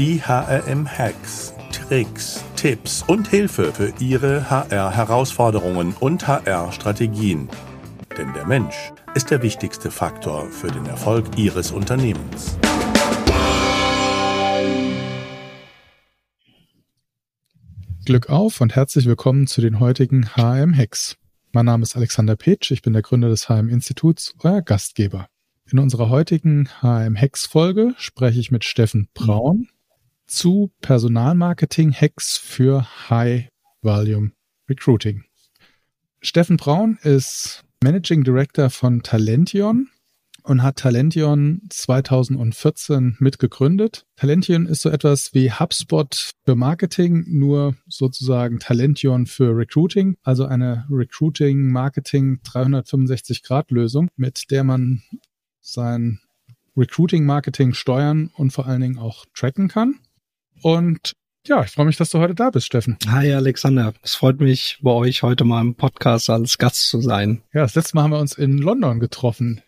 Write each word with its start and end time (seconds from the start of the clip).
Die 0.00 0.18
HRM-Hacks, 0.18 1.52
Tricks, 1.72 2.42
Tipps 2.56 3.04
und 3.06 3.28
Hilfe 3.28 3.70
für 3.70 3.92
Ihre 4.00 4.48
HR-Herausforderungen 4.48 5.92
und 6.00 6.26
HR-Strategien. 6.26 7.50
Denn 8.16 8.32
der 8.32 8.46
Mensch 8.46 8.74
ist 9.14 9.30
der 9.30 9.42
wichtigste 9.42 9.90
Faktor 9.90 10.46
für 10.46 10.68
den 10.68 10.86
Erfolg 10.86 11.26
Ihres 11.36 11.70
Unternehmens. 11.70 12.56
Glück 18.06 18.30
auf 18.30 18.62
und 18.62 18.74
herzlich 18.74 19.04
willkommen 19.04 19.46
zu 19.46 19.60
den 19.60 19.80
heutigen 19.80 20.30
HM-Hacks. 20.34 21.18
Mein 21.52 21.66
Name 21.66 21.82
ist 21.82 21.94
Alexander 21.94 22.36
Petsch, 22.36 22.70
ich 22.70 22.80
bin 22.80 22.94
der 22.94 23.02
Gründer 23.02 23.28
des 23.28 23.50
HM-Instituts, 23.50 24.34
euer 24.42 24.62
Gastgeber. 24.62 25.26
In 25.70 25.78
unserer 25.78 26.08
heutigen 26.08 26.70
HM-Hacks-Folge 26.80 27.92
spreche 27.98 28.40
ich 28.40 28.50
mit 28.50 28.64
Steffen 28.64 29.08
Braun 29.12 29.68
zu 30.30 30.70
Personalmarketing-Hacks 30.80 32.38
für 32.38 32.86
High-Volume 33.10 34.30
Recruiting. 34.68 35.24
Steffen 36.20 36.56
Braun 36.56 36.98
ist 37.02 37.64
Managing 37.82 38.22
Director 38.22 38.70
von 38.70 39.02
Talention 39.02 39.88
und 40.44 40.62
hat 40.62 40.76
Talention 40.76 41.62
2014 41.68 43.16
mitgegründet. 43.18 44.04
Talention 44.16 44.66
ist 44.66 44.82
so 44.82 44.90
etwas 44.90 45.34
wie 45.34 45.50
HubSpot 45.50 46.32
für 46.44 46.54
Marketing, 46.54 47.24
nur 47.26 47.74
sozusagen 47.88 48.60
Talention 48.60 49.26
für 49.26 49.56
Recruiting, 49.56 50.16
also 50.22 50.44
eine 50.44 50.86
Recruiting 50.90 51.72
Marketing 51.72 52.40
365 52.44 53.42
Grad 53.42 53.70
Lösung, 53.70 54.08
mit 54.16 54.50
der 54.50 54.62
man 54.62 55.02
sein 55.60 56.20
Recruiting 56.76 57.26
Marketing 57.26 57.74
steuern 57.74 58.30
und 58.36 58.52
vor 58.52 58.66
allen 58.66 58.80
Dingen 58.80 58.98
auch 58.98 59.26
tracken 59.34 59.68
kann. 59.68 60.00
Und 60.62 61.14
ja, 61.46 61.64
ich 61.64 61.70
freue 61.70 61.86
mich, 61.86 61.96
dass 61.96 62.10
du 62.10 62.18
heute 62.18 62.34
da 62.34 62.50
bist, 62.50 62.66
Steffen. 62.66 62.98
Hi 63.06 63.32
Alexander, 63.32 63.94
es 64.02 64.14
freut 64.14 64.40
mich, 64.40 64.78
bei 64.82 64.90
euch 64.90 65.22
heute 65.22 65.44
mal 65.44 65.62
im 65.62 65.74
Podcast 65.74 66.28
als 66.28 66.58
Gast 66.58 66.88
zu 66.88 67.00
sein. 67.00 67.42
Ja, 67.54 67.62
das 67.62 67.74
letzte 67.74 67.96
Mal 67.96 68.02
haben 68.02 68.12
wir 68.12 68.18
uns 68.18 68.34
in 68.34 68.58
London 68.58 69.00
getroffen 69.00 69.62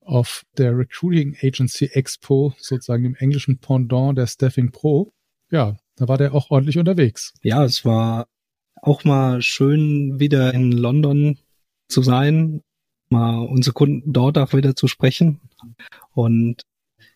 auf 0.00 0.44
der 0.58 0.76
Recruiting 0.76 1.36
Agency 1.42 1.86
Expo, 1.86 2.54
sozusagen 2.58 3.04
im 3.04 3.14
englischen 3.16 3.58
Pendant 3.58 4.16
der 4.16 4.26
Staffing 4.26 4.70
Pro. 4.70 5.12
Ja, 5.50 5.76
da 5.96 6.08
war 6.08 6.18
der 6.18 6.34
auch 6.34 6.50
ordentlich 6.50 6.78
unterwegs. 6.78 7.34
Ja, 7.42 7.64
es 7.64 7.84
war 7.84 8.28
auch 8.76 9.04
mal 9.04 9.42
schön, 9.42 10.20
wieder 10.20 10.54
in 10.54 10.72
London 10.72 11.38
zu 11.88 12.02
sein, 12.02 12.62
mal 13.08 13.40
unsere 13.40 13.74
Kunden 13.74 14.12
dort 14.12 14.38
auch 14.38 14.52
wieder 14.52 14.76
zu 14.76 14.86
sprechen. 14.86 15.40
Und 16.12 16.62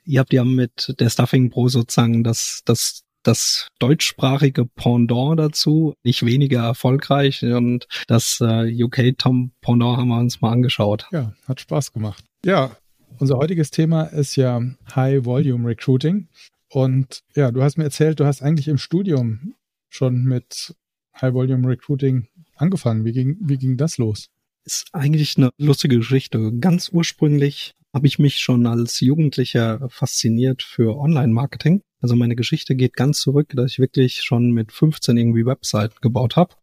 ihr 0.04 0.20
habt 0.20 0.32
ja 0.32 0.44
mit 0.44 0.94
der 0.98 1.10
Stuffing 1.10 1.50
Pro 1.50 1.68
sozusagen 1.68 2.24
das, 2.24 2.62
das, 2.64 3.02
das 3.22 3.68
deutschsprachige 3.78 4.66
Pendant 4.66 5.38
dazu, 5.38 5.94
nicht 6.02 6.24
weniger 6.24 6.62
erfolgreich. 6.62 7.42
Und 7.42 7.86
das 8.06 8.38
äh, 8.40 8.82
UK 8.82 9.18
Tom 9.18 9.52
Pendant 9.60 9.98
haben 9.98 10.08
wir 10.08 10.18
uns 10.18 10.40
mal 10.40 10.52
angeschaut. 10.52 11.06
Ja, 11.12 11.32
hat 11.46 11.60
Spaß 11.60 11.92
gemacht. 11.92 12.24
Ja, 12.44 12.76
unser 13.18 13.36
heutiges 13.36 13.70
Thema 13.70 14.04
ist 14.04 14.36
ja 14.36 14.60
High 14.94 15.24
Volume 15.24 15.68
Recruiting. 15.68 16.28
Und 16.68 17.22
ja, 17.36 17.52
du 17.52 17.62
hast 17.62 17.78
mir 17.78 17.84
erzählt, 17.84 18.18
du 18.20 18.26
hast 18.26 18.42
eigentlich 18.42 18.68
im 18.68 18.78
Studium 18.78 19.54
schon 19.88 20.24
mit 20.24 20.74
High 21.20 21.32
Volume 21.32 21.68
Recruiting 21.68 22.26
angefangen. 22.56 23.04
Wie 23.04 23.12
ging, 23.12 23.36
wie 23.40 23.58
ging 23.58 23.76
das 23.76 23.98
los? 23.98 24.30
Ist 24.64 24.86
eigentlich 24.92 25.36
eine 25.36 25.50
lustige 25.58 25.98
Geschichte. 25.98 26.52
Ganz 26.58 26.90
ursprünglich 26.92 27.74
habe 27.94 28.08
ich 28.08 28.18
mich 28.18 28.40
schon 28.40 28.66
als 28.66 29.00
Jugendlicher 29.00 29.88
fasziniert 29.88 30.62
für 30.62 30.96
Online-Marketing. 30.96 31.80
Also 32.00 32.16
meine 32.16 32.34
Geschichte 32.34 32.74
geht 32.74 32.94
ganz 32.94 33.20
zurück, 33.20 33.52
dass 33.54 33.72
ich 33.72 33.78
wirklich 33.78 34.22
schon 34.22 34.50
mit 34.50 34.72
15 34.72 35.16
irgendwie 35.16 35.46
Webseiten 35.46 35.94
gebaut 36.00 36.36
habe. 36.36 36.54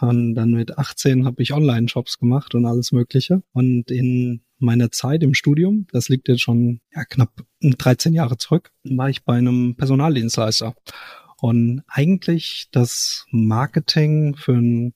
Und 0.00 0.34
dann 0.34 0.52
mit 0.52 0.78
18 0.78 1.26
habe 1.26 1.42
ich 1.42 1.52
Online-Shops 1.52 2.18
gemacht 2.18 2.54
und 2.54 2.64
alles 2.64 2.90
Mögliche. 2.90 3.42
Und 3.52 3.90
in 3.90 4.40
meiner 4.58 4.90
Zeit 4.90 5.22
im 5.22 5.34
Studium, 5.34 5.86
das 5.92 6.08
liegt 6.08 6.28
jetzt 6.28 6.40
schon 6.40 6.80
ja, 6.94 7.04
knapp 7.04 7.44
13 7.60 8.14
Jahre 8.14 8.38
zurück, 8.38 8.70
war 8.84 9.10
ich 9.10 9.24
bei 9.24 9.34
einem 9.34 9.76
Personaldienstleister. 9.76 10.74
Und 11.40 11.82
eigentlich 11.86 12.68
das 12.72 13.26
Marketing 13.30 14.36
für 14.36 14.52
ein 14.54 14.94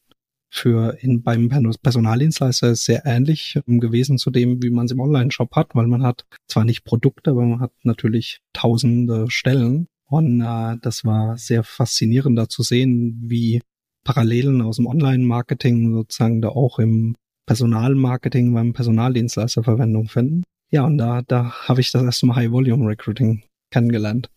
für 0.54 0.96
in, 1.00 1.22
beim 1.22 1.48
Personaldienstleister 1.48 2.70
ist 2.70 2.84
sehr 2.84 3.04
ähnlich 3.04 3.58
gewesen 3.66 4.18
zu 4.18 4.30
dem, 4.30 4.62
wie 4.62 4.70
man 4.70 4.86
es 4.86 4.92
im 4.92 5.00
Online-Shop 5.00 5.56
hat, 5.56 5.74
weil 5.74 5.88
man 5.88 6.04
hat 6.04 6.26
zwar 6.46 6.64
nicht 6.64 6.84
Produkte, 6.84 7.32
aber 7.32 7.44
man 7.44 7.60
hat 7.60 7.72
natürlich 7.82 8.40
tausende 8.52 9.28
Stellen. 9.30 9.88
Und 10.06 10.40
äh, 10.42 10.76
das 10.80 11.04
war 11.04 11.36
sehr 11.38 11.64
faszinierend 11.64 12.38
da 12.38 12.48
zu 12.48 12.62
sehen, 12.62 13.20
wie 13.26 13.62
Parallelen 14.04 14.62
aus 14.62 14.76
dem 14.76 14.86
Online-Marketing 14.86 15.92
sozusagen 15.92 16.40
da 16.40 16.50
auch 16.50 16.78
im 16.78 17.16
Personalmarketing 17.46 18.54
beim 18.54 18.74
Personaldienstleister 18.74 19.64
Verwendung 19.64 20.06
finden. 20.06 20.44
Ja, 20.70 20.84
und 20.84 20.98
da, 20.98 21.22
da 21.22 21.50
habe 21.66 21.80
ich 21.80 21.90
das 21.90 22.02
erste 22.02 22.26
Mal 22.26 22.36
High 22.36 22.52
Volume 22.52 22.86
Recruiting 22.86 23.42
kennengelernt. 23.72 24.30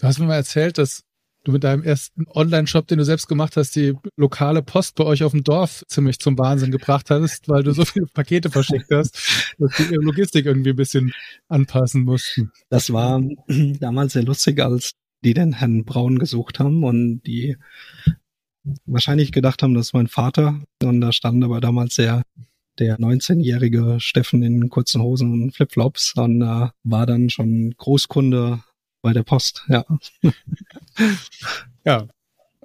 Du 0.00 0.06
hast 0.06 0.18
mir 0.18 0.26
mal 0.26 0.34
erzählt, 0.34 0.78
dass 0.78 1.04
du 1.44 1.52
mit 1.52 1.64
deinem 1.64 1.82
ersten 1.82 2.26
Online-Shop, 2.28 2.86
den 2.86 2.98
du 2.98 3.04
selbst 3.04 3.28
gemacht 3.28 3.56
hast, 3.56 3.74
die 3.76 3.94
lokale 4.16 4.62
Post 4.62 4.96
bei 4.96 5.04
euch 5.04 5.22
auf 5.24 5.32
dem 5.32 5.44
Dorf 5.44 5.84
ziemlich 5.88 6.18
zum 6.18 6.38
Wahnsinn 6.38 6.70
gebracht 6.70 7.10
hattest, 7.10 7.48
weil 7.48 7.62
du 7.62 7.72
so 7.72 7.84
viele 7.84 8.06
Pakete 8.06 8.50
verschickt 8.50 8.90
hast, 8.90 9.54
dass 9.58 9.76
die 9.76 9.84
ihre 9.84 10.02
Logistik 10.02 10.46
irgendwie 10.46 10.70
ein 10.70 10.76
bisschen 10.76 11.12
anpassen 11.48 12.04
mussten. 12.04 12.52
Das 12.68 12.92
war 12.92 13.22
damals 13.80 14.12
sehr 14.12 14.24
lustig, 14.24 14.60
als 14.60 14.92
die 15.24 15.34
den 15.34 15.52
Herrn 15.52 15.84
Braun 15.84 16.18
gesucht 16.18 16.58
haben 16.58 16.84
und 16.84 17.22
die 17.22 17.56
wahrscheinlich 18.86 19.32
gedacht 19.32 19.62
haben, 19.62 19.74
das 19.74 19.88
ist 19.88 19.94
mein 19.94 20.08
Vater. 20.08 20.60
Und 20.82 21.00
da 21.00 21.12
stand 21.12 21.42
aber 21.44 21.60
damals 21.60 21.96
der 21.96 22.22
der 22.78 22.98
19-jährige 22.98 23.96
Steffen 24.00 24.42
in 24.42 24.70
kurzen 24.70 25.02
Hosen 25.02 25.32
und 25.32 25.54
Flipflops 25.54 26.14
und 26.16 26.40
äh, 26.40 26.68
war 26.82 27.06
dann 27.06 27.28
schon 27.28 27.74
Großkunde 27.76 28.62
bei 29.02 29.12
der 29.12 29.22
Post, 29.22 29.64
ja. 29.68 29.84
ja, 31.84 32.06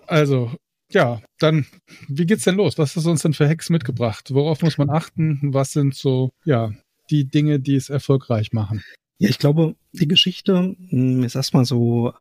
also, 0.07 0.51
ja, 0.91 1.21
dann, 1.39 1.65
wie 2.07 2.25
geht's 2.25 2.43
denn 2.43 2.55
los? 2.55 2.77
Was 2.77 2.95
hast 2.95 3.05
du 3.05 3.11
uns 3.11 3.21
denn 3.21 3.33
für 3.33 3.47
Hacks 3.47 3.69
mitgebracht? 3.69 4.33
Worauf 4.33 4.61
muss 4.61 4.77
man 4.77 4.89
achten? 4.89 5.39
Was 5.53 5.71
sind 5.71 5.95
so, 5.95 6.31
ja, 6.43 6.71
die 7.09 7.25
Dinge, 7.25 7.59
die 7.59 7.75
es 7.75 7.89
erfolgreich 7.89 8.53
machen? 8.53 8.83
Ja, 9.17 9.29
ich 9.29 9.39
glaube, 9.39 9.75
die 9.93 10.07
Geschichte 10.07 10.75
hm, 10.89 11.23
ist 11.23 11.35
erstmal 11.35 11.65
so 11.65 12.13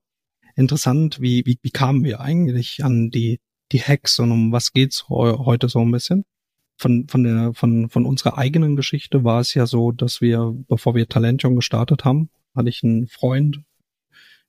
interessant, 0.57 1.21
wie, 1.21 1.45
wie, 1.47 1.59
wie 1.63 1.71
kamen 1.71 2.05
wir 2.05 2.21
eigentlich 2.21 2.85
an 2.85 3.11
die, 3.11 3.41
die 3.73 3.81
Hacks 3.81 4.19
und 4.19 4.31
um 4.31 4.53
was 4.53 4.73
geht's 4.73 5.09
heute 5.09 5.69
so 5.69 5.81
ein 5.81 5.91
bisschen? 5.91 6.25
Von, 6.77 7.07
von 7.09 7.23
der, 7.23 7.55
von, 7.55 7.89
von 7.89 8.05
unserer 8.05 8.39
eigenen 8.39 8.77
Geschichte 8.77 9.25
war 9.25 9.41
es 9.41 9.55
ja 9.55 9.67
so, 9.67 9.93
dass 9.93 10.21
wir, 10.21 10.55
bevor 10.69 10.95
wir 10.95 11.09
Talentium 11.09 11.55
gestartet 11.57 12.05
haben, 12.05 12.31
hatte 12.55 12.69
ich 12.69 12.83
einen 12.83 13.07
Freund 13.07 13.63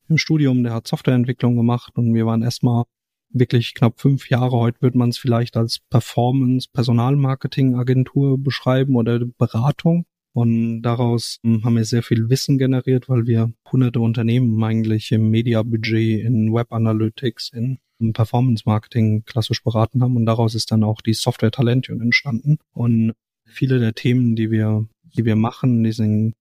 im 0.10 0.18
Studium, 0.18 0.64
der 0.64 0.74
hat 0.74 0.88
Softwareentwicklung 0.88 1.56
gemacht 1.56 1.94
und 1.98 2.14
wir 2.14 2.26
waren 2.26 2.44
erstmal 2.44 2.86
wirklich 3.30 3.74
knapp 3.74 4.00
fünf 4.00 4.30
Jahre. 4.30 4.58
Heute 4.58 4.82
wird 4.82 4.96
man 4.96 5.10
es 5.10 5.18
vielleicht 5.18 5.58
als 5.58 5.80
Performance 5.90 6.70
Personalmarketing 6.72 7.76
Agentur 7.76 8.38
beschreiben 8.38 8.96
oder 8.96 9.20
Beratung. 9.38 10.06
Und 10.34 10.82
daraus 10.82 11.40
hm, 11.44 11.64
haben 11.64 11.76
wir 11.78 11.86
sehr 11.86 12.04
viel 12.04 12.30
Wissen 12.30 12.58
generiert, 12.58 13.08
weil 13.08 13.26
wir 13.26 13.54
hunderte 13.72 14.02
Unternehmen 14.02 14.62
eigentlich 14.64 15.12
im 15.12 15.30
Media-Budget, 15.30 16.26
in 16.26 16.54
Web 16.54 16.74
Analytics, 16.74 17.52
in 17.54 17.80
Performance 18.12 18.64
Marketing 18.66 19.24
klassisch 19.24 19.64
beraten 19.64 20.02
haben. 20.04 20.18
Und 20.18 20.26
daraus 20.26 20.54
ist 20.54 20.72
dann 20.72 20.84
auch 20.84 21.02
die 21.02 21.14
Software 21.14 21.52
Talention 21.52 22.02
entstanden. 22.02 22.58
Und 22.74 23.14
viele 23.46 23.80
der 23.80 23.94
Themen, 23.94 24.36
die 24.36 24.52
wir, 24.52 24.86
die 25.16 25.24
wir 25.24 25.38
machen, 25.38 25.84
die 25.84 25.94
sind 25.94 26.34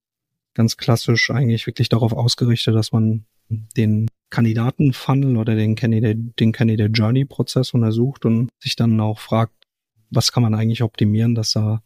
ganz 0.54 0.76
klassisch 0.76 1.30
eigentlich 1.30 1.66
wirklich 1.66 1.88
darauf 1.88 2.12
ausgerichtet, 2.12 2.74
dass 2.74 2.90
man 2.90 3.26
den 3.76 4.08
Kandidatenfunnel 4.30 5.36
oder 5.36 5.54
den 5.54 5.74
Candidate, 5.76 6.18
den 6.38 6.52
Candidate 6.52 6.90
Journey 6.92 7.24
Prozess 7.24 7.72
untersucht 7.72 8.24
und 8.24 8.50
sich 8.58 8.76
dann 8.76 9.00
auch 9.00 9.20
fragt, 9.20 9.54
was 10.10 10.32
kann 10.32 10.42
man 10.42 10.54
eigentlich 10.54 10.82
optimieren, 10.82 11.34
dass 11.34 11.52
da 11.52 11.82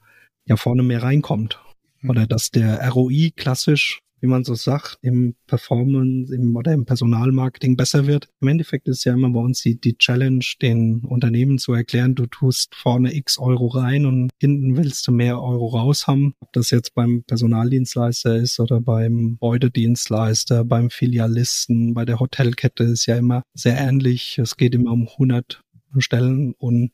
ja 0.47 0.57
vorne 0.57 0.83
mehr 0.83 1.03
reinkommt. 1.03 1.61
Oder 2.05 2.23
mhm. 2.23 2.29
dass 2.29 2.51
der 2.51 2.89
ROI 2.89 3.33
klassisch 3.35 4.01
wie 4.21 4.27
man 4.27 4.45
so 4.45 4.55
sagt, 4.55 4.99
im 5.03 5.35
Performance 5.47 6.35
im, 6.35 6.57
oder 6.57 6.73
im 6.73 6.85
Personalmarketing 6.85 7.77
besser 7.77 8.07
wird. 8.07 8.29
Im 8.41 8.49
Endeffekt 8.49 8.89
ist 8.89 9.05
ja 9.05 9.13
immer 9.13 9.31
bei 9.31 9.41
uns 9.41 9.63
die, 9.63 9.81
die 9.81 9.97
Challenge, 9.97 10.45
den 10.61 11.05
Unternehmen 11.05 11.59
zu 11.59 11.73
erklären, 11.73 12.15
du 12.15 12.27
tust 12.27 12.75
vorne 12.75 13.15
x 13.15 13.39
Euro 13.39 13.69
rein 13.69 14.07
und 14.07 14.31
hinten 14.41 14.77
willst 14.77 15.07
du 15.07 15.13
mehr 15.13 15.41
Euro 15.41 15.69
raus 15.69 16.07
haben. 16.07 16.35
Ob 16.41 16.53
das 16.53 16.71
jetzt 16.71 16.95
beim 16.95 17.23
Personaldienstleister 17.25 18.37
ist 18.37 18.61
oder 18.61 18.81
beim 18.81 19.37
Beutedienstleister, 19.39 20.65
beim 20.65 20.91
Filialisten, 20.91 21.95
bei 21.95 22.05
der 22.05 22.21
Hotelkette 22.21 22.85
ist 22.85 23.07
ja 23.07 23.17
immer 23.17 23.43
sehr 23.55 23.79
ähnlich. 23.79 24.39
Es 24.39 24.57
geht 24.57 24.75
immer 24.75 24.93
um 24.93 25.09
100 25.09 25.63
Stellen 25.99 26.55
und 26.59 26.91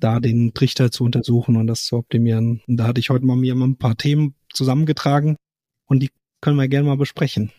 da 0.00 0.20
den 0.20 0.54
Trichter 0.54 0.90
zu 0.90 1.04
untersuchen 1.04 1.56
und 1.56 1.66
das 1.66 1.84
zu 1.84 1.96
optimieren. 1.96 2.62
Und 2.66 2.76
da 2.76 2.86
hatte 2.86 3.00
ich 3.00 3.10
heute 3.10 3.26
mal 3.26 3.36
mir 3.36 3.54
ein 3.54 3.76
paar 3.76 3.96
Themen 3.96 4.34
zusammengetragen 4.52 5.36
und 5.86 6.00
die 6.00 6.10
können 6.40 6.56
wir 6.56 6.68
gerne 6.68 6.88
mal 6.88 6.96
besprechen. 6.96 7.52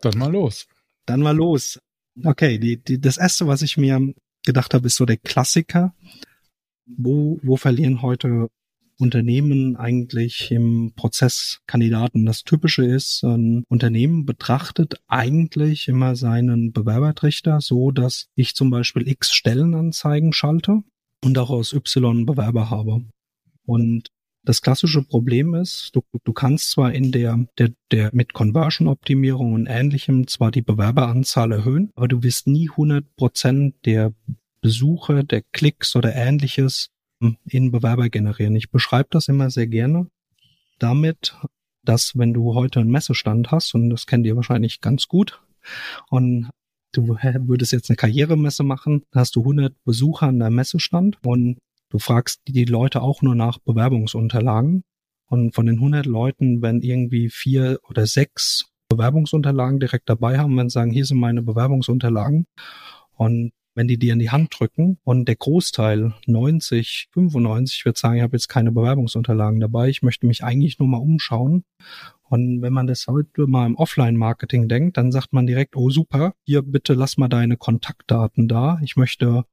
Dann 0.00 0.18
mal 0.18 0.32
los. 0.32 0.66
dann 1.06 1.20
mal 1.20 1.36
los. 1.36 1.80
Okay, 2.24 2.58
die, 2.58 2.82
die, 2.82 3.00
das 3.00 3.16
erste, 3.18 3.46
was 3.46 3.62
ich 3.62 3.76
mir 3.76 4.14
gedacht 4.44 4.74
habe, 4.74 4.86
ist 4.86 4.96
so 4.96 5.04
der 5.06 5.16
Klassiker. 5.16 5.94
Wo, 6.86 7.38
wo 7.42 7.56
verlieren 7.56 8.00
heute 8.02 8.48
Unternehmen 8.98 9.76
eigentlich 9.76 10.50
im 10.50 10.92
Prozess 10.94 11.60
Kandidaten. 11.66 12.24
Das 12.24 12.44
Typische 12.44 12.84
ist, 12.84 13.22
ein 13.24 13.64
Unternehmen 13.68 14.24
betrachtet 14.24 14.94
eigentlich 15.06 15.88
immer 15.88 16.16
seinen 16.16 16.72
Bewerbertrichter 16.72 17.60
so, 17.60 17.90
dass 17.90 18.28
ich 18.34 18.54
zum 18.54 18.70
Beispiel 18.70 19.06
x 19.06 19.32
Stellenanzeigen 19.32 20.32
schalte 20.32 20.82
und 21.22 21.34
daraus 21.34 21.72
y 21.72 22.24
Bewerber 22.24 22.70
habe. 22.70 23.04
Und 23.66 24.08
das 24.46 24.62
klassische 24.62 25.02
Problem 25.02 25.54
ist, 25.54 25.90
du, 25.92 26.02
du 26.24 26.32
kannst 26.32 26.70
zwar 26.70 26.92
in 26.92 27.10
der, 27.10 27.46
der, 27.58 27.72
der 27.90 28.10
mit 28.12 28.32
Conversion-Optimierung 28.32 29.52
und 29.52 29.66
ähnlichem 29.66 30.28
zwar 30.28 30.52
die 30.52 30.62
Bewerberanzahl 30.62 31.50
erhöhen, 31.50 31.90
aber 31.96 32.06
du 32.06 32.22
wirst 32.22 32.46
nie 32.46 32.70
100 32.70 33.16
Prozent 33.16 33.74
der 33.84 34.14
Besuche, 34.60 35.24
der 35.24 35.42
Klicks 35.52 35.96
oder 35.96 36.14
ähnliches 36.14 36.90
in 37.48 37.72
Bewerber 37.72 38.08
generieren. 38.08 38.54
Ich 38.54 38.70
beschreibe 38.70 39.08
das 39.10 39.26
immer 39.28 39.50
sehr 39.50 39.66
gerne 39.66 40.08
damit, 40.78 41.36
dass 41.82 42.16
wenn 42.16 42.32
du 42.32 42.54
heute 42.54 42.80
einen 42.80 42.90
Messestand 42.90 43.50
hast, 43.50 43.74
und 43.74 43.90
das 43.90 44.06
kennt 44.06 44.26
ihr 44.26 44.36
wahrscheinlich 44.36 44.80
ganz 44.80 45.08
gut, 45.08 45.42
und 46.08 46.50
du 46.92 47.08
würdest 47.08 47.72
jetzt 47.72 47.90
eine 47.90 47.96
Karrieremesse 47.96 48.62
machen, 48.62 49.02
hast 49.12 49.34
du 49.34 49.40
100 49.40 49.74
Besucher 49.84 50.28
an 50.28 50.38
deinem 50.38 50.54
Messestand 50.54 51.18
und 51.24 51.58
du 51.96 52.00
fragst 52.00 52.42
die 52.46 52.66
Leute 52.66 53.00
auch 53.00 53.22
nur 53.22 53.34
nach 53.34 53.58
Bewerbungsunterlagen. 53.58 54.84
Und 55.28 55.54
von 55.54 55.64
den 55.64 55.76
100 55.76 56.04
Leuten, 56.04 56.60
wenn 56.60 56.82
irgendwie 56.82 57.30
vier 57.30 57.78
oder 57.88 58.06
sechs 58.06 58.66
Bewerbungsunterlagen 58.90 59.80
direkt 59.80 60.10
dabei 60.10 60.38
haben, 60.38 60.56
wenn 60.58 60.68
sie 60.68 60.74
sagen, 60.74 60.92
hier 60.92 61.06
sind 61.06 61.18
meine 61.18 61.42
Bewerbungsunterlagen. 61.42 62.46
Und 63.14 63.52
wenn 63.74 63.88
die 63.88 63.98
dir 63.98 64.12
in 64.12 64.18
die 64.18 64.30
Hand 64.30 64.54
drücken 64.58 64.98
und 65.04 65.26
der 65.26 65.36
Großteil 65.36 66.12
90, 66.26 67.08
95 67.12 67.86
wird 67.86 67.96
sagen, 67.96 68.16
ich 68.16 68.22
habe 68.22 68.36
jetzt 68.36 68.48
keine 68.48 68.72
Bewerbungsunterlagen 68.72 69.58
dabei, 69.58 69.88
ich 69.88 70.02
möchte 70.02 70.26
mich 70.26 70.44
eigentlich 70.44 70.78
nur 70.78 70.88
mal 70.88 70.98
umschauen. 70.98 71.64
Und 72.28 72.60
wenn 72.60 72.74
man 72.74 72.86
das 72.86 73.06
heute 73.06 73.46
mal 73.46 73.66
im 73.66 73.76
Offline-Marketing 73.76 74.68
denkt, 74.68 74.98
dann 74.98 75.12
sagt 75.12 75.32
man 75.32 75.46
direkt, 75.46 75.76
oh 75.76 75.88
super, 75.88 76.34
hier 76.44 76.60
bitte 76.60 76.92
lass 76.92 77.16
mal 77.16 77.28
deine 77.28 77.56
Kontaktdaten 77.56 78.48
da. 78.48 78.78
Ich 78.82 78.96
möchte 78.96 79.44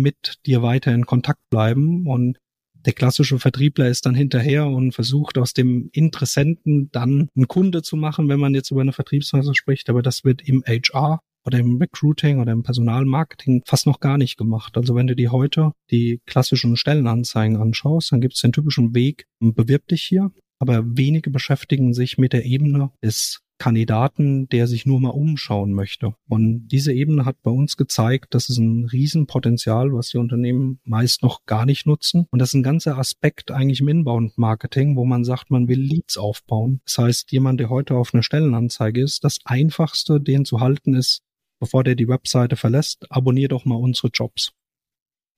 mit 0.00 0.38
dir 0.46 0.62
weiter 0.62 0.94
in 0.94 1.06
Kontakt 1.06 1.40
bleiben 1.50 2.06
und 2.06 2.38
der 2.86 2.92
klassische 2.92 3.38
Vertriebler 3.38 3.88
ist 3.88 4.06
dann 4.06 4.14
hinterher 4.14 4.66
und 4.66 4.92
versucht 4.92 5.36
aus 5.36 5.52
dem 5.52 5.90
Interessenten 5.92 6.90
dann 6.92 7.28
einen 7.34 7.48
Kunde 7.48 7.82
zu 7.82 7.96
machen, 7.96 8.28
wenn 8.28 8.40
man 8.40 8.54
jetzt 8.54 8.70
über 8.70 8.80
eine 8.80 8.92
Vertriebsweise 8.92 9.54
spricht. 9.54 9.90
Aber 9.90 10.00
das 10.00 10.24
wird 10.24 10.42
im 10.42 10.62
HR 10.64 11.20
oder 11.44 11.58
im 11.58 11.78
Recruiting 11.78 12.40
oder 12.40 12.52
im 12.52 12.62
Personalmarketing 12.62 13.62
fast 13.66 13.86
noch 13.86 14.00
gar 14.00 14.18
nicht 14.18 14.36
gemacht. 14.36 14.76
Also 14.76 14.94
wenn 14.94 15.06
du 15.06 15.16
dir 15.16 15.32
heute 15.32 15.72
die 15.90 16.20
klassischen 16.26 16.76
Stellenanzeigen 16.76 17.56
anschaust, 17.56 18.12
dann 18.12 18.20
gibt 18.20 18.34
es 18.34 18.40
den 18.40 18.52
typischen 18.52 18.94
Weg, 18.94 19.26
bewirb 19.40 19.86
dich 19.88 20.02
hier, 20.02 20.30
aber 20.58 20.84
wenige 20.84 21.30
beschäftigen 21.30 21.94
sich 21.94 22.18
mit 22.18 22.32
der 22.32 22.44
Ebene 22.44 22.90
des 23.02 23.40
Kandidaten, 23.58 24.48
der 24.48 24.66
sich 24.66 24.86
nur 24.86 25.00
mal 25.00 25.10
umschauen 25.10 25.72
möchte. 25.72 26.14
Und 26.28 26.68
diese 26.68 26.92
Ebene 26.92 27.24
hat 27.24 27.42
bei 27.42 27.50
uns 27.50 27.76
gezeigt, 27.76 28.34
das 28.34 28.48
ist 28.48 28.58
ein 28.58 28.86
Riesenpotenzial, 28.86 29.92
was 29.92 30.10
die 30.10 30.18
Unternehmen 30.18 30.80
meist 30.84 31.22
noch 31.22 31.44
gar 31.44 31.66
nicht 31.66 31.86
nutzen. 31.86 32.26
Und 32.30 32.38
das 32.38 32.50
ist 32.50 32.54
ein 32.54 32.62
ganzer 32.62 32.98
Aspekt 32.98 33.50
eigentlich 33.50 33.80
im 33.80 33.88
Inbound-Marketing, 33.88 34.96
wo 34.96 35.04
man 35.04 35.24
sagt, 35.24 35.50
man 35.50 35.68
will 35.68 35.80
Leads 35.80 36.16
aufbauen. 36.16 36.80
Das 36.84 36.98
heißt, 36.98 37.32
jemand, 37.32 37.60
der 37.60 37.70
heute 37.70 37.94
auf 37.96 38.14
einer 38.14 38.22
Stellenanzeige 38.22 39.02
ist, 39.02 39.24
das 39.24 39.38
einfachste, 39.44 40.20
den 40.20 40.44
zu 40.44 40.60
halten 40.60 40.94
ist, 40.94 41.22
bevor 41.60 41.84
der 41.84 41.96
die 41.96 42.08
Webseite 42.08 42.56
verlässt, 42.56 43.10
abonnier 43.10 43.48
doch 43.48 43.64
mal 43.64 43.76
unsere 43.76 44.08
Jobs. 44.08 44.52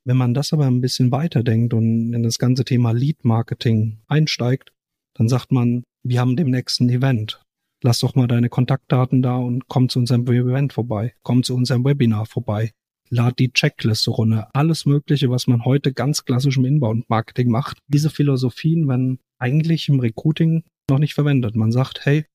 Wenn 0.05 0.17
man 0.17 0.35
das 0.35 0.53
aber 0.53 0.67
ein 0.67 0.81
bisschen 0.81 1.13
weiterdenkt 1.13 1.75
und 1.75 2.13
in 2.13 2.23
das 2.23 2.39
ganze 2.39 2.65
Thema 2.65 2.93
Lead 2.93 3.25
Marketing 3.25 4.01
einsteigt, 4.07 4.73
dann 5.15 5.29
sagt 5.29 5.53
man, 5.53 5.85
wir 6.03 6.21
haben 6.21 6.37
demnächst 6.37 6.81
ein 6.81 6.89
Event. 6.89 7.43
Lass 7.83 8.01
doch 8.01 8.15
mal 8.15 8.27
deine 8.27 8.49
Kontaktdaten 8.49 9.23
da 9.23 9.37
und 9.37 9.69
komm 9.69 9.89
zu 9.89 9.99
unserem 9.99 10.27
Event 10.27 10.73
vorbei. 10.73 11.15
Komm 11.23 11.43
zu 11.43 11.55
unserem 11.55 11.85
Webinar 11.85 12.27
vorbei. 12.27 12.73
Lad 13.09 13.39
die 13.39 13.53
Checkliste 13.53 14.11
runter. 14.11 14.51
Alles 14.53 14.87
Mögliche, 14.87 15.31
was 15.31 15.47
man 15.47 15.65
heute 15.65 15.93
ganz 15.93 16.25
klassisch 16.25 16.59
im 16.59 16.65
Inbound-Marketing 16.65 17.51
macht. 17.51 17.79
Diese 17.89 18.11
Philosophien 18.11 18.87
werden 18.87 19.19
eigentlich 19.39 19.89
im 19.89 19.99
Recruiting 19.99 20.63
noch 20.89 20.99
nicht 20.99 21.15
verwendet. 21.15 21.57
Man 21.57 21.73
sagt, 21.73 22.05
hey, 22.05 22.27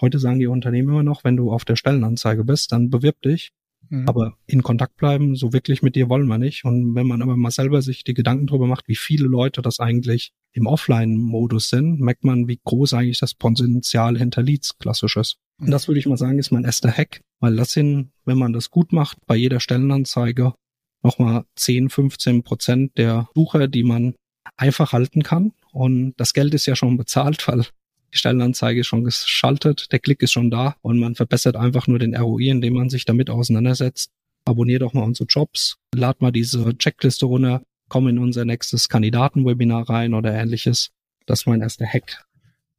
Heute 0.00 0.18
sagen 0.18 0.38
die 0.38 0.46
Unternehmen 0.46 0.90
immer 0.90 1.02
noch, 1.02 1.24
wenn 1.24 1.36
du 1.36 1.50
auf 1.50 1.64
der 1.64 1.76
Stellenanzeige 1.76 2.44
bist, 2.44 2.70
dann 2.72 2.90
bewirb 2.90 3.20
dich. 3.22 3.52
Mhm. 3.88 4.06
Aber 4.06 4.36
in 4.46 4.62
Kontakt 4.62 4.96
bleiben, 4.96 5.36
so 5.36 5.52
wirklich 5.52 5.82
mit 5.82 5.96
dir 5.96 6.08
wollen 6.10 6.26
wir 6.26 6.38
nicht. 6.38 6.64
Und 6.64 6.94
wenn 6.94 7.06
man 7.06 7.22
aber 7.22 7.36
mal 7.36 7.50
selber 7.50 7.80
sich 7.80 8.04
die 8.04 8.14
Gedanken 8.14 8.46
darüber 8.46 8.66
macht, 8.66 8.88
wie 8.88 8.96
viele 8.96 9.26
Leute 9.26 9.62
das 9.62 9.80
eigentlich 9.80 10.32
im 10.56 10.66
Offline-Modus 10.66 11.68
sind, 11.68 12.00
merkt 12.00 12.24
man, 12.24 12.48
wie 12.48 12.58
groß 12.64 12.94
eigentlich 12.94 13.20
das 13.20 13.34
Potenzial 13.34 14.16
hinter 14.16 14.42
Leads 14.42 14.78
klassisch 14.78 15.16
ist. 15.16 15.36
Und 15.60 15.70
das 15.70 15.86
würde 15.86 16.00
ich 16.00 16.06
mal 16.06 16.16
sagen, 16.16 16.38
ist 16.38 16.50
mein 16.50 16.64
erster 16.64 16.90
Hack, 16.90 17.20
weil 17.40 17.56
das 17.56 17.72
sind, 17.72 18.10
wenn 18.24 18.38
man 18.38 18.54
das 18.54 18.70
gut 18.70 18.92
macht, 18.92 19.18
bei 19.26 19.36
jeder 19.36 19.60
Stellenanzeige 19.60 20.54
nochmal 21.02 21.44
10, 21.56 21.90
15 21.90 22.42
Prozent 22.42 22.96
der 22.96 23.28
Sucher, 23.34 23.68
die 23.68 23.84
man 23.84 24.14
einfach 24.56 24.92
halten 24.92 25.22
kann. 25.22 25.52
Und 25.72 26.14
das 26.16 26.32
Geld 26.32 26.54
ist 26.54 26.66
ja 26.66 26.74
schon 26.74 26.96
bezahlt, 26.96 27.46
weil 27.48 27.66
die 28.14 28.18
Stellenanzeige 28.18 28.80
ist 28.80 28.86
schon 28.86 29.04
geschaltet, 29.04 29.92
der 29.92 29.98
Klick 29.98 30.22
ist 30.22 30.32
schon 30.32 30.50
da 30.50 30.76
und 30.80 30.98
man 30.98 31.16
verbessert 31.16 31.56
einfach 31.56 31.86
nur 31.86 31.98
den 31.98 32.16
ROI, 32.16 32.48
indem 32.48 32.74
man 32.74 32.88
sich 32.88 33.04
damit 33.04 33.28
auseinandersetzt. 33.28 34.10
Abonnier 34.46 34.78
doch 34.78 34.94
mal 34.94 35.02
unsere 35.02 35.26
Jobs, 35.26 35.76
lad 35.94 36.22
mal 36.22 36.30
diese 36.30 36.76
Checkliste 36.78 37.26
runter, 37.26 37.62
komm 37.88 38.08
in 38.08 38.18
unser 38.18 38.44
nächstes 38.44 38.88
Kandidatenwebinar 38.88 39.88
rein 39.88 40.14
oder 40.14 40.34
ähnliches. 40.34 40.90
Das 41.26 41.40
ist 41.40 41.46
mein 41.46 41.60
erster 41.60 41.86
Hack, 41.86 42.24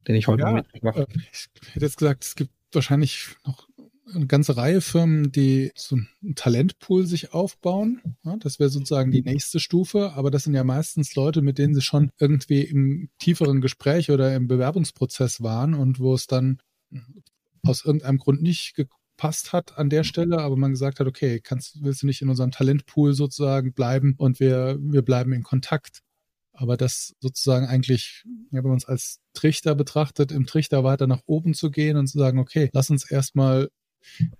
den 0.06 0.16
ich 0.16 0.26
heute 0.26 0.42
ja, 0.42 0.52
mitgebracht 0.52 0.96
habe. 0.96 1.12
Äh, 1.12 1.20
ich 1.32 1.48
hätte 1.74 1.84
jetzt 1.84 1.98
gesagt, 1.98 2.24
es 2.24 2.34
gibt 2.34 2.52
wahrscheinlich 2.72 3.28
noch 3.44 3.68
eine 4.14 4.26
ganze 4.26 4.56
Reihe 4.56 4.80
Firmen, 4.80 5.32
die 5.32 5.70
so 5.74 5.96
einen 5.96 6.34
Talentpool 6.34 7.06
sich 7.06 7.34
aufbauen. 7.34 8.00
Ja, 8.24 8.36
das 8.38 8.58
wäre 8.58 8.70
sozusagen 8.70 9.10
die 9.10 9.22
nächste 9.22 9.60
Stufe, 9.60 10.12
aber 10.14 10.30
das 10.30 10.44
sind 10.44 10.54
ja 10.54 10.64
meistens 10.64 11.14
Leute, 11.14 11.42
mit 11.42 11.58
denen 11.58 11.74
sie 11.74 11.82
schon 11.82 12.10
irgendwie 12.18 12.62
im 12.62 13.10
tieferen 13.18 13.60
Gespräch 13.60 14.10
oder 14.10 14.34
im 14.34 14.48
Bewerbungsprozess 14.48 15.42
waren 15.42 15.74
und 15.74 16.00
wo 16.00 16.14
es 16.14 16.26
dann 16.26 16.58
aus 17.62 17.84
irgendeinem 17.84 18.18
Grund 18.18 18.42
nicht 18.42 18.74
gepasst 19.18 19.52
hat 19.52 19.76
an 19.76 19.90
der 19.90 20.04
Stelle, 20.04 20.38
aber 20.38 20.56
man 20.56 20.70
gesagt 20.70 21.00
hat, 21.00 21.08
okay, 21.08 21.40
kannst, 21.40 21.82
willst 21.82 22.02
du 22.02 22.06
nicht 22.06 22.22
in 22.22 22.28
unserem 22.28 22.52
Talentpool 22.52 23.14
sozusagen 23.14 23.72
bleiben 23.72 24.14
und 24.16 24.38
wir, 24.38 24.78
wir 24.80 25.02
bleiben 25.02 25.32
in 25.32 25.42
Kontakt. 25.42 26.02
Aber 26.52 26.76
das 26.76 27.16
sozusagen 27.20 27.66
eigentlich, 27.66 28.24
ja, 28.52 28.62
wenn 28.62 28.70
man 28.70 28.78
es 28.78 28.84
als 28.84 29.20
Trichter 29.32 29.74
betrachtet, 29.74 30.30
im 30.30 30.46
Trichter 30.46 30.84
weiter 30.84 31.08
nach 31.08 31.22
oben 31.26 31.54
zu 31.54 31.70
gehen 31.72 31.96
und 31.96 32.06
zu 32.06 32.18
sagen, 32.18 32.38
okay, 32.38 32.70
lass 32.72 32.90
uns 32.90 33.10
erstmal 33.10 33.68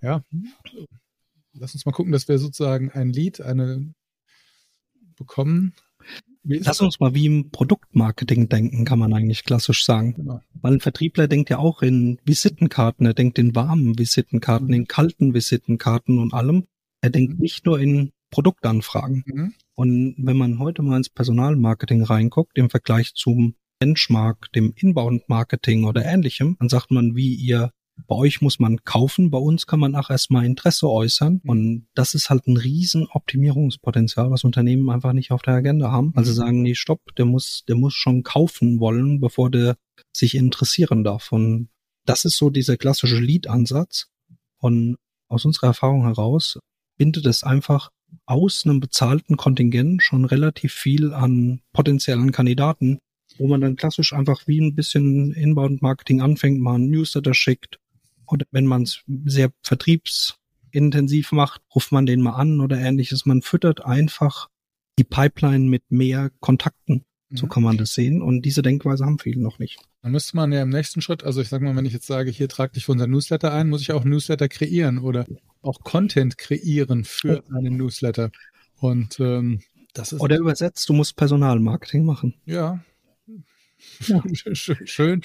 ja, 0.00 0.22
lass 1.52 1.74
uns 1.74 1.84
mal 1.84 1.92
gucken, 1.92 2.12
dass 2.12 2.28
wir 2.28 2.38
sozusagen 2.38 2.90
ein 2.92 3.10
Lied, 3.10 3.40
eine 3.40 3.92
bekommen. 5.16 5.74
Lass 6.48 6.80
uns 6.80 6.98
mal 6.98 7.14
wie 7.14 7.26
im 7.26 7.50
Produktmarketing 7.50 8.48
denken, 8.48 8.84
kann 8.84 8.98
man 8.98 9.12
eigentlich 9.12 9.44
klassisch 9.44 9.84
sagen. 9.84 10.14
Genau. 10.14 10.40
Weil 10.60 10.74
ein 10.74 10.80
Vertriebler 10.80 11.28
denkt 11.28 11.50
ja 11.50 11.58
auch 11.58 11.82
in 11.82 12.18
Visitenkarten, 12.24 13.06
er 13.06 13.14
denkt 13.14 13.38
in 13.38 13.54
warmen 13.54 13.98
Visitenkarten, 13.98 14.72
in 14.72 14.86
kalten 14.86 15.34
Visitenkarten 15.34 16.18
und 16.18 16.32
allem. 16.32 16.64
Er 17.02 17.10
denkt 17.10 17.34
mhm. 17.34 17.40
nicht 17.40 17.66
nur 17.66 17.78
in 17.78 18.10
Produktanfragen. 18.30 19.24
Mhm. 19.26 19.54
Und 19.74 20.14
wenn 20.18 20.36
man 20.36 20.58
heute 20.58 20.82
mal 20.82 20.96
ins 20.96 21.10
Personalmarketing 21.10 22.02
reinguckt, 22.02 22.56
im 22.58 22.70
Vergleich 22.70 23.14
zum 23.14 23.54
Benchmark, 23.78 24.50
dem 24.52 24.72
Inbound-Marketing 24.74 25.84
oder 25.84 26.04
ähnlichem, 26.04 26.56
dann 26.58 26.68
sagt 26.68 26.90
man, 26.90 27.14
wie 27.14 27.34
ihr 27.34 27.70
bei 28.06 28.14
euch 28.14 28.40
muss 28.40 28.58
man 28.58 28.84
kaufen, 28.84 29.30
bei 29.30 29.38
uns 29.38 29.66
kann 29.66 29.80
man 29.80 29.94
auch 29.94 30.10
erstmal 30.10 30.44
Interesse 30.44 30.88
äußern. 30.88 31.40
Mhm. 31.42 31.50
Und 31.50 31.86
das 31.94 32.14
ist 32.14 32.30
halt 32.30 32.46
ein 32.46 32.56
riesen 32.56 33.06
Optimierungspotenzial, 33.10 34.30
was 34.30 34.44
Unternehmen 34.44 34.88
einfach 34.90 35.12
nicht 35.12 35.30
auf 35.30 35.42
der 35.42 35.54
Agenda 35.54 35.90
haben. 35.90 36.12
Also 36.14 36.30
mhm. 36.30 36.36
sagen, 36.36 36.62
nee, 36.62 36.74
stopp, 36.74 37.00
der 37.16 37.24
muss, 37.24 37.64
der 37.66 37.76
muss 37.76 37.94
schon 37.94 38.22
kaufen 38.22 38.80
wollen, 38.80 39.20
bevor 39.20 39.50
der 39.50 39.76
sich 40.12 40.34
interessieren 40.34 41.04
darf. 41.04 41.32
Und 41.32 41.68
das 42.04 42.24
ist 42.24 42.36
so 42.36 42.50
dieser 42.50 42.76
klassische 42.76 43.18
Lead-Ansatz. 43.18 44.08
Und 44.58 44.96
aus 45.28 45.44
unserer 45.44 45.68
Erfahrung 45.68 46.02
heraus 46.02 46.58
bindet 46.96 47.26
es 47.26 47.44
einfach 47.44 47.90
aus 48.24 48.64
einem 48.64 48.80
bezahlten 48.80 49.36
Kontingent 49.36 50.02
schon 50.02 50.24
relativ 50.24 50.72
viel 50.72 51.12
an 51.12 51.60
potenziellen 51.72 52.32
Kandidaten, 52.32 52.98
wo 53.36 53.46
man 53.46 53.60
dann 53.60 53.76
klassisch 53.76 54.12
einfach 54.14 54.46
wie 54.46 54.60
ein 54.60 54.74
bisschen 54.74 55.32
Inbound-Marketing 55.32 56.22
anfängt, 56.22 56.60
mal 56.60 56.76
ein 56.76 56.88
Newsletter 56.88 57.34
schickt, 57.34 57.78
oder 58.28 58.46
wenn 58.50 58.66
man 58.66 58.82
es 58.82 59.02
sehr 59.24 59.50
vertriebsintensiv 59.62 61.32
macht, 61.32 61.62
ruft 61.74 61.92
man 61.92 62.06
den 62.06 62.20
mal 62.20 62.34
an 62.34 62.60
oder 62.60 62.78
ähnliches. 62.78 63.26
Man 63.26 63.42
füttert 63.42 63.84
einfach 63.84 64.48
die 64.98 65.04
Pipeline 65.04 65.68
mit 65.68 65.82
mehr 65.90 66.30
Kontakten. 66.40 67.04
So 67.30 67.46
mhm. 67.46 67.50
kann 67.50 67.62
man 67.62 67.76
das 67.76 67.92
sehen. 67.92 68.22
Und 68.22 68.42
diese 68.42 68.62
Denkweise 68.62 69.04
haben 69.04 69.18
viele 69.18 69.40
noch 69.40 69.58
nicht. 69.58 69.78
Dann 70.02 70.12
müsste 70.12 70.36
man 70.36 70.50
ja 70.50 70.62
im 70.62 70.70
nächsten 70.70 71.02
Schritt, 71.02 71.24
also 71.24 71.42
ich 71.42 71.48
sag 71.48 71.60
mal, 71.60 71.76
wenn 71.76 71.84
ich 71.84 71.92
jetzt 71.92 72.06
sage, 72.06 72.30
hier 72.30 72.48
trag 72.48 72.72
dich 72.72 72.86
für 72.86 72.92
unser 72.92 73.06
Newsletter 73.06 73.52
ein, 73.52 73.68
muss 73.68 73.82
ich 73.82 73.92
auch 73.92 74.04
Newsletter 74.04 74.48
kreieren 74.48 74.98
oder 74.98 75.26
auch 75.60 75.80
Content 75.80 76.38
kreieren 76.38 77.04
für 77.04 77.44
oh. 77.50 77.56
einen 77.56 77.76
Newsletter. 77.76 78.30
Und 78.80 79.20
ähm, 79.20 79.60
das 79.92 80.12
ist. 80.12 80.20
Oder 80.20 80.38
übersetzt, 80.38 80.88
du 80.88 80.94
musst 80.94 81.16
Personalmarketing 81.16 82.04
machen. 82.04 82.34
Ja. 82.46 82.82
ja. 84.06 84.22
schön, 84.32 84.86
schön, 84.86 85.22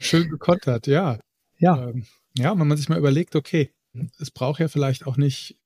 schön 0.00 0.30
gekontert, 0.30 0.86
ja. 0.86 1.18
Ja. 1.64 1.88
Ähm, 1.88 2.04
ja, 2.36 2.58
wenn 2.58 2.68
man 2.68 2.76
sich 2.76 2.90
mal 2.90 2.98
überlegt, 2.98 3.36
okay, 3.36 3.70
es 4.18 4.30
braucht 4.30 4.60
ja 4.60 4.68
vielleicht 4.68 5.06
auch 5.06 5.16
nicht, 5.16 5.56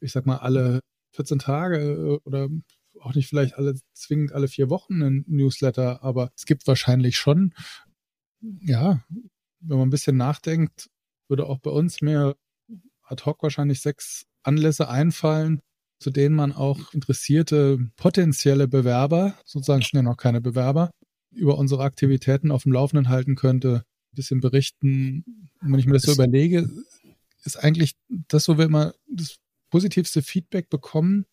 ich 0.00 0.10
sag 0.10 0.26
mal, 0.26 0.38
alle 0.38 0.80
14 1.14 1.38
Tage 1.38 1.78
äh, 1.78 2.18
oder 2.24 2.48
auch 3.00 3.14
nicht 3.14 3.28
vielleicht 3.28 3.54
alle 3.54 3.76
zwingend 3.94 4.32
alle 4.32 4.48
vier 4.48 4.68
Wochen 4.68 5.00
einen 5.00 5.24
Newsletter, 5.28 6.02
aber 6.02 6.32
es 6.36 6.44
gibt 6.44 6.66
wahrscheinlich 6.66 7.16
schon, 7.16 7.54
ja, 8.40 9.04
wenn 9.60 9.78
man 9.78 9.86
ein 9.86 9.90
bisschen 9.90 10.16
nachdenkt, 10.16 10.90
würde 11.28 11.46
auch 11.46 11.58
bei 11.58 11.70
uns 11.70 12.00
mehr 12.00 12.34
ad 13.02 13.24
hoc 13.24 13.40
wahrscheinlich 13.44 13.80
sechs 13.80 14.26
Anlässe 14.42 14.88
einfallen, 14.88 15.60
zu 16.00 16.10
denen 16.10 16.34
man 16.34 16.52
auch 16.52 16.92
interessierte 16.92 17.78
potenzielle 17.94 18.66
Bewerber, 18.66 19.38
sozusagen 19.44 19.82
sind 19.82 19.94
ja 19.94 20.02
noch 20.02 20.16
keine 20.16 20.40
Bewerber, 20.40 20.90
über 21.30 21.58
unsere 21.58 21.84
Aktivitäten 21.84 22.50
auf 22.50 22.64
dem 22.64 22.72
Laufenden 22.72 23.08
halten 23.08 23.36
könnte, 23.36 23.84
ein 24.12 24.16
bisschen 24.16 24.40
berichten. 24.40 25.24
Und 25.60 25.72
wenn 25.72 25.78
ich 25.78 25.86
mir 25.86 25.94
das 25.94 26.02
so 26.02 26.12
überlege, 26.12 26.68
ist 27.44 27.56
eigentlich 27.56 27.96
das, 28.08 28.48
wo 28.48 28.58
wir 28.58 28.64
immer 28.64 28.94
das 29.08 29.36
positivste 29.70 30.22
Feedback 30.22 30.68
bekommen, 30.68 31.26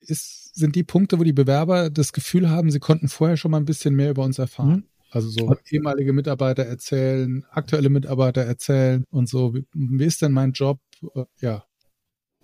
ist, 0.00 0.54
sind 0.54 0.76
die 0.76 0.84
Punkte, 0.84 1.18
wo 1.18 1.24
die 1.24 1.32
Bewerber 1.32 1.90
das 1.90 2.12
Gefühl 2.12 2.48
haben, 2.48 2.70
sie 2.70 2.80
konnten 2.80 3.08
vorher 3.08 3.36
schon 3.36 3.50
mal 3.50 3.58
ein 3.58 3.66
bisschen 3.66 3.94
mehr 3.94 4.10
über 4.10 4.24
uns 4.24 4.38
erfahren. 4.38 4.70
Mhm. 4.70 4.84
Also 5.10 5.28
so 5.28 5.54
ehemalige 5.68 6.12
Mitarbeiter 6.12 6.64
erzählen, 6.64 7.44
aktuelle 7.50 7.90
Mitarbeiter 7.90 8.42
erzählen 8.42 9.04
und 9.10 9.28
so, 9.28 9.54
wie, 9.54 9.66
wie 9.72 10.04
ist 10.04 10.22
denn 10.22 10.32
mein 10.32 10.52
Job? 10.52 10.78
Äh, 11.14 11.24
ja. 11.40 11.64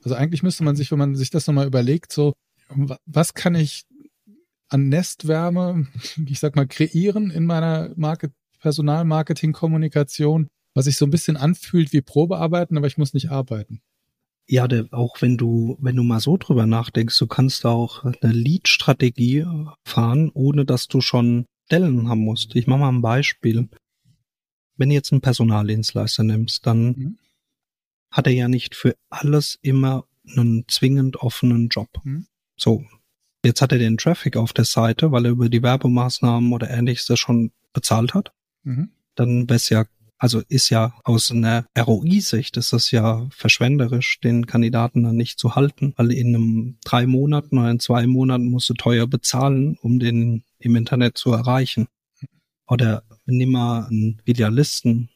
Also 0.03 0.17
eigentlich 0.17 0.43
müsste 0.43 0.65
man 0.65 0.77
sich, 0.77 0.91
wenn 0.91 0.99
man 0.99 1.15
sich 1.15 1.31
das 1.31 1.47
nochmal 1.47 1.67
überlegt, 1.67 2.13
so, 2.13 2.33
was 3.07 3.35
kann 3.35 3.55
ich 3.55 3.85
an 4.69 4.89
Nestwärme, 4.89 5.87
ich 6.27 6.41
sag 6.41 6.57
mal, 6.57 6.67
kreieren 6.67 7.31
in 7.31 7.47
meiner 7.47 7.93
Market 7.97 8.33
Personalmarketing-Kommunikation, 8.59 10.49
was 10.75 10.85
sich 10.87 10.97
so 10.97 11.07
ein 11.07 11.11
bisschen 11.11 11.37
anfühlt 11.37 11.93
wie 11.93 12.03
Probearbeiten, 12.03 12.77
aber 12.77 12.87
ich 12.87 12.99
muss 12.99 13.15
nicht 13.15 13.31
arbeiten. 13.31 13.81
Ja, 14.49 14.69
der, 14.69 14.87
auch 14.93 15.21
wenn 15.23 15.37
du, 15.37 15.77
wenn 15.81 15.97
du 15.97 16.05
mal 16.05 16.21
so 16.21 16.37
drüber 16.37 16.67
nachdenkst, 16.67 17.19
du 17.19 17.27
kannst 17.27 17.67
auch 17.67 18.05
eine 18.05 18.33
Lead-Strategie 18.33 19.45
fahren, 19.85 20.31
ohne 20.35 20.65
dass 20.65 20.87
du 20.87 21.01
schon 21.01 21.47
Stellen 21.67 22.09
haben 22.09 22.21
musst. 22.21 22.55
Ich 22.55 22.69
mache 22.69 22.81
mal 22.81 22.91
ein 22.91 23.03
Beispiel. 23.03 23.69
Wenn 24.77 24.91
du 24.91 24.95
jetzt 24.95 25.13
einen 25.13 25.21
Personaldienstleister 25.21 26.23
nimmst, 26.23 26.65
dann 26.65 26.87
mhm. 26.87 27.19
hat 28.11 28.29
er 28.29 28.35
ja 28.35 28.47
nicht 28.47 28.77
für 28.77 28.95
alles 29.11 29.59
immer 29.63 30.07
einen 30.29 30.65
zwingend 30.69 31.17
offenen 31.17 31.69
Job. 31.69 31.89
Mhm. 32.05 32.27
So. 32.57 32.85
Jetzt 33.45 33.63
hat 33.63 33.73
er 33.73 33.79
den 33.79 33.97
Traffic 33.97 34.37
auf 34.37 34.53
der 34.53 34.65
Seite, 34.65 35.13
weil 35.13 35.25
er 35.25 35.31
über 35.33 35.49
die 35.49 35.63
Werbemaßnahmen 35.63 36.53
oder 36.53 36.71
ähnliches 36.71 37.19
schon 37.19 37.53
bezahlt 37.73 38.15
hat. 38.15 38.33
Mhm. 38.67 38.91
Dann 39.15 39.49
wäre 39.49 39.57
es 39.57 39.69
ja 39.71 39.87
also 40.19 40.43
ist 40.49 40.71
ja 40.71 40.95
aus 41.05 41.31
einer 41.31 41.67
ROI-Sicht 41.79 42.57
ist 42.57 42.73
das 42.73 42.91
ja 42.91 43.29
verschwenderisch, 43.31 44.19
den 44.21 44.47
Kandidaten 44.47 45.03
dann 45.03 45.17
nicht 45.17 45.39
zu 45.39 45.55
halten, 45.55 45.93
weil 45.97 46.13
in 46.13 46.35
einem 46.35 46.79
drei 46.85 47.07
Monaten 47.07 47.59
oder 47.59 47.71
in 47.71 47.81
zwei 47.81 48.07
Monaten 48.07 48.47
musst 48.47 48.69
du 48.71 48.75
teuer 48.75 49.07
bezahlen, 49.07 49.77
um 49.83 49.99
den 49.99 50.45
im 50.59 50.77
Internet 50.77 51.19
zu 51.19 51.33
erreichen. 51.33 51.87
Oder 52.67 53.03
nimm 53.27 53.51
mal 53.51 53.87
einen 53.87 54.23
Idealisten, 54.25 55.11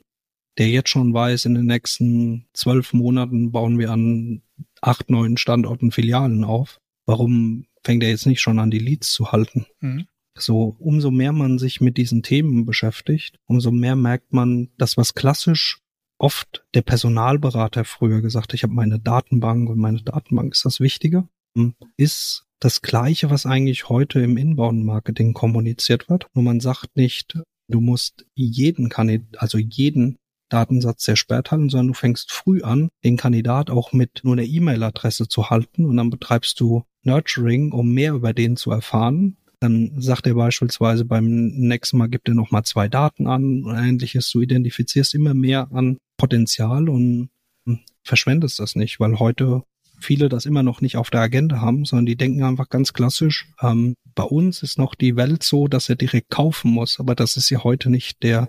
der 0.59 0.69
jetzt 0.69 0.91
schon 0.91 1.15
weiß, 1.15 1.47
in 1.47 1.55
den 1.55 1.67
nächsten 1.67 2.47
zwölf 2.53 2.93
Monaten 2.93 3.53
bauen 3.53 3.79
wir 3.79 3.91
an 3.91 4.43
acht 4.83 5.11
neuen 5.11 5.37
Standorten 5.37 5.91
Filialen 5.91 6.45
auf. 6.45 6.81
Warum 7.07 7.65
fängt 7.83 8.03
er 8.03 8.11
jetzt 8.11 8.27
nicht 8.27 8.41
schon 8.43 8.59
an, 8.59 8.71
die 8.71 8.79
Leads 8.79 9.13
zu 9.13 9.33
halten? 9.33 9.67
Mhm. 9.81 10.07
So, 10.39 10.77
umso 10.79 11.11
mehr 11.11 11.33
man 11.33 11.59
sich 11.59 11.81
mit 11.81 11.97
diesen 11.97 12.23
Themen 12.23 12.65
beschäftigt, 12.65 13.37
umso 13.47 13.71
mehr 13.71 13.97
merkt 13.97 14.33
man, 14.33 14.71
dass 14.79 14.97
was 14.97 15.15
klassisch 15.15 15.81
oft 16.19 16.65
der 16.75 16.83
Personalberater 16.83 17.85
früher 17.85 18.21
gesagt, 18.21 18.55
ich 18.55 18.63
habe 18.63 18.75
meine 18.75 19.01
Datenbank 19.01 19.69
und 19.69 19.79
meine 19.79 20.03
Datenbank 20.03 20.53
ist 20.53 20.65
das 20.65 20.81
Wichtige, 20.81 21.29
hm, 21.57 21.75
ist 21.97 22.45
das 22.61 22.83
Gleiche, 22.83 23.31
was 23.31 23.47
eigentlich 23.47 23.89
heute 23.89 24.21
im 24.21 24.37
Inbound-Marketing 24.37 25.33
kommuniziert 25.33 26.11
wird. 26.11 26.27
Nur 26.35 26.45
man 26.45 26.61
sagt 26.61 26.95
nicht, 26.95 27.39
du 27.69 27.81
musst 27.81 28.27
jeden 28.35 28.91
Kandidat, 28.91 29.43
also 29.43 29.57
jeden 29.57 30.19
Datensatz 30.51 31.05
sehr 31.05 31.17
spät 31.17 31.51
halten, 31.51 31.71
sondern 31.71 31.89
du 31.89 31.95
fängst 31.95 32.33
früh 32.33 32.63
an, 32.63 32.91
den 33.05 33.17
Kandidat 33.17 33.71
auch 33.71 33.93
mit 33.93 34.21
nur 34.25 34.35
einer 34.35 34.45
E-Mail-Adresse 34.45 35.29
zu 35.29 35.49
halten 35.49 35.87
und 35.87 35.97
dann 35.97 36.11
betreibst 36.11 36.61
du 36.61 36.85
Nurturing, 37.03 37.73
um 37.73 37.93
mehr 37.93 38.13
über 38.13 38.35
den 38.35 38.57
zu 38.57 38.71
erfahren 38.71 39.39
dann 39.61 40.01
sagt 40.01 40.27
er 40.27 40.35
beispielsweise 40.35 41.05
beim 41.05 41.49
nächsten 41.49 41.99
Mal 41.99 42.09
gibt 42.09 42.29
er 42.29 42.35
nochmal 42.35 42.65
zwei 42.65 42.89
Daten 42.89 43.27
an 43.27 43.65
und 43.65 43.77
ähnliches. 43.77 44.31
Du 44.31 44.41
identifizierst 44.41 45.15
immer 45.15 45.35
mehr 45.35 45.69
an 45.73 45.99
Potenzial 46.17 46.89
und 46.89 47.31
hm, 47.67 47.81
verschwendest 48.03 48.59
das 48.59 48.75
nicht, 48.75 49.01
weil 49.01 49.19
heute 49.19 49.63
viele 50.01 50.31
das 50.31 50.47
immer 50.47 50.63
noch 50.63 50.81
nicht 50.81 50.97
auf 50.97 51.11
der 51.11 51.21
Agenda 51.21 51.61
haben, 51.61 51.85
sondern 51.85 52.07
die 52.07 52.17
denken 52.17 52.43
einfach 52.43 52.71
ganz 52.71 52.93
klassisch, 52.93 53.49
ähm, 53.61 53.95
bei 54.15 54.23
uns 54.23 54.63
ist 54.63 54.79
noch 54.79 54.95
die 54.95 55.17
Welt 55.17 55.43
so, 55.43 55.69
dass 55.69 55.89
er 55.89 55.97
direkt 55.97 56.31
kaufen 56.31 56.71
muss, 56.71 56.99
aber 56.99 57.15
das 57.15 57.37
ist 57.37 57.51
ja 57.51 57.63
heute 57.63 57.91
nicht 57.91 58.23
der, 58.23 58.49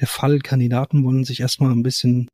der 0.00 0.08
Fall. 0.08 0.40
Kandidaten 0.40 1.04
wollen 1.04 1.24
sich 1.24 1.40
erstmal 1.40 1.72
ein 1.72 1.82
bisschen 1.82 2.28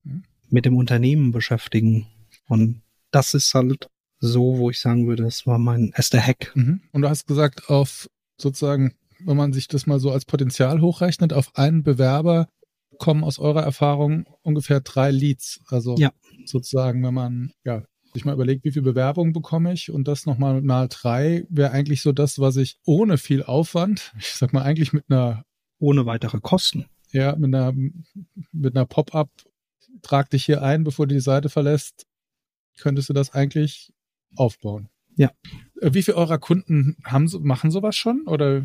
mit 0.48 0.64
dem 0.64 0.76
Unternehmen 0.76 1.32
beschäftigen. 1.32 2.06
Und 2.48 2.82
das 3.10 3.34
ist 3.34 3.54
halt 3.54 3.88
so, 4.18 4.58
wo 4.58 4.70
ich 4.70 4.80
sagen 4.80 5.06
würde, 5.06 5.24
das 5.24 5.46
war 5.46 5.58
mein 5.58 5.92
erster 5.94 6.20
Hack. 6.20 6.52
Mhm. 6.54 6.80
Und 6.92 7.02
du 7.02 7.08
hast 7.08 7.26
gesagt, 7.26 7.68
auf 7.68 8.08
sozusagen, 8.36 8.94
wenn 9.24 9.36
man 9.36 9.52
sich 9.52 9.68
das 9.68 9.86
mal 9.86 10.00
so 10.00 10.10
als 10.10 10.24
Potenzial 10.24 10.80
hochrechnet, 10.80 11.32
auf 11.32 11.56
einen 11.56 11.82
Bewerber 11.82 12.48
kommen 12.98 13.24
aus 13.24 13.38
eurer 13.38 13.62
Erfahrung 13.62 14.26
ungefähr 14.42 14.80
drei 14.80 15.10
Leads. 15.10 15.60
Also 15.66 15.96
ja. 15.98 16.12
sozusagen, 16.44 17.02
wenn 17.02 17.14
man 17.14 17.52
ja 17.64 17.82
sich 18.12 18.24
mal 18.24 18.34
überlegt, 18.34 18.64
wie 18.64 18.70
viel 18.70 18.82
Bewerbungen 18.82 19.32
bekomme 19.32 19.72
ich 19.72 19.90
und 19.90 20.06
das 20.06 20.24
nochmal 20.24 20.62
mal 20.62 20.86
drei 20.88 21.44
wäre 21.48 21.72
eigentlich 21.72 22.00
so 22.00 22.12
das, 22.12 22.38
was 22.38 22.56
ich 22.56 22.78
ohne 22.84 23.18
viel 23.18 23.42
Aufwand, 23.42 24.12
ich 24.18 24.32
sag 24.32 24.52
mal 24.52 24.62
eigentlich 24.62 24.92
mit 24.92 25.04
einer 25.08 25.44
ohne 25.78 26.06
weitere 26.06 26.40
Kosten. 26.40 26.86
Ja, 27.10 27.36
mit 27.36 27.54
einer 27.54 27.72
mit 28.52 28.76
einer 28.76 28.86
Pop-up 28.86 29.30
trag 30.02 30.30
dich 30.30 30.44
hier 30.44 30.62
ein, 30.62 30.84
bevor 30.84 31.06
du 31.06 31.14
die 31.14 31.20
Seite 31.20 31.48
verlässt, 31.48 32.06
könntest 32.78 33.08
du 33.08 33.12
das 33.12 33.32
eigentlich 33.32 33.92
aufbauen. 34.36 34.88
Ja. 35.16 35.30
Äh, 35.84 35.94
wie 35.94 36.02
viele 36.02 36.16
eurer 36.16 36.38
Kunden 36.38 36.96
haben, 37.04 37.30
machen 37.42 37.70
sowas 37.70 37.96
schon? 37.96 38.22
Oder 38.26 38.64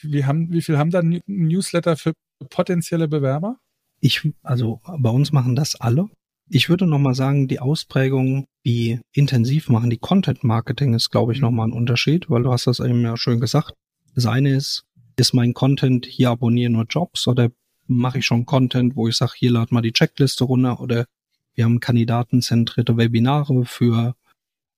wie, 0.00 0.24
haben, 0.24 0.52
wie 0.52 0.62
viel 0.62 0.78
haben 0.78 0.90
da 0.90 1.02
Newsletter 1.02 1.96
für 1.96 2.12
potenzielle 2.50 3.08
Bewerber? 3.08 3.58
Ich, 4.00 4.28
also 4.42 4.80
bei 4.98 5.10
uns 5.10 5.32
machen 5.32 5.56
das 5.56 5.76
alle. 5.76 6.08
Ich 6.48 6.68
würde 6.68 6.86
nochmal 6.86 7.14
sagen, 7.14 7.48
die 7.48 7.60
Ausprägung, 7.60 8.46
wie 8.62 9.00
intensiv 9.12 9.68
machen 9.68 9.90
die 9.90 9.98
Content 9.98 10.44
Marketing 10.44 10.94
ist, 10.94 11.10
glaube 11.10 11.32
ich, 11.32 11.40
nochmal 11.40 11.68
ein 11.68 11.72
Unterschied, 11.72 12.30
weil 12.30 12.42
du 12.42 12.52
hast 12.52 12.66
das 12.66 12.80
eben 12.80 13.02
ja 13.02 13.16
schön 13.16 13.40
gesagt. 13.40 13.74
Das 14.14 14.24
eine 14.24 14.54
ist, 14.54 14.84
ist 15.16 15.34
mein 15.34 15.52
Content, 15.52 16.06
hier 16.06 16.30
abonnieren 16.30 16.72
nur 16.72 16.86
Jobs 16.88 17.26
oder 17.26 17.50
mache 17.86 18.18
ich 18.18 18.26
schon 18.26 18.46
Content, 18.46 18.96
wo 18.96 19.08
ich 19.08 19.16
sage, 19.16 19.32
hier 19.36 19.50
lad 19.50 19.72
mal 19.72 19.82
die 19.82 19.92
Checkliste 19.92 20.44
runter 20.44 20.80
oder 20.80 21.06
wir 21.54 21.64
haben 21.64 21.80
kandidatenzentrierte 21.80 22.96
Webinare 22.96 23.64
für 23.64 24.14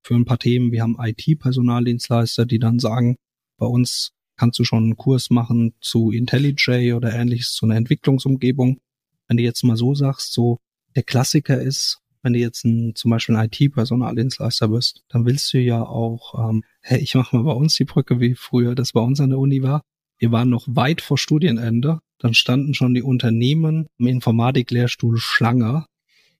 für 0.02 0.14
ein 0.14 0.24
paar 0.24 0.38
Themen. 0.38 0.72
Wir 0.72 0.82
haben 0.82 0.96
IT-Personaldienstleister, 0.98 2.46
die 2.46 2.58
dann 2.58 2.78
sagen, 2.78 3.16
bei 3.56 3.66
uns 3.66 4.12
kannst 4.36 4.58
du 4.58 4.64
schon 4.64 4.84
einen 4.84 4.96
Kurs 4.96 5.30
machen 5.30 5.74
zu 5.80 6.10
IntelliJ 6.10 6.94
oder 6.94 7.12
ähnliches, 7.12 7.52
zu 7.52 7.66
einer 7.66 7.76
Entwicklungsumgebung. 7.76 8.80
Wenn 9.28 9.36
du 9.36 9.42
jetzt 9.42 9.62
mal 9.64 9.76
so 9.76 9.94
sagst, 9.94 10.32
so 10.32 10.58
der 10.96 11.02
Klassiker 11.02 11.60
ist, 11.60 11.98
wenn 12.22 12.32
du 12.32 12.38
jetzt 12.38 12.64
ein, 12.64 12.94
zum 12.94 13.10
Beispiel 13.10 13.36
ein 13.36 13.50
IT-Personaldienstleister 13.50 14.68
bist, 14.68 15.02
dann 15.08 15.24
willst 15.24 15.52
du 15.52 15.58
ja 15.58 15.82
auch, 15.82 16.50
ähm, 16.50 16.64
hey, 16.80 17.00
ich 17.00 17.14
mache 17.14 17.36
mal 17.36 17.44
bei 17.44 17.52
uns 17.52 17.76
die 17.76 17.84
Brücke, 17.84 18.20
wie 18.20 18.34
früher 18.34 18.74
das 18.74 18.92
bei 18.92 19.00
uns 19.00 19.20
an 19.20 19.30
der 19.30 19.38
Uni 19.38 19.62
war. 19.62 19.82
Wir 20.18 20.32
waren 20.32 20.50
noch 20.50 20.66
weit 20.68 21.00
vor 21.00 21.16
Studienende, 21.16 22.00
dann 22.18 22.34
standen 22.34 22.74
schon 22.74 22.94
die 22.94 23.02
Unternehmen 23.02 23.86
im 23.98 24.06
Informatiklehrstuhl 24.06 25.18
Schlange 25.18 25.86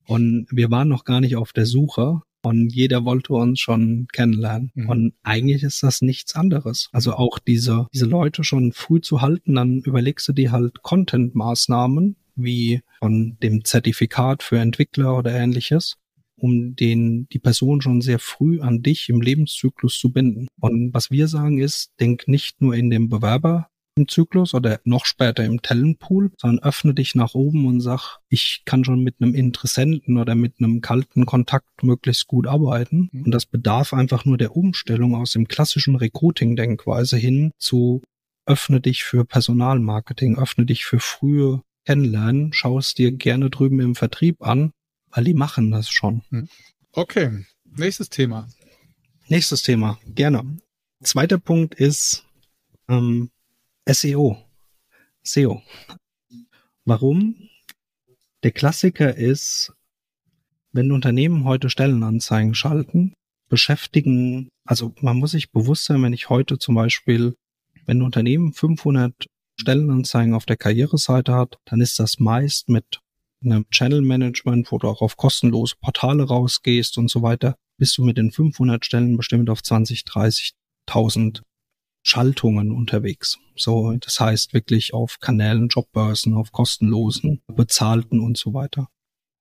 und 0.07 0.47
wir 0.51 0.71
waren 0.71 0.89
noch 0.89 1.05
gar 1.05 1.21
nicht 1.21 1.37
auf 1.37 1.53
der 1.53 1.67
Suche 1.67 2.23
und 2.43 2.71
jeder 2.73 3.05
wollte 3.05 3.33
uns 3.33 3.61
schon 3.61 4.07
kennenlernen. 4.13 4.71
Mhm. 4.75 4.89
Und 4.89 5.15
eigentlich 5.23 5.63
ist 5.63 5.83
das 5.83 6.03
nichts 6.03 6.35
anderes. 6.35 6.89
Also 6.93 7.15
auch 7.15 7.39
diese, 7.39 7.87
diese 7.93 8.07
Leute 8.07 8.45
schon 8.45 8.73
früh 8.73 9.01
zu 9.01 9.21
halten, 9.21 9.55
dann 9.55 9.81
überlegst 9.81 10.29
du 10.29 10.33
dir 10.33 10.53
halt 10.53 10.83
Content-Maßnahmen 10.83 12.17
wie 12.37 12.81
von 13.01 13.37
dem 13.43 13.65
Zertifikat 13.65 14.43
für 14.43 14.59
Entwickler 14.59 15.17
oder 15.17 15.33
ähnliches 15.33 15.97
um 16.43 16.75
den, 16.75 17.29
die 17.29 17.39
Person 17.39 17.83
schon 17.83 18.01
sehr 18.01 18.19
früh 18.19 18.61
an 18.61 18.83
dich 18.83 19.09
im 19.09 19.21
Lebenszyklus 19.21 19.99
zu 19.99 20.11
binden. 20.11 20.49
Und 20.59 20.93
was 20.95 21.11
wir 21.11 21.29
sagen 21.29 21.59
ist, 21.59 21.93
denk 22.01 22.27
nicht 22.27 22.61
nur 22.61 22.75
in 22.75 22.91
dem 22.91 23.09
Bewerber 23.09 23.69
im 23.97 24.09
Zyklus 24.09 24.55
oder 24.55 24.81
noch 24.85 25.05
später 25.05 25.45
im 25.45 25.63
Talentpool, 25.63 26.33
sondern 26.37 26.65
öffne 26.65 26.95
dich 26.95 27.15
nach 27.15 27.35
oben 27.35 27.67
und 27.67 27.81
sag, 27.81 28.19
ich 28.29 28.63
kann 28.65 28.85
schon 28.85 29.03
mit 29.03 29.17
einem 29.21 29.35
Interessenten 29.35 30.17
oder 30.17 30.35
mit 30.35 30.55
einem 30.59 30.81
kalten 30.81 31.27
Kontakt 31.27 31.83
möglichst 31.83 32.27
gut 32.27 32.47
arbeiten. 32.47 33.11
Mhm. 33.13 33.25
Und 33.25 33.31
das 33.33 33.47
bedarf 33.47 33.93
einfach 33.93 34.25
nur 34.25 34.39
der 34.39 34.57
Umstellung 34.57 35.15
aus 35.15 35.33
dem 35.33 35.49
klassischen 35.49 35.97
Recruiting-Denkweise 35.97 37.17
hin 37.17 37.53
zu 37.59 38.03
öffne 38.47 38.81
dich 38.81 39.05
für 39.05 39.25
Personalmarketing, 39.25 40.39
öffne 40.39 40.67
dich 40.67 40.85
für 40.85 40.99
frühe 40.99 41.63
Kennenlernen, 41.85 42.53
schau 42.53 42.79
es 42.79 42.95
dir 42.95 43.13
gerne 43.13 43.51
drüben 43.51 43.81
im 43.81 43.95
Vertrieb 43.95 44.43
an, 44.43 44.73
weil 45.11 45.25
die 45.25 45.35
machen 45.35 45.71
das 45.71 45.89
schon. 45.89 46.23
Mhm. 46.31 46.49
Okay, 46.93 47.45
nächstes 47.65 48.11
Thema. 48.11 48.49
Nächstes 49.29 49.63
Thema, 49.63 49.99
gerne. 50.07 50.59
Zweiter 51.03 51.39
Punkt 51.39 51.75
ist 51.75 52.27
ähm, 52.89 53.31
SEO. 53.93 54.37
SEO. 55.25 55.63
Warum? 56.85 57.49
Der 58.45 58.53
Klassiker 58.53 59.17
ist, 59.17 59.73
wenn 60.71 60.93
Unternehmen 60.93 61.45
heute 61.45 61.71
Stellenanzeigen 61.71 62.55
schalten, 62.55 63.15
beschäftigen, 63.49 64.49
also 64.65 64.95
man 65.01 65.19
muss 65.19 65.33
sich 65.33 65.51
bewusst 65.51 65.87
sein, 65.87 66.03
wenn 66.05 66.13
ich 66.13 66.31
heute 66.31 66.59
zum 66.59 66.77
Beispiel, 66.77 67.35
wenn 67.87 67.99
ein 67.99 68.03
Unternehmen 68.03 68.53
500 68.53 69.27
Stellenanzeigen 69.59 70.35
auf 70.35 70.47
der 70.47 70.57
Karriereseite 70.57 71.35
hat, 71.35 71.59
dann 71.65 71.81
ist 71.81 71.99
das 71.99 72.21
meist 72.21 72.69
mit 72.69 73.01
einem 73.43 73.69
Channel 73.71 74.03
Management, 74.03 74.71
wo 74.71 74.79
du 74.79 74.87
auch 74.87 75.03
auf 75.03 75.17
kostenlose 75.17 75.75
Portale 75.81 76.23
rausgehst 76.23 76.97
und 76.97 77.11
so 77.11 77.23
weiter, 77.23 77.57
bist 77.77 77.99
du 77.99 78.05
mit 78.05 78.19
den 78.19 78.31
500 78.31 78.85
Stellen 78.85 79.17
bestimmt 79.17 79.51
auf 79.51 79.63
20, 79.65 80.03
30.000 80.03 81.43
Schaltungen 82.03 82.73
unterwegs. 82.73 83.39
So, 83.57 83.93
das 83.93 84.19
heißt 84.21 84.55
wirklich 84.55 84.95
auf 84.95 85.19
Kanälen, 85.21 85.69
Jobbörsen, 85.69 86.35
auf 86.35 86.53
kostenlosen, 86.53 87.43
bezahlten 87.47 88.21
und 88.21 88.39
so 88.39 88.55
weiter. 88.55 88.89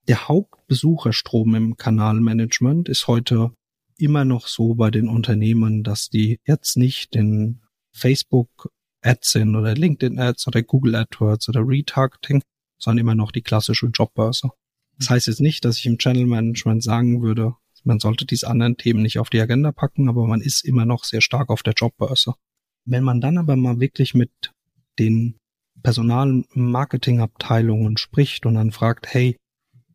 Der 0.08 0.28
Hauptbesucherstrom 0.28 1.56
im 1.56 1.78
Kanalmanagement 1.78 2.90
ist 2.90 3.08
heute 3.08 3.52
immer 3.98 4.26
noch 4.26 4.48
so 4.48 4.76
bei 4.76 4.92
den 4.92 5.08
Unternehmen, 5.08 5.84
dass 5.84 6.10
die 6.10 6.40
jetzt 6.46 6.78
nicht 6.78 7.16
in 7.16 7.62
Facebook 7.92 8.72
Ads 9.02 9.32
sind 9.32 9.56
oder 9.56 9.76
LinkedIn 9.76 10.20
Ads 10.20 10.48
oder 10.48 10.62
Google 10.64 10.96
AdWords 10.96 11.50
oder 11.50 11.62
Retargeting, 11.66 12.42
sondern 12.78 13.00
immer 13.00 13.16
noch 13.16 13.32
die 13.32 13.42
klassische 13.42 13.88
Jobbörse. 13.88 14.50
Das 14.98 15.10
heißt 15.10 15.28
jetzt 15.28 15.42
nicht, 15.42 15.64
dass 15.64 15.78
ich 15.78 15.86
im 15.86 15.98
Channel 15.98 16.26
Management 16.26 16.84
sagen 16.84 17.22
würde, 17.22 17.56
man 17.84 18.00
sollte 18.00 18.26
diese 18.26 18.48
anderen 18.48 18.76
Themen 18.76 19.02
nicht 19.02 19.20
auf 19.20 19.30
die 19.30 19.40
Agenda 19.40 19.72
packen, 19.72 20.10
aber 20.10 20.28
man 20.28 20.42
ist 20.42 20.66
immer 20.66 20.86
noch 20.86 21.06
sehr 21.06 21.22
stark 21.22 21.50
auf 21.50 21.64
der 21.64 21.74
Jobbörse. 21.74 22.34
Wenn 22.90 23.04
man 23.04 23.22
dann 23.22 23.38
aber 23.38 23.56
mal 23.56 23.80
wirklich 23.80 24.16
mit 24.16 24.52
den 24.98 25.36
Personalmarketingabteilungen 25.84 27.98
spricht 27.98 28.48
und 28.48 28.56
dann 28.56 28.72
fragt, 28.72 29.14
hey, 29.14 29.38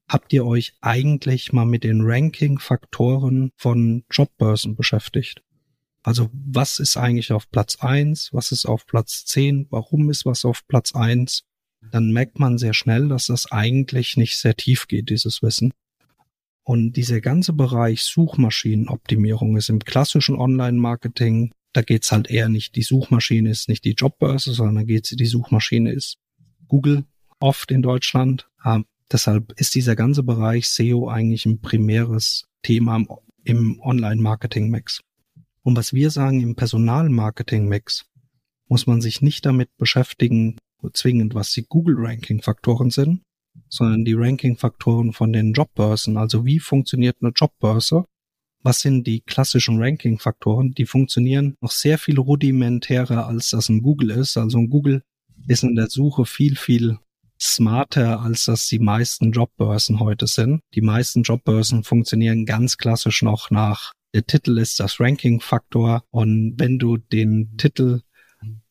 habt 0.08 0.32
ihr 0.32 0.46
euch 0.46 0.74
eigentlich 0.80 1.52
mal 1.52 1.66
mit 1.66 1.82
den 1.82 2.02
Ranking-Faktoren 2.02 3.50
von 3.56 4.04
Jobbörsen 4.12 4.76
beschäftigt? 4.76 5.42
Also 6.04 6.30
was 6.32 6.78
ist 6.78 6.96
eigentlich 6.96 7.32
auf 7.32 7.50
Platz 7.50 7.78
eins? 7.80 8.32
Was 8.32 8.52
ist 8.52 8.64
auf 8.64 8.86
Platz 8.86 9.24
zehn? 9.24 9.66
Warum 9.70 10.08
ist 10.08 10.24
was 10.24 10.44
auf 10.44 10.64
Platz 10.68 10.94
eins? 10.94 11.42
Dann 11.90 12.12
merkt 12.12 12.38
man 12.38 12.58
sehr 12.58 12.74
schnell, 12.74 13.08
dass 13.08 13.26
das 13.26 13.50
eigentlich 13.50 14.16
nicht 14.16 14.36
sehr 14.36 14.54
tief 14.54 14.86
geht, 14.86 15.10
dieses 15.10 15.42
Wissen. 15.42 15.72
Und 16.62 16.92
dieser 16.92 17.20
ganze 17.20 17.54
Bereich 17.54 18.04
Suchmaschinenoptimierung 18.04 19.56
ist 19.56 19.68
im 19.68 19.80
klassischen 19.80 20.36
Online-Marketing 20.36 21.50
da 21.74 21.82
geht's 21.82 22.12
halt 22.12 22.30
eher 22.30 22.48
nicht, 22.48 22.76
die 22.76 22.82
Suchmaschine 22.82 23.50
ist 23.50 23.68
nicht 23.68 23.84
die 23.84 23.92
Jobbörse, 23.92 24.52
sondern 24.52 24.86
geht's, 24.86 25.10
die 25.10 25.26
Suchmaschine 25.26 25.92
ist 25.92 26.18
Google 26.68 27.04
oft 27.40 27.70
in 27.70 27.82
Deutschland. 27.82 28.48
Ähm, 28.64 28.86
deshalb 29.10 29.52
ist 29.60 29.74
dieser 29.74 29.96
ganze 29.96 30.22
Bereich 30.22 30.68
SEO 30.68 31.08
eigentlich 31.08 31.46
ein 31.46 31.60
primäres 31.60 32.46
Thema 32.62 32.96
im, 32.96 33.08
im 33.42 33.80
Online-Marketing-Mix. 33.80 35.00
Und 35.62 35.76
was 35.76 35.92
wir 35.92 36.10
sagen, 36.10 36.40
im 36.40 36.54
Personal-Marketing-Mix 36.54 38.06
muss 38.68 38.86
man 38.86 39.00
sich 39.00 39.20
nicht 39.20 39.44
damit 39.44 39.68
beschäftigen, 39.76 40.56
zwingend, 40.92 41.34
was 41.34 41.50
die 41.52 41.64
Google-Ranking-Faktoren 41.66 42.90
sind, 42.90 43.22
sondern 43.68 44.04
die 44.04 44.14
Ranking-Faktoren 44.14 45.12
von 45.12 45.32
den 45.32 45.54
Jobbörsen. 45.54 46.18
Also 46.18 46.44
wie 46.44 46.60
funktioniert 46.60 47.16
eine 47.20 47.32
Jobbörse 47.34 48.04
was 48.64 48.80
sind 48.80 49.06
die 49.06 49.20
klassischen 49.20 49.80
Ranking-Faktoren? 49.80 50.72
Die 50.72 50.86
funktionieren 50.86 51.56
noch 51.60 51.70
sehr 51.70 51.98
viel 51.98 52.18
rudimentärer, 52.18 53.28
als 53.28 53.50
das 53.50 53.68
ein 53.68 53.82
Google 53.82 54.10
ist. 54.10 54.36
Also 54.36 54.58
ein 54.58 54.70
Google 54.70 55.02
ist 55.46 55.62
in 55.62 55.76
der 55.76 55.88
Suche 55.88 56.24
viel, 56.24 56.56
viel 56.56 56.98
smarter, 57.40 58.20
als 58.20 58.46
das 58.46 58.66
die 58.66 58.78
meisten 58.80 59.30
Jobbörsen 59.30 60.00
heute 60.00 60.26
sind. 60.26 60.60
Die 60.74 60.80
meisten 60.80 61.22
Jobbörsen 61.22 61.84
funktionieren 61.84 62.46
ganz 62.46 62.76
klassisch 62.76 63.22
noch 63.22 63.50
nach 63.50 63.92
der 64.14 64.24
Titel 64.24 64.58
ist 64.58 64.78
das 64.78 65.00
Ranking-Faktor 65.00 66.04
und 66.10 66.54
wenn 66.56 66.78
du 66.78 66.96
den 66.96 67.56
Titel 67.56 68.02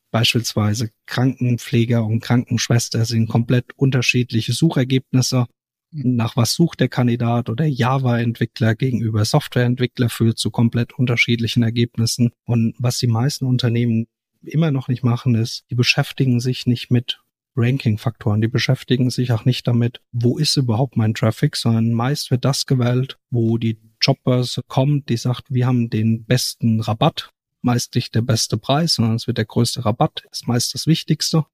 beispielsweise 0.10 0.92
Krankenpfleger 1.06 2.06
und 2.06 2.22
Krankenschwester 2.22 3.04
sind 3.04 3.28
komplett 3.28 3.66
unterschiedliche 3.76 4.54
Suchergebnisse 4.54 5.48
nach 5.94 6.36
was 6.36 6.54
sucht 6.54 6.80
der 6.80 6.90
Kandidat 6.90 7.50
oder 7.50 7.66
Java-Entwickler 7.66 8.76
gegenüber 8.76 9.26
Software-Entwickler 9.26 10.10
führt 10.10 10.38
zu 10.38 10.52
komplett 10.52 10.94
unterschiedlichen 10.94 11.64
Ergebnissen. 11.64 12.32
Und 12.46 12.74
was 12.80 12.98
die 12.98 13.08
meisten 13.08 13.46
Unternehmen 13.46 14.08
immer 14.42 14.72
noch 14.72 14.88
nicht 14.88 15.04
machen, 15.04 15.36
ist, 15.36 15.64
die 15.70 15.76
beschäftigen 15.76 16.40
sich 16.40 16.66
nicht 16.66 16.92
mit 16.92 17.22
Ranking-Faktoren. 17.56 18.42
Die 18.42 18.48
beschäftigen 18.48 19.10
sich 19.10 19.32
auch 19.32 19.46
nicht 19.46 19.68
damit, 19.68 20.02
wo 20.12 20.38
ist 20.38 20.58
überhaupt 20.58 20.98
mein 20.98 21.14
Traffic, 21.14 21.56
sondern 21.56 21.94
meist 21.94 22.32
wird 22.32 22.46
das 22.46 22.66
gewählt, 22.66 23.20
wo 23.30 23.58
die 23.58 23.80
Jobbörse 24.02 24.64
kommt, 24.68 25.10
die 25.10 25.18
sagt, 25.18 25.46
wir 25.50 25.68
haben 25.68 25.90
den 25.90 26.26
besten 26.26 26.82
Rabatt, 26.82 27.32
meist 27.62 27.96
nicht 27.96 28.16
der 28.16 28.22
beste 28.22 28.58
Preis, 28.58 28.96
sondern 28.96 29.16
es 29.16 29.28
wird 29.28 29.38
der 29.38 29.46
größte 29.46 29.86
Rabatt, 29.86 30.24
ist 30.32 30.48
meist 30.48 30.74
das 30.74 30.88
Wichtigste. 30.88 31.46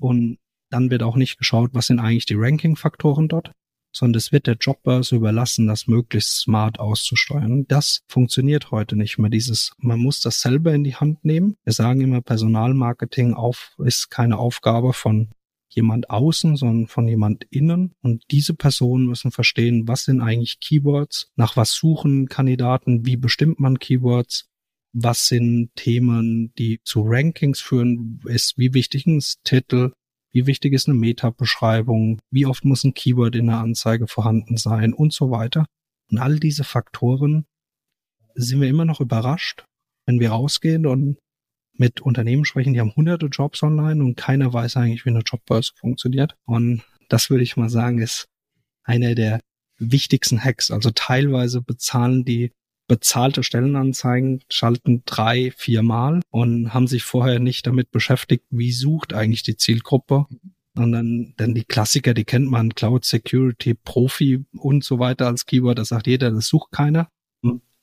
Und 0.00 0.38
dann 0.70 0.90
wird 0.90 1.02
auch 1.02 1.16
nicht 1.16 1.38
geschaut, 1.38 1.70
was 1.74 1.86
sind 1.86 2.00
eigentlich 2.00 2.26
die 2.26 2.34
Ranking-Faktoren 2.36 3.28
dort, 3.28 3.52
sondern 3.92 4.18
es 4.18 4.32
wird 4.32 4.46
der 4.46 4.56
Jobbörse 4.60 5.16
überlassen, 5.16 5.66
das 5.66 5.86
möglichst 5.86 6.40
smart 6.40 6.80
auszusteuern. 6.80 7.66
Das 7.68 8.02
funktioniert 8.08 8.70
heute 8.70 8.96
nicht 8.96 9.18
mehr. 9.18 9.30
Dieses, 9.30 9.72
man 9.78 10.00
muss 10.00 10.20
das 10.20 10.40
selber 10.40 10.72
in 10.74 10.84
die 10.84 10.96
Hand 10.96 11.24
nehmen. 11.24 11.56
Wir 11.64 11.72
sagen 11.72 12.00
immer, 12.00 12.20
Personalmarketing 12.20 13.34
auf, 13.34 13.76
ist 13.84 14.10
keine 14.10 14.38
Aufgabe 14.38 14.92
von 14.92 15.30
jemand 15.68 16.10
außen, 16.10 16.56
sondern 16.56 16.86
von 16.86 17.08
jemand 17.08 17.44
innen. 17.50 17.94
Und 18.02 18.24
diese 18.30 18.54
Personen 18.54 19.06
müssen 19.06 19.30
verstehen, 19.30 19.88
was 19.88 20.04
sind 20.04 20.20
eigentlich 20.20 20.60
Keywords, 20.60 21.30
nach 21.36 21.56
was 21.56 21.72
suchen 21.72 22.28
Kandidaten, 22.28 23.06
wie 23.06 23.16
bestimmt 23.16 23.58
man 23.58 23.78
Keywords, 23.78 24.48
was 24.92 25.26
sind 25.26 25.70
Themen, 25.74 26.52
die 26.58 26.80
zu 26.84 27.02
Rankings 27.06 27.60
führen, 27.60 28.20
ist, 28.26 28.58
wie 28.58 28.74
wichtig 28.74 29.06
ist 29.06 29.42
Titel, 29.44 29.92
wie 30.32 30.46
wichtig 30.46 30.72
ist 30.72 30.88
eine 30.88 30.98
Meta-Beschreibung? 30.98 32.20
Wie 32.30 32.46
oft 32.46 32.64
muss 32.64 32.84
ein 32.84 32.94
Keyword 32.94 33.36
in 33.36 33.46
der 33.46 33.58
Anzeige 33.58 34.06
vorhanden 34.06 34.56
sein 34.56 34.92
und 34.94 35.12
so 35.12 35.30
weiter? 35.30 35.66
Und 36.10 36.18
all 36.18 36.38
diese 36.40 36.64
Faktoren 36.64 37.46
sind 38.34 38.60
wir 38.60 38.68
immer 38.68 38.84
noch 38.84 39.00
überrascht, 39.00 39.64
wenn 40.06 40.20
wir 40.20 40.30
rausgehen 40.30 40.86
und 40.86 41.18
mit 41.74 42.00
Unternehmen 42.00 42.44
sprechen, 42.44 42.74
die 42.74 42.80
haben 42.80 42.94
hunderte 42.94 43.26
Jobs 43.26 43.62
online 43.62 44.02
und 44.02 44.16
keiner 44.16 44.52
weiß 44.52 44.76
eigentlich, 44.76 45.04
wie 45.04 45.10
eine 45.10 45.20
Jobbörse 45.20 45.72
funktioniert. 45.74 46.34
Und 46.44 46.82
das 47.08 47.30
würde 47.30 47.44
ich 47.44 47.56
mal 47.56 47.70
sagen, 47.70 47.98
ist 47.98 48.28
einer 48.84 49.14
der 49.14 49.40
wichtigsten 49.78 50.42
Hacks. 50.42 50.70
Also 50.70 50.90
teilweise 50.90 51.60
bezahlen 51.60 52.24
die 52.24 52.52
bezahlte 52.92 53.42
Stellenanzeigen 53.42 54.42
schalten 54.50 55.02
drei, 55.06 55.50
viermal 55.56 56.20
und 56.28 56.74
haben 56.74 56.86
sich 56.86 57.04
vorher 57.04 57.38
nicht 57.38 57.66
damit 57.66 57.90
beschäftigt, 57.90 58.44
wie 58.50 58.70
sucht 58.70 59.14
eigentlich 59.14 59.42
die 59.42 59.56
Zielgruppe. 59.56 60.26
Und 60.76 60.92
dann, 60.92 61.32
dann 61.38 61.54
die 61.54 61.64
Klassiker, 61.64 62.12
die 62.12 62.24
kennt 62.24 62.50
man, 62.50 62.74
Cloud 62.74 63.06
Security, 63.06 63.72
Profi 63.72 64.44
und 64.58 64.84
so 64.84 64.98
weiter 64.98 65.26
als 65.26 65.46
Keyword, 65.46 65.78
das 65.78 65.88
sagt 65.88 66.06
jeder, 66.06 66.30
das 66.30 66.48
sucht 66.48 66.70
keiner. 66.70 67.08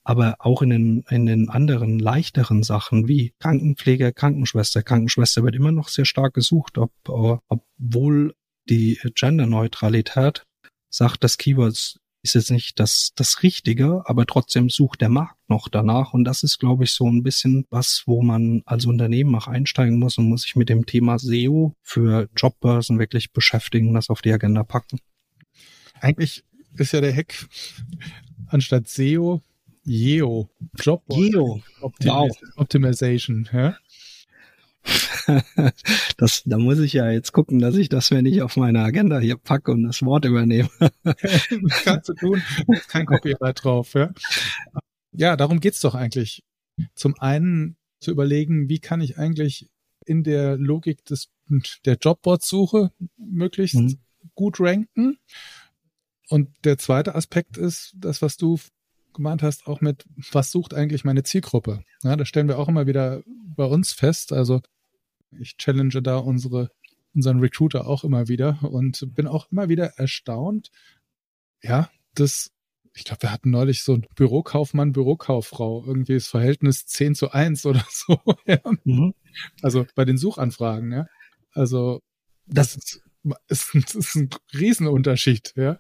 Aber 0.04 0.36
auch 0.38 0.62
in 0.62 0.70
den, 0.70 1.04
in 1.10 1.26
den 1.26 1.50
anderen 1.50 1.98
leichteren 1.98 2.62
Sachen 2.62 3.08
wie 3.08 3.34
Krankenpfleger, 3.40 4.12
Krankenschwester. 4.12 4.84
Krankenschwester 4.84 5.44
wird 5.44 5.56
immer 5.56 5.72
noch 5.72 5.88
sehr 5.88 6.06
stark 6.06 6.36
gesucht, 6.36 6.78
ob, 6.78 6.92
obwohl 7.08 8.36
die 8.70 9.00
Genderneutralität 9.16 10.46
sagt, 10.92 11.24
dass 11.24 11.40
Keywords 11.40 12.00
ist 12.22 12.36
jetzt 12.36 12.52
nicht 12.52 12.80
das, 12.80 13.12
das 13.16 13.44
Richtige, 13.44 14.04
aber 14.06 14.26
trotzdem 14.26 14.70
sucht 14.70 15.02
der 15.02 15.10
Markt 15.10 15.38
noch 15.48 15.70
danach. 15.70 16.14
Und 16.14 16.26
das 16.26 16.44
ist, 16.44 16.60
glaube 16.60 16.84
ich, 16.84 16.92
so 16.92 17.08
ein 17.08 17.24
bisschen 17.24 17.66
was, 17.70 18.04
wo 18.06 18.22
man 18.22 18.62
als 18.66 18.86
Unternehmen 18.86 19.36
auch 19.36 19.48
einsteigen 19.48 20.00
muss 20.00 20.18
und 20.18 20.28
muss 20.28 20.44
sich 20.44 20.56
mit 20.56 20.70
dem 20.70 20.86
Thema 20.86 21.18
SEO 21.18 21.76
für 21.82 22.30
Jobbörsen 22.36 23.00
wirklich 23.00 23.32
beschäftigen, 23.32 23.94
das 23.94 24.10
auf 24.10 24.22
die 24.22 24.34
Agenda 24.34 24.64
packen. 24.64 25.00
Eigentlich 26.02 26.44
ist 26.78 26.94
ja 26.94 27.02
der 27.02 27.16
Hack 27.16 27.48
anstatt 28.48 28.88
SEO 28.88 29.42
Yeo. 29.86 30.50
Job 30.80 31.04
Yeo. 31.12 31.62
Optimis 31.82 32.14
wow. 32.14 32.30
Optimization. 32.58 33.50
Ja? 33.52 33.76
das, 36.18 36.44
da 36.46 36.58
muss 36.58 36.80
ich 36.80 36.94
ja 36.94 37.10
jetzt 37.12 37.32
gucken, 37.32 37.60
dass 37.60 37.76
ich 37.76 37.90
das, 37.90 38.12
wenn 38.12 38.26
ich 38.26 38.42
auf 38.42 38.58
meine 38.58 38.82
Agenda 38.82 39.20
hier 39.20 39.38
packe 39.38 39.72
und 39.72 39.84
das 39.84 40.02
Wort 40.04 40.26
übernehme. 40.26 40.70
kannst 41.84 42.10
du 42.10 42.14
tun. 42.14 42.42
Kein 42.88 43.06
Copyright 43.06 43.64
drauf. 43.64 43.94
Ja, 43.94 44.12
ja 45.12 45.36
darum 45.36 45.60
geht's 45.60 45.82
doch 45.82 45.96
eigentlich. 45.96 46.44
Zum 46.96 47.20
einen 47.20 47.78
zu 48.00 48.12
überlegen, 48.12 48.70
wie 48.70 48.80
kann 48.80 49.02
ich 49.02 49.18
eigentlich 49.18 49.70
in 50.06 50.24
der 50.24 50.58
Logik 50.58 51.06
des, 51.06 51.30
der 51.86 51.98
Jobboard-Suche 51.98 52.92
möglichst 53.18 53.76
mhm. 53.76 54.00
gut 54.36 54.60
ranken. 54.60 55.20
Und 56.30 56.50
der 56.64 56.78
zweite 56.78 57.16
Aspekt 57.16 57.58
ist 57.58 57.94
das, 57.98 58.22
was 58.22 58.38
du 58.38 58.60
gemeint 59.14 59.44
hast, 59.44 59.68
auch 59.68 59.82
mit, 59.82 60.06
was 60.32 60.52
sucht 60.52 60.74
eigentlich 60.74 61.04
meine 61.04 61.24
Zielgruppe? 61.24 61.84
Ja, 62.04 62.16
das 62.16 62.28
stellen 62.28 62.48
wir 62.48 62.58
auch 62.58 62.70
immer 62.70 62.88
wieder 62.88 63.22
bei 63.26 63.66
uns 63.66 63.92
fest. 63.92 64.32
Also 64.32 64.62
ich 65.40 65.58
challenge 65.58 66.02
da 66.02 66.18
unsere, 66.18 66.72
unseren 67.14 67.40
Recruiter 67.40 67.88
auch 67.88 68.04
immer 68.04 68.28
wieder 68.28 68.60
und 68.64 69.14
bin 69.16 69.28
auch 69.28 69.52
immer 69.52 69.70
wieder 69.70 69.98
erstaunt, 69.98 70.72
ja, 71.62 71.90
dass 72.16 72.52
ich 72.96 73.06
glaube, 73.06 73.24
wir 73.24 73.32
hatten 73.32 73.52
neulich 73.52 73.84
so 73.84 73.94
ein 73.94 74.06
Bürokaufmann, 74.16 74.92
Bürokauffrau, 74.92 75.84
irgendwie 75.86 76.16
das 76.16 76.28
Verhältnis 76.28 76.86
10 76.86 77.16
zu 77.16 77.32
1 77.32 77.66
oder 77.66 77.86
so. 77.90 78.20
Ja. 78.46 78.60
Mhm. 78.84 79.14
Also 79.62 79.86
bei 79.96 80.06
den 80.06 80.18
Suchanfragen, 80.18 80.92
ja. 80.92 81.06
Also 81.54 82.02
das, 82.46 82.76
das 82.76 83.02
ist, 83.48 83.76
ist, 83.76 83.96
ist 83.96 84.16
ein 84.16 84.30
Riesenunterschied, 84.54 85.54
ja. 85.56 85.80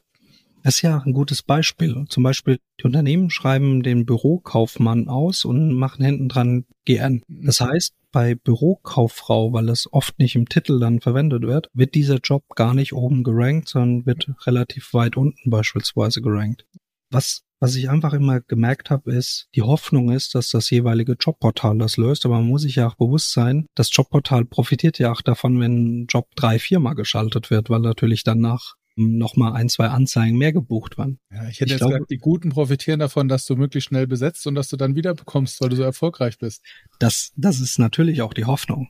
Das 0.63 0.75
ist 0.75 0.81
ja 0.81 0.99
ein 0.99 1.13
gutes 1.13 1.41
Beispiel. 1.41 2.05
Zum 2.09 2.23
Beispiel, 2.23 2.59
die 2.79 2.85
Unternehmen 2.85 3.29
schreiben 3.29 3.81
den 3.81 4.05
Bürokaufmann 4.05 5.07
aus 5.07 5.45
und 5.45 5.73
machen 5.73 6.03
hinten 6.03 6.27
dran 6.27 6.65
GN. 6.85 7.21
Das 7.29 7.61
heißt, 7.61 7.95
bei 8.11 8.35
Bürokauffrau, 8.35 9.53
weil 9.53 9.69
es 9.69 9.91
oft 9.91 10.19
nicht 10.19 10.35
im 10.35 10.49
Titel 10.49 10.79
dann 10.79 10.99
verwendet 11.01 11.43
wird, 11.43 11.69
wird 11.73 11.95
dieser 11.95 12.17
Job 12.17 12.43
gar 12.55 12.73
nicht 12.73 12.93
oben 12.93 13.23
gerankt, 13.23 13.69
sondern 13.69 14.05
wird 14.05 14.29
relativ 14.45 14.93
weit 14.93 15.17
unten 15.17 15.49
beispielsweise 15.49 16.21
gerankt. 16.21 16.65
Was, 17.11 17.43
was 17.59 17.75
ich 17.75 17.89
einfach 17.89 18.13
immer 18.13 18.41
gemerkt 18.41 18.89
habe, 18.89 19.13
ist, 19.13 19.47
die 19.55 19.61
Hoffnung 19.61 20.11
ist, 20.11 20.35
dass 20.35 20.49
das 20.49 20.69
jeweilige 20.69 21.17
Jobportal 21.19 21.77
das 21.77 21.97
löst, 21.97 22.25
aber 22.25 22.35
man 22.35 22.47
muss 22.47 22.61
sich 22.61 22.75
ja 22.75 22.87
auch 22.87 22.95
bewusst 22.95 23.33
sein, 23.33 23.65
das 23.75 23.89
Jobportal 23.91 24.45
profitiert 24.45 24.99
ja 24.99 25.11
auch 25.11 25.21
davon, 25.21 25.59
wenn 25.59 26.03
ein 26.03 26.05
Job 26.07 26.27
drei, 26.35 26.59
viermal 26.59 26.95
geschaltet 26.95 27.49
wird, 27.49 27.69
weil 27.69 27.79
natürlich 27.79 28.23
danach 28.23 28.75
nochmal 28.99 29.53
ein, 29.53 29.69
zwei 29.69 29.87
Anzeigen 29.87 30.37
mehr 30.37 30.53
gebucht 30.53 30.97
waren. 30.97 31.19
Ja, 31.31 31.47
ich 31.47 31.59
hätte 31.59 31.65
ich 31.65 31.71
jetzt 31.71 31.79
glaube, 31.79 31.93
gesagt, 31.93 32.11
die 32.11 32.17
Guten 32.17 32.49
profitieren 32.49 32.99
davon, 32.99 33.27
dass 33.27 33.45
du 33.45 33.55
möglichst 33.55 33.89
schnell 33.89 34.07
besetzt 34.07 34.45
und 34.47 34.55
dass 34.55 34.69
du 34.69 34.77
dann 34.77 34.95
wieder 34.95 35.13
bekommst, 35.13 35.61
weil 35.61 35.69
du 35.69 35.75
so 35.75 35.83
erfolgreich 35.83 36.37
bist. 36.37 36.63
Das, 36.99 37.31
das 37.35 37.59
ist 37.59 37.79
natürlich 37.79 38.21
auch 38.21 38.33
die 38.33 38.45
Hoffnung. 38.45 38.89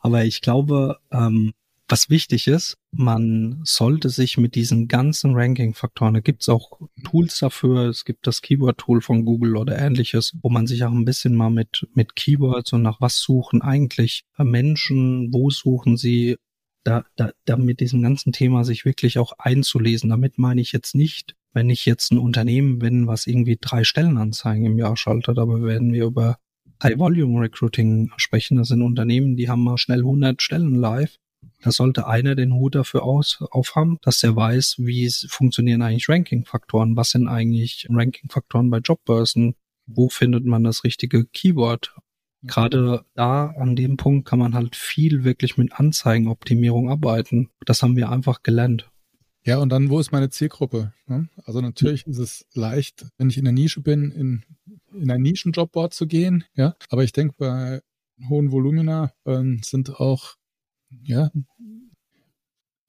Aber 0.00 0.24
ich 0.24 0.40
glaube, 0.40 0.98
ähm, 1.10 1.52
was 1.88 2.10
wichtig 2.10 2.48
ist, 2.48 2.76
man 2.92 3.60
sollte 3.64 4.10
sich 4.10 4.36
mit 4.36 4.54
diesen 4.54 4.88
ganzen 4.88 5.34
Ranking-Faktoren, 5.34 6.14
da 6.14 6.20
gibt's 6.20 6.48
auch 6.50 6.78
Tools 7.02 7.38
dafür, 7.38 7.88
es 7.88 8.04
gibt 8.04 8.26
das 8.26 8.42
Keyword-Tool 8.42 9.00
von 9.00 9.24
Google 9.24 9.56
oder 9.56 9.78
ähnliches, 9.78 10.34
wo 10.42 10.50
man 10.50 10.66
sich 10.66 10.84
auch 10.84 10.92
ein 10.92 11.06
bisschen 11.06 11.34
mal 11.34 11.50
mit, 11.50 11.86
mit 11.94 12.14
Keywords 12.14 12.74
und 12.74 12.82
nach 12.82 13.00
was 13.00 13.18
suchen 13.20 13.62
eigentlich 13.62 14.24
Menschen, 14.36 15.32
wo 15.32 15.48
suchen 15.48 15.96
sie, 15.96 16.36
da, 16.88 17.04
da, 17.16 17.32
da 17.44 17.56
mit 17.56 17.80
diesem 17.80 18.02
ganzen 18.02 18.32
Thema 18.32 18.64
sich 18.64 18.86
wirklich 18.86 19.18
auch 19.18 19.32
einzulesen. 19.38 20.08
Damit 20.08 20.38
meine 20.38 20.62
ich 20.62 20.72
jetzt 20.72 20.94
nicht, 20.94 21.36
wenn 21.52 21.68
ich 21.68 21.84
jetzt 21.84 22.12
ein 22.12 22.18
Unternehmen 22.18 22.78
bin, 22.78 23.06
was 23.06 23.26
irgendwie 23.26 23.58
drei 23.60 23.84
Stellenanzeigen 23.84 24.64
im 24.64 24.78
Jahr 24.78 24.96
schaltet, 24.96 25.38
aber 25.38 25.62
werden 25.62 25.92
wir 25.92 26.06
über 26.06 26.38
High 26.82 26.98
Volume 26.98 27.42
Recruiting 27.42 28.10
sprechen. 28.16 28.56
Das 28.56 28.68
sind 28.68 28.80
Unternehmen, 28.80 29.36
die 29.36 29.50
haben 29.50 29.64
mal 29.64 29.76
schnell 29.76 29.98
100 29.98 30.40
Stellen 30.40 30.76
live. 30.76 31.16
Da 31.60 31.72
sollte 31.72 32.06
einer 32.06 32.34
den 32.34 32.54
Hut 32.54 32.74
dafür 32.74 33.02
aus, 33.02 33.38
aufhaben, 33.50 33.98
dass 34.02 34.22
er 34.22 34.34
weiß, 34.34 34.76
wie 34.78 35.10
funktionieren 35.28 35.82
eigentlich 35.82 36.08
Ranking-Faktoren, 36.08 36.96
was 36.96 37.10
sind 37.10 37.28
eigentlich 37.28 37.86
Ranking-Faktoren 37.90 38.70
bei 38.70 38.78
Jobbörsen, 38.78 39.56
wo 39.86 40.08
findet 40.08 40.46
man 40.46 40.64
das 40.64 40.84
richtige 40.84 41.26
Keyword, 41.26 41.94
Gerade 42.42 43.04
da 43.14 43.46
an 43.46 43.74
dem 43.74 43.96
Punkt 43.96 44.28
kann 44.28 44.38
man 44.38 44.54
halt 44.54 44.76
viel 44.76 45.24
wirklich 45.24 45.56
mit 45.56 45.72
Anzeigenoptimierung 45.72 46.88
arbeiten. 46.88 47.50
Das 47.66 47.82
haben 47.82 47.96
wir 47.96 48.10
einfach 48.10 48.42
gelernt. 48.42 48.90
Ja, 49.44 49.58
und 49.58 49.70
dann, 49.70 49.88
wo 49.88 49.98
ist 49.98 50.12
meine 50.12 50.30
Zielgruppe? 50.30 50.92
Ne? 51.06 51.28
Also 51.44 51.60
natürlich 51.60 52.06
ist 52.06 52.18
es 52.18 52.46
leicht, 52.52 53.06
wenn 53.16 53.30
ich 53.30 53.38
in 53.38 53.44
der 53.44 53.52
Nische 53.52 53.80
bin, 53.80 54.10
in, 54.10 54.44
in 54.92 55.10
ein 55.10 55.22
Nischenjobboard 55.22 55.94
zu 55.94 56.06
gehen. 56.06 56.44
Ja, 56.54 56.76
aber 56.90 57.02
ich 57.02 57.12
denke, 57.12 57.34
bei 57.38 57.80
hohen 58.28 58.52
Volumina 58.52 59.12
ähm, 59.24 59.60
sind 59.64 60.00
auch, 60.00 60.34
ja, 60.90 61.30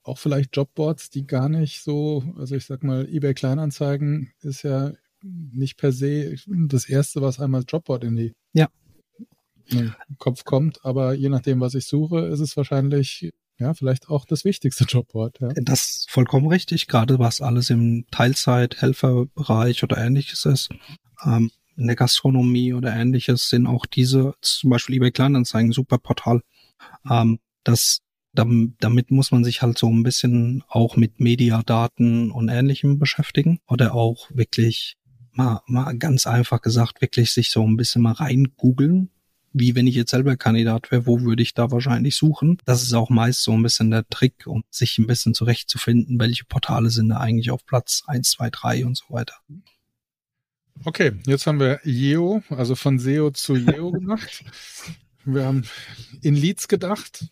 auch 0.03 0.17
vielleicht 0.17 0.55
Jobboards, 0.55 1.09
die 1.09 1.25
gar 1.25 1.49
nicht 1.49 1.81
so, 1.81 2.23
also 2.35 2.55
ich 2.55 2.65
sag 2.65 2.83
mal, 2.83 3.07
eBay 3.07 3.33
Kleinanzeigen 3.33 4.31
ist 4.41 4.63
ja 4.63 4.93
nicht 5.23 5.77
per 5.77 5.91
se 5.91 6.35
das 6.47 6.87
erste, 6.89 7.21
was 7.21 7.39
einmal 7.39 7.63
Jobboard 7.67 8.03
in 8.03 8.15
die 8.15 8.33
ja 8.53 8.69
im 9.77 10.17
Kopf 10.17 10.43
kommt. 10.43 10.83
Aber 10.85 11.13
je 11.13 11.29
nachdem, 11.29 11.59
was 11.59 11.75
ich 11.75 11.85
suche, 11.85 12.19
ist 12.27 12.39
es 12.39 12.57
wahrscheinlich 12.57 13.31
ja, 13.59 13.73
vielleicht 13.73 14.09
auch 14.09 14.25
das 14.25 14.45
wichtigste 14.45 14.83
Jobboard. 14.87 15.39
Ja. 15.39 15.49
Das 15.55 15.83
ist 15.83 16.09
vollkommen 16.09 16.47
richtig, 16.47 16.87
gerade 16.87 17.19
was 17.19 17.41
alles 17.41 17.69
im 17.69 18.05
Teilzeit-Helferbereich 18.11 19.83
oder 19.83 19.97
ähnliches 19.97 20.45
ist. 20.45 20.69
Ähm, 21.23 21.51
in 21.75 21.87
der 21.87 21.95
Gastronomie 21.95 22.73
oder 22.73 22.93
ähnliches 22.95 23.49
sind 23.49 23.67
auch 23.67 23.85
diese, 23.85 24.33
zum 24.41 24.69
Beispiel 24.69 24.95
eBay 24.95 25.11
Kleinanzeigen, 25.11 25.71
super 25.71 25.97
Portal. 25.97 26.41
Ähm, 27.09 27.39
das, 27.63 27.99
damit 28.33 29.11
muss 29.11 29.31
man 29.31 29.43
sich 29.43 29.61
halt 29.61 29.77
so 29.77 29.89
ein 29.89 30.03
bisschen 30.03 30.63
auch 30.67 30.95
mit 30.97 31.19
Mediadaten 31.19 32.31
und 32.31 32.49
ähnlichem 32.49 32.99
beschäftigen 32.99 33.59
oder 33.67 33.95
auch 33.95 34.29
wirklich 34.33 34.97
mal, 35.31 35.61
mal 35.67 35.97
ganz 35.97 36.27
einfach 36.27 36.61
gesagt, 36.61 37.01
wirklich 37.01 37.31
sich 37.31 37.49
so 37.49 37.65
ein 37.65 37.77
bisschen 37.77 38.01
mal 38.01 38.13
rein 38.13 38.53
googeln 38.55 39.09
wie 39.53 39.75
wenn 39.75 39.87
ich 39.87 39.95
jetzt 39.95 40.11
selber 40.11 40.37
Kandidat 40.37 40.91
wäre, 40.91 41.05
wo 41.05 41.21
würde 41.21 41.41
ich 41.41 41.53
da 41.53 41.71
wahrscheinlich 41.71 42.15
suchen? 42.15 42.57
Das 42.65 42.83
ist 42.83 42.93
auch 42.93 43.09
meist 43.09 43.43
so 43.43 43.51
ein 43.51 43.63
bisschen 43.63 43.91
der 43.91 44.07
Trick, 44.07 44.45
um 44.45 44.63
sich 44.69 44.97
ein 44.97 45.07
bisschen 45.07 45.33
zurechtzufinden, 45.33 46.19
welche 46.19 46.45
Portale 46.45 46.89
sind 46.89 47.09
da 47.09 47.17
eigentlich 47.17 47.51
auf 47.51 47.65
Platz 47.65 48.03
eins, 48.07 48.31
zwei, 48.31 48.49
drei 48.49 48.85
und 48.85 48.97
so 48.97 49.05
weiter. 49.09 49.35
Okay, 50.85 51.13
jetzt 51.25 51.45
haben 51.45 51.59
wir 51.59 51.81
Yeo, 51.83 52.43
also 52.49 52.75
von 52.75 52.99
SEO 52.99 53.31
zu 53.31 53.55
Yeo 53.55 53.91
gemacht. 53.91 54.43
Wir 55.25 55.45
haben 55.45 55.63
in 56.21 56.35
Leads 56.35 56.67
gedacht 56.67 57.27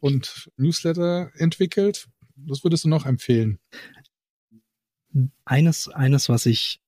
und 0.00 0.50
Newsletter 0.56 1.30
entwickelt. 1.36 2.08
Was 2.36 2.64
würdest 2.64 2.84
du 2.84 2.88
noch 2.88 3.06
empfehlen? 3.06 3.58
Eines, 5.44 5.88
eines, 5.88 6.28
was 6.28 6.46
ich, 6.46 6.80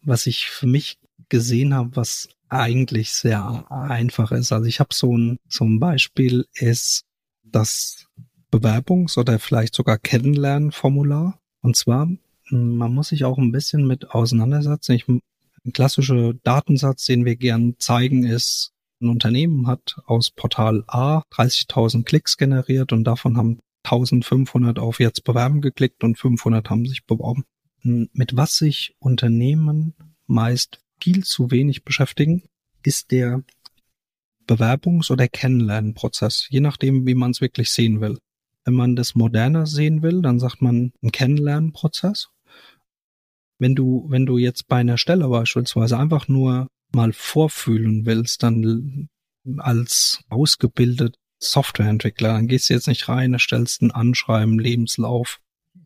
was 0.00 0.26
ich 0.26 0.48
für 0.48 0.66
mich 0.66 0.98
gesehen 1.28 1.74
habe, 1.74 1.94
was 1.94 2.28
eigentlich 2.48 3.12
sehr 3.12 3.70
einfach 3.70 4.32
ist. 4.32 4.52
Also 4.52 4.66
ich 4.66 4.80
habe 4.80 4.94
so 4.94 5.16
ein, 5.16 5.38
so 5.48 5.64
ein 5.64 5.80
Beispiel 5.80 6.46
ist 6.54 7.04
das 7.42 8.06
Bewerbungs- 8.50 9.18
oder 9.18 9.38
vielleicht 9.38 9.74
sogar 9.74 9.98
Kennenlernformular. 9.98 11.40
Und 11.60 11.76
zwar, 11.76 12.08
man 12.50 12.94
muss 12.94 13.08
sich 13.08 13.24
auch 13.24 13.38
ein 13.38 13.52
bisschen 13.52 13.86
mit 13.86 14.10
auseinandersetzen. 14.10 14.92
Ich, 14.92 15.08
ein 15.08 15.22
klassischer 15.72 16.34
Datensatz, 16.34 17.04
den 17.06 17.24
wir 17.24 17.36
gern 17.36 17.74
zeigen, 17.78 18.24
ist, 18.24 18.72
ein 19.00 19.10
Unternehmen 19.10 19.66
hat 19.66 19.96
aus 20.06 20.30
Portal 20.30 20.82
A 20.88 21.22
30.000 21.32 22.04
Klicks 22.04 22.36
generiert 22.36 22.92
und 22.92 23.04
davon 23.04 23.36
haben 23.36 23.60
1500 23.84 24.78
auf 24.78 24.98
jetzt 24.98 25.24
bewerben 25.24 25.60
geklickt 25.60 26.02
und 26.02 26.18
500 26.18 26.68
haben 26.68 26.84
sich 26.84 27.06
beworben. 27.06 27.44
Mit 27.82 28.36
was 28.36 28.56
sich 28.56 28.96
Unternehmen 28.98 29.94
meist 30.26 30.80
viel 31.00 31.24
zu 31.24 31.50
wenig 31.50 31.84
beschäftigen, 31.84 32.42
ist 32.82 33.10
der 33.10 33.42
Bewerbungs- 34.46 35.10
oder 35.10 35.28
Kennenlernprozess, 35.28 36.46
je 36.50 36.60
nachdem, 36.60 37.06
wie 37.06 37.14
man 37.14 37.32
es 37.32 37.40
wirklich 37.40 37.70
sehen 37.70 38.00
will. 38.00 38.18
Wenn 38.64 38.74
man 38.74 38.96
das 38.96 39.14
moderner 39.14 39.66
sehen 39.66 40.02
will, 40.02 40.22
dann 40.22 40.38
sagt 40.38 40.62
man 40.62 40.92
ein 41.02 41.12
Kennenlernprozess. 41.12 42.28
Wenn 43.58 43.74
du, 43.74 44.06
wenn 44.08 44.26
du 44.26 44.38
jetzt 44.38 44.68
bei 44.68 44.76
einer 44.76 44.98
Stelle 44.98 45.28
beispielsweise 45.28 45.98
einfach 45.98 46.28
nur 46.28 46.68
mal 46.92 47.12
vorfühlen 47.12 48.06
willst, 48.06 48.42
dann 48.42 49.08
als 49.58 50.22
ausgebildet 50.28 51.16
Softwareentwickler, 51.40 52.34
dann 52.34 52.48
gehst 52.48 52.68
du 52.68 52.74
jetzt 52.74 52.88
nicht 52.88 53.08
rein, 53.08 53.32
erstellst 53.32 53.82
ein 53.82 53.90
Anschreiben, 53.90 54.58
Lebenslauf, 54.58 55.40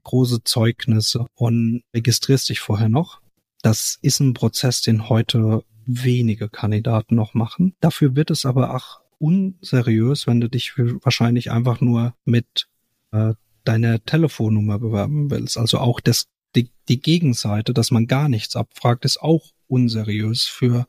große 0.04 0.42
Zeugnisse 0.44 1.26
und 1.34 1.82
registrierst 1.94 2.48
dich 2.48 2.60
vorher 2.60 2.88
noch, 2.88 3.20
das 3.62 3.98
ist 4.02 4.20
ein 4.20 4.34
Prozess, 4.34 4.80
den 4.82 5.08
heute 5.08 5.64
wenige 5.86 6.48
Kandidaten 6.48 7.14
noch 7.14 7.34
machen. 7.34 7.74
Dafür 7.80 8.14
wird 8.14 8.30
es 8.30 8.44
aber 8.44 8.74
auch 8.74 9.00
unseriös, 9.18 10.26
wenn 10.26 10.40
du 10.40 10.48
dich 10.48 10.76
wahrscheinlich 10.76 11.50
einfach 11.50 11.80
nur 11.80 12.14
mit 12.24 12.68
äh, 13.12 13.34
deiner 13.64 14.04
Telefonnummer 14.04 14.78
bewerben 14.78 15.30
willst. 15.30 15.56
Also 15.56 15.78
auch 15.78 16.00
das 16.00 16.26
die, 16.54 16.70
die 16.88 17.00
Gegenseite, 17.00 17.72
dass 17.72 17.90
man 17.90 18.06
gar 18.06 18.28
nichts 18.28 18.56
abfragt, 18.56 19.04
ist 19.04 19.20
auch 19.22 19.52
unseriös 19.68 20.44
für, 20.44 20.86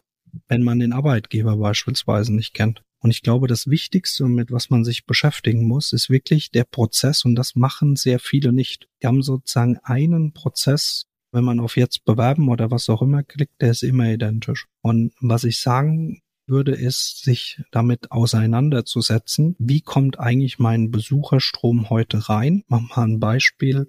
wenn 0.47 0.63
man 0.63 0.79
den 0.79 0.93
Arbeitgeber 0.93 1.57
beispielsweise 1.57 2.33
nicht 2.33 2.53
kennt. 2.53 2.83
Und 2.99 3.12
ich 3.12 3.21
glaube, 3.21 3.47
das 3.47 3.67
Wichtigste, 3.67 4.25
mit 4.25 4.51
was 4.51 4.69
man 4.69 4.86
sich 4.86 5.05
beschäftigen 5.05 5.67
muss, 5.67 5.91
ist 5.91 6.09
wirklich 6.09 6.51
der 6.51 6.63
Prozess. 6.63 7.25
Und 7.25 7.36
das 7.36 7.55
machen 7.55 7.95
sehr 7.95 8.19
viele 8.19 8.53
nicht. 8.53 8.88
Die 9.01 9.07
haben 9.07 9.21
sozusagen 9.21 9.77
einen 9.83 10.33
Prozess, 10.33 11.07
wenn 11.34 11.43
man 11.43 11.60
auf 11.60 11.76
jetzt 11.76 12.06
bewerben 12.06 12.50
oder 12.50 12.72
was 12.72 12.89
auch 12.89 13.02
immer 13.02 13.24
klickt, 13.24 13.62
der 13.62 13.72
ist 13.72 13.84
immer 13.84 14.10
identisch. 14.10 14.67
Und 14.82 15.13
was 15.19 15.43
ich 15.43 15.60
sagen 15.60 16.22
würde, 16.46 16.74
ist, 16.74 17.24
sich 17.24 17.62
damit 17.72 18.12
auseinanderzusetzen. 18.12 19.56
Wie 19.60 19.82
kommt 19.82 20.19
eigentlich 20.19 20.60
mein 20.60 20.91
Besucherstrom 20.91 21.89
heute 21.89 22.30
rein? 22.30 22.63
Mach 22.67 22.96
mal 22.96 23.04
ein 23.04 23.19
Beispiel. 23.19 23.88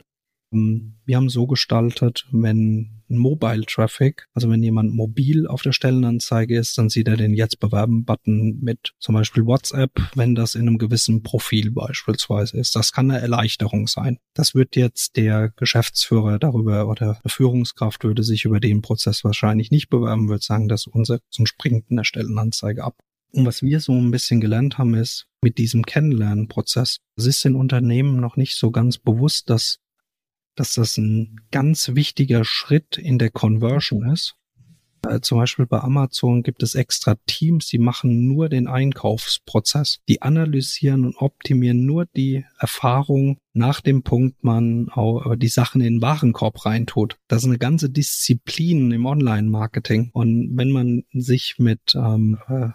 Ähm, 0.55 0.95
wir 1.05 1.17
haben 1.17 1.29
so 1.29 1.47
gestaltet, 1.47 2.27
wenn 2.33 3.03
Mobile 3.09 3.67
Traffic, 3.67 4.27
also 4.33 4.49
wenn 4.51 4.63
jemand 4.63 4.95
mobil 4.95 5.47
auf 5.47 5.63
der 5.63 5.73
Stellenanzeige 5.73 6.59
ist, 6.59 6.79
dann 6.79 6.89
sieht 6.89 7.09
er 7.09 7.17
den 7.17 7.35
Jetzt 7.35 7.61
bewerben 7.61 8.05
Button 8.05 8.59
mit 8.61 8.95
zum 8.99 9.15
Beispiel 9.15 9.45
WhatsApp, 9.45 9.93
wenn 10.15 10.35
das 10.35 10.55
in 10.55 10.63
einem 10.63 10.79
gewissen 10.79 11.23
Profil 11.23 11.71
beispielsweise 11.71 12.57
ist. 12.59 12.75
Das 12.75 12.93
kann 12.93 13.11
eine 13.11 13.21
Erleichterung 13.21 13.87
sein. 13.87 14.19
Das 14.33 14.55
wird 14.55 14.77
jetzt 14.77 15.17
der 15.17 15.53
Geschäftsführer 15.57 16.39
darüber 16.39 16.89
oder 16.89 17.19
der 17.23 17.31
Führungskraft 17.31 18.05
würde 18.05 18.23
sich 18.23 18.47
über 18.47 18.61
den 18.61 18.81
Prozess 18.81 19.25
wahrscheinlich 19.25 19.71
nicht 19.71 19.91
bewerben, 19.91 20.29
würde 20.29 20.45
sagen, 20.45 20.69
dass 20.69 20.87
unser 20.87 21.21
so 21.29 21.45
springt 21.45 21.91
in 21.91 21.97
der 21.97 22.05
Stellenanzeige 22.05 22.83
ab. 22.83 22.97
Und 23.33 23.47
was 23.47 23.63
wir 23.63 23.81
so 23.81 23.93
ein 23.93 24.13
bisschen 24.13 24.41
gelernt 24.41 24.79
haben, 24.79 24.95
ist 24.95 25.27
mit 25.43 25.59
diesem 25.59 25.85
Kennenlernprozess. 25.85 27.01
Es 27.17 27.27
ist 27.27 27.45
den 27.45 27.57
Unternehmen 27.57 28.21
noch 28.21 28.37
nicht 28.37 28.57
so 28.57 28.71
ganz 28.71 28.97
bewusst, 28.97 29.51
dass 29.51 29.81
dass 30.57 30.75
das 30.75 30.97
ein 30.97 31.41
ganz 31.51 31.95
wichtiger 31.95 32.45
Schritt 32.45 32.99
in 32.99 33.19
der 33.19 33.31
Conversion 33.31 34.11
ist. 34.11 34.37
Äh, 35.09 35.21
zum 35.21 35.39
Beispiel 35.39 35.67
bei 35.67 35.81
Amazon 35.81 36.43
gibt 36.43 36.63
es 36.63 36.75
extra 36.75 37.17
Teams, 37.27 37.67
die 37.69 37.79
machen 37.79 38.27
nur 38.27 38.49
den 38.49 38.67
Einkaufsprozess. 38.67 40.01
Die 40.09 40.23
analysieren 40.23 41.05
und 41.05 41.17
optimieren 41.17 41.85
nur 41.85 42.07
die 42.07 42.45
Erfahrung 42.59 43.39
nach 43.53 43.81
dem 43.81 44.03
Punkt, 44.03 44.43
man 44.43 44.89
auch 44.91 45.33
äh, 45.33 45.37
die 45.37 45.49
Sachen 45.49 45.81
in 45.81 45.95
den 45.95 46.03
Warenkorb 46.03 46.65
reintut. 46.67 47.17
Das 47.29 47.43
ist 47.43 47.49
eine 47.49 47.59
ganze 47.59 47.91
Disziplin 47.91 48.91
im 48.91 49.07
Online-Marketing. 49.07 50.11
Und 50.13 50.57
wenn 50.57 50.71
man 50.71 51.05
sich 51.13 51.57
mit 51.59 51.95
ähm, 51.95 52.39
äh, 52.49 52.71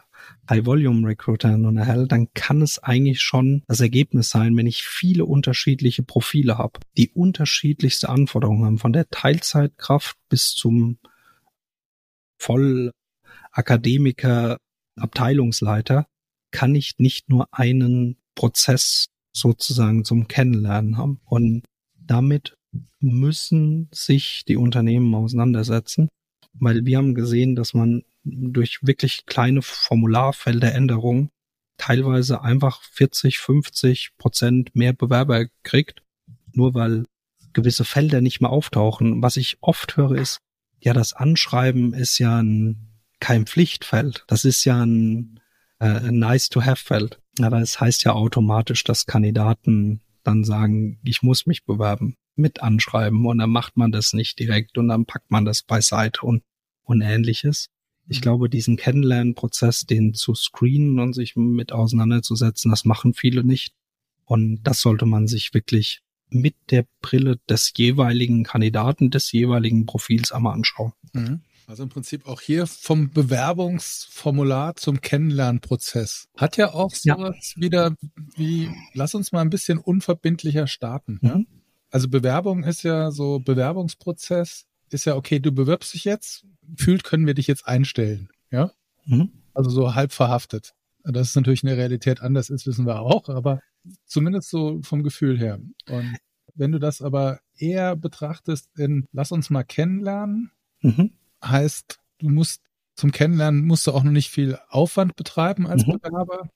High-Volume-Recruitern 0.50 1.66
unterhält, 1.66 2.12
dann 2.12 2.28
kann 2.34 2.62
es 2.62 2.80
eigentlich 2.80 3.22
schon 3.22 3.64
das 3.68 3.80
Ergebnis 3.80 4.30
sein, 4.30 4.58
wenn 4.58 4.68
ich 4.68 4.84
viele 4.84 5.24
unterschiedliche 5.26 6.04
Profile 6.04 6.58
habe, 6.58 6.80
die 6.98 7.10
unterschiedlichste 7.10 8.10
Anforderungen 8.10 8.66
haben, 8.66 8.80
von 8.80 8.94
der 8.94 9.10
Teilzeitkraft 9.10 10.18
bis 10.30 10.56
zum 10.56 10.98
Vollakademiker, 12.38 14.58
Abteilungsleiter, 14.96 16.08
kann 16.52 16.76
ich 16.76 16.98
nicht 16.98 17.30
nur 17.30 17.48
einen 17.52 18.18
Prozess 18.36 19.08
sozusagen 19.32 20.06
zum 20.06 20.28
Kennenlernen 20.28 20.98
haben. 20.98 21.20
Und 21.26 21.64
damit 21.96 22.56
müssen 23.00 23.90
sich 23.92 24.44
die 24.48 24.58
Unternehmen 24.58 25.14
auseinandersetzen, 25.14 26.10
weil 26.54 26.86
wir 26.86 26.98
haben 26.98 27.16
gesehen, 27.16 27.56
dass 27.56 27.74
man 27.74 28.04
durch 28.32 28.80
wirklich 28.82 29.26
kleine 29.26 29.62
Formularfelderänderungen 29.62 31.32
teilweise 31.78 32.42
einfach 32.42 32.84
40, 32.84 33.40
50 33.40 34.12
Prozent 34.18 34.76
mehr 34.76 34.94
Bewerber 34.94 35.46
kriegt, 35.64 36.04
nur 36.54 36.74
weil 36.74 37.06
gewisse 37.54 37.86
Felder 37.86 38.22
nicht 38.22 38.42
mehr 38.42 38.52
auftauchen. 38.52 39.24
Was 39.24 39.38
ich 39.38 39.58
oft 39.62 39.98
höre 39.98 40.12
ist, 40.12 40.40
ja, 40.82 40.94
das 40.94 41.14
Anschreiben 41.14 41.94
ist 41.94 42.20
ja 42.20 42.40
ein, 42.42 42.90
kein 43.20 43.46
Pflichtfeld. 43.46 44.24
Das 44.28 44.46
ist 44.46 44.64
ja 44.66 44.82
ein, 44.84 45.40
äh, 45.80 45.86
ein 45.86 46.20
Nice-to-have-Feld. 46.20 47.20
Aber 47.42 47.62
es 47.62 47.80
heißt 47.80 48.04
ja 48.04 48.14
automatisch, 48.14 48.84
dass 48.84 49.06
Kandidaten 49.06 50.02
dann 50.24 50.44
sagen, 50.44 51.00
ich 51.04 51.22
muss 51.22 51.46
mich 51.46 51.66
bewerben 51.66 52.16
mit 52.36 52.62
Anschreiben 52.62 53.26
und 53.26 53.40
dann 53.40 53.50
macht 53.50 53.78
man 53.78 53.92
das 53.92 54.14
nicht 54.14 54.40
direkt 54.40 54.78
und 54.78 54.88
dann 54.88 55.06
packt 55.06 55.32
man 55.32 55.46
das 55.46 55.64
beiseite 55.64 56.22
und, 56.22 56.44
und 56.84 57.02
ähnliches. 57.02 57.70
Ich 58.10 58.22
glaube, 58.22 58.50
diesen 58.50 58.76
Kennenlernprozess, 58.76 59.86
den 59.86 60.14
zu 60.14 60.34
screenen 60.36 61.00
und 61.00 61.14
sich 61.14 61.36
mit 61.36 61.72
auseinanderzusetzen, 61.72 62.72
das 62.72 62.84
machen 62.84 63.14
viele 63.14 63.44
nicht. 63.44 63.74
Und 64.26 64.64
das 64.64 64.82
sollte 64.82 65.06
man 65.06 65.28
sich 65.28 65.54
wirklich 65.54 66.02
mit 66.30 66.56
der 66.70 66.86
Brille 67.02 67.40
des 67.50 67.72
jeweiligen 67.76 68.44
Kandidaten, 68.44 69.10
des 69.10 69.32
jeweiligen 69.32 69.86
Profils 69.86 70.32
einmal 70.32 70.54
anschauen. 70.54 70.94
Mhm. 71.14 71.42
Also 71.68 71.84
im 71.84 71.90
Prinzip 71.90 72.26
auch 72.26 72.42
hier 72.42 72.66
vom 72.66 73.12
Bewerbungsformular 73.12 74.76
zum 74.76 75.02
Kennenlernprozess. 75.02 76.28
Hat 76.36 76.58
ja 76.58 76.74
auch 76.74 76.90
sowas 76.90 77.54
ja. 77.56 77.62
wieder 77.62 77.96
wie, 78.36 78.70
lass 78.94 79.14
uns 79.14 79.32
mal 79.32 79.42
ein 79.42 79.52
bisschen 79.52 79.78
unverbindlicher 79.78 80.66
starten. 80.66 81.20
Mhm. 81.22 81.28
Ja? 81.28 81.42
Also 81.92 82.08
Bewerbung 82.08 82.64
ist 82.64 82.82
ja 82.82 83.12
so, 83.12 83.40
Bewerbungsprozess 83.40 84.66
ist 84.94 85.06
ja 85.06 85.16
okay, 85.16 85.40
du 85.40 85.52
bewirbst 85.52 85.94
dich 85.94 86.06
jetzt, 86.06 86.46
fühlt, 86.78 87.04
können 87.04 87.28
wir 87.28 87.34
dich 87.34 87.48
jetzt 87.48 87.68
einstellen. 87.68 88.30
Ja. 88.52 88.72
Mhm. 89.06 89.32
Also 89.54 89.70
so 89.70 89.96
halb 89.96 90.12
verhaftet. 90.12 90.74
Das 91.04 91.30
ist 91.30 91.36
natürlich 91.36 91.64
in 91.64 91.70
der 91.70 91.78
Realität 91.78 92.22
anders 92.22 92.50
ist, 92.50 92.68
wissen 92.68 92.86
wir 92.86 93.00
auch, 93.00 93.30
aber 93.30 93.62
zumindest 94.06 94.50
so 94.50 94.82
vom 94.84 95.04
Gefühl 95.04 95.40
her. 95.40 95.60
Und 95.90 96.18
wenn 96.56 96.72
du 96.72 96.80
das 96.80 97.02
aber 97.02 97.40
eher 97.58 97.96
betrachtest 97.96 98.70
in 98.78 99.08
lass 99.12 99.32
uns 99.32 99.50
mal 99.50 99.64
kennenlernen, 99.64 100.52
mhm. 100.82 101.12
heißt, 101.44 102.00
du 102.20 102.30
musst 102.30 102.62
zum 102.96 103.12
Kennenlernen 103.12 103.66
musst 103.66 103.88
du 103.88 103.94
auch 103.94 104.04
noch 104.04 104.12
nicht 104.12 104.30
viel 104.30 104.60
Aufwand 104.68 105.16
betreiben 105.16 105.68
als 105.68 105.86
mhm. 105.86 106.00
Bewerber. 106.00 106.50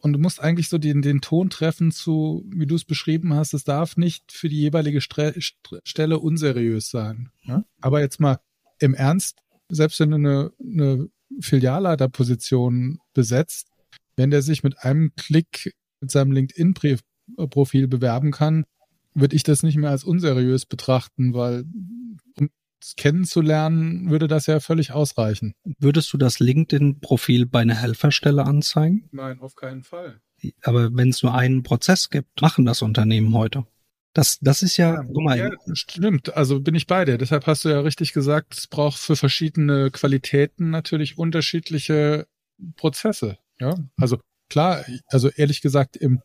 Und 0.00 0.12
du 0.12 0.18
musst 0.18 0.40
eigentlich 0.40 0.68
so 0.68 0.78
den, 0.78 1.02
den 1.02 1.20
Ton 1.20 1.50
treffen 1.50 1.90
zu, 1.90 2.44
wie 2.48 2.66
du 2.66 2.76
es 2.76 2.84
beschrieben 2.84 3.34
hast, 3.34 3.52
es 3.52 3.64
darf 3.64 3.96
nicht 3.96 4.30
für 4.32 4.48
die 4.48 4.60
jeweilige 4.60 5.00
Stre 5.00 5.34
Stelle 5.82 6.20
unseriös 6.20 6.90
sein. 6.90 7.30
Ja? 7.42 7.64
Aber 7.80 8.00
jetzt 8.00 8.20
mal 8.20 8.38
im 8.78 8.94
Ernst, 8.94 9.40
selbst 9.68 9.98
wenn 9.98 10.10
du 10.10 10.16
eine, 10.16 10.52
eine 10.60 11.08
Filialleiterposition 11.40 12.98
besetzt, 13.12 13.68
wenn 14.16 14.30
der 14.30 14.42
sich 14.42 14.62
mit 14.62 14.78
einem 14.78 15.12
Klick 15.16 15.74
mit 16.00 16.10
seinem 16.10 16.32
LinkedIn-Profil 16.32 17.88
bewerben 17.88 18.30
kann, 18.30 18.64
würde 19.14 19.34
ich 19.34 19.42
das 19.42 19.62
nicht 19.64 19.76
mehr 19.76 19.90
als 19.90 20.04
unseriös 20.04 20.64
betrachten, 20.64 21.34
weil 21.34 21.64
um 22.38 22.50
kennenzulernen, 22.96 24.10
würde 24.10 24.28
das 24.28 24.46
ja 24.46 24.60
völlig 24.60 24.92
ausreichen. 24.92 25.54
Würdest 25.78 26.12
du 26.12 26.18
das 26.18 26.38
LinkedIn-Profil 26.38 27.46
bei 27.46 27.60
einer 27.60 27.74
Helferstelle 27.74 28.44
anzeigen? 28.44 29.08
Nein, 29.12 29.40
auf 29.40 29.54
keinen 29.54 29.82
Fall. 29.82 30.20
Aber 30.62 30.94
wenn 30.94 31.08
es 31.08 31.22
nur 31.22 31.34
einen 31.34 31.62
Prozess 31.62 32.10
gibt, 32.10 32.40
machen 32.40 32.64
das 32.64 32.82
Unternehmen 32.82 33.34
heute. 33.34 33.66
Das, 34.14 34.38
das 34.40 34.62
ist 34.62 34.76
ja, 34.76 35.02
guck 35.02 35.22
mal. 35.22 35.38
Ja, 35.38 35.50
stimmt, 35.74 36.34
also 36.34 36.60
bin 36.60 36.74
ich 36.74 36.86
bei 36.86 37.04
dir. 37.04 37.18
Deshalb 37.18 37.46
hast 37.46 37.64
du 37.64 37.68
ja 37.68 37.80
richtig 37.80 38.12
gesagt, 38.12 38.54
es 38.56 38.66
braucht 38.66 38.98
für 38.98 39.16
verschiedene 39.16 39.90
Qualitäten 39.90 40.70
natürlich 40.70 41.18
unterschiedliche 41.18 42.26
Prozesse. 42.76 43.38
Ja, 43.60 43.74
also 43.96 44.18
klar, 44.48 44.84
also 45.08 45.28
ehrlich 45.28 45.60
gesagt, 45.60 45.96
im, 45.96 46.22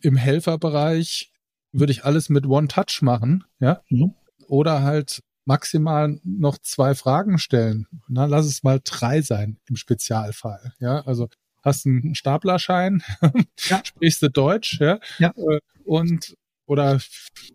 im 0.00 0.16
Helferbereich 0.16 1.32
würde 1.72 1.92
ich 1.92 2.04
alles 2.04 2.28
mit 2.28 2.46
One-Touch 2.46 3.02
machen, 3.02 3.44
ja. 3.60 3.82
Mhm. 3.90 4.14
Oder 4.48 4.82
halt 4.82 5.22
maximal 5.44 6.18
noch 6.24 6.58
zwei 6.58 6.94
Fragen 6.94 7.38
stellen. 7.38 7.86
Na, 8.08 8.26
lass 8.26 8.46
es 8.46 8.62
mal 8.62 8.80
drei 8.82 9.22
sein 9.22 9.58
im 9.68 9.76
Spezialfall. 9.76 10.74
Ja, 10.78 11.00
also 11.06 11.28
hast 11.62 11.86
einen 11.86 12.14
Staplerschein, 12.14 13.02
ja. 13.68 13.82
sprichst 13.84 14.22
du 14.22 14.30
Deutsch, 14.30 14.80
ja, 14.80 14.98
ja. 15.18 15.32
Äh, 15.36 15.60
und 15.84 16.34
oder 16.66 17.00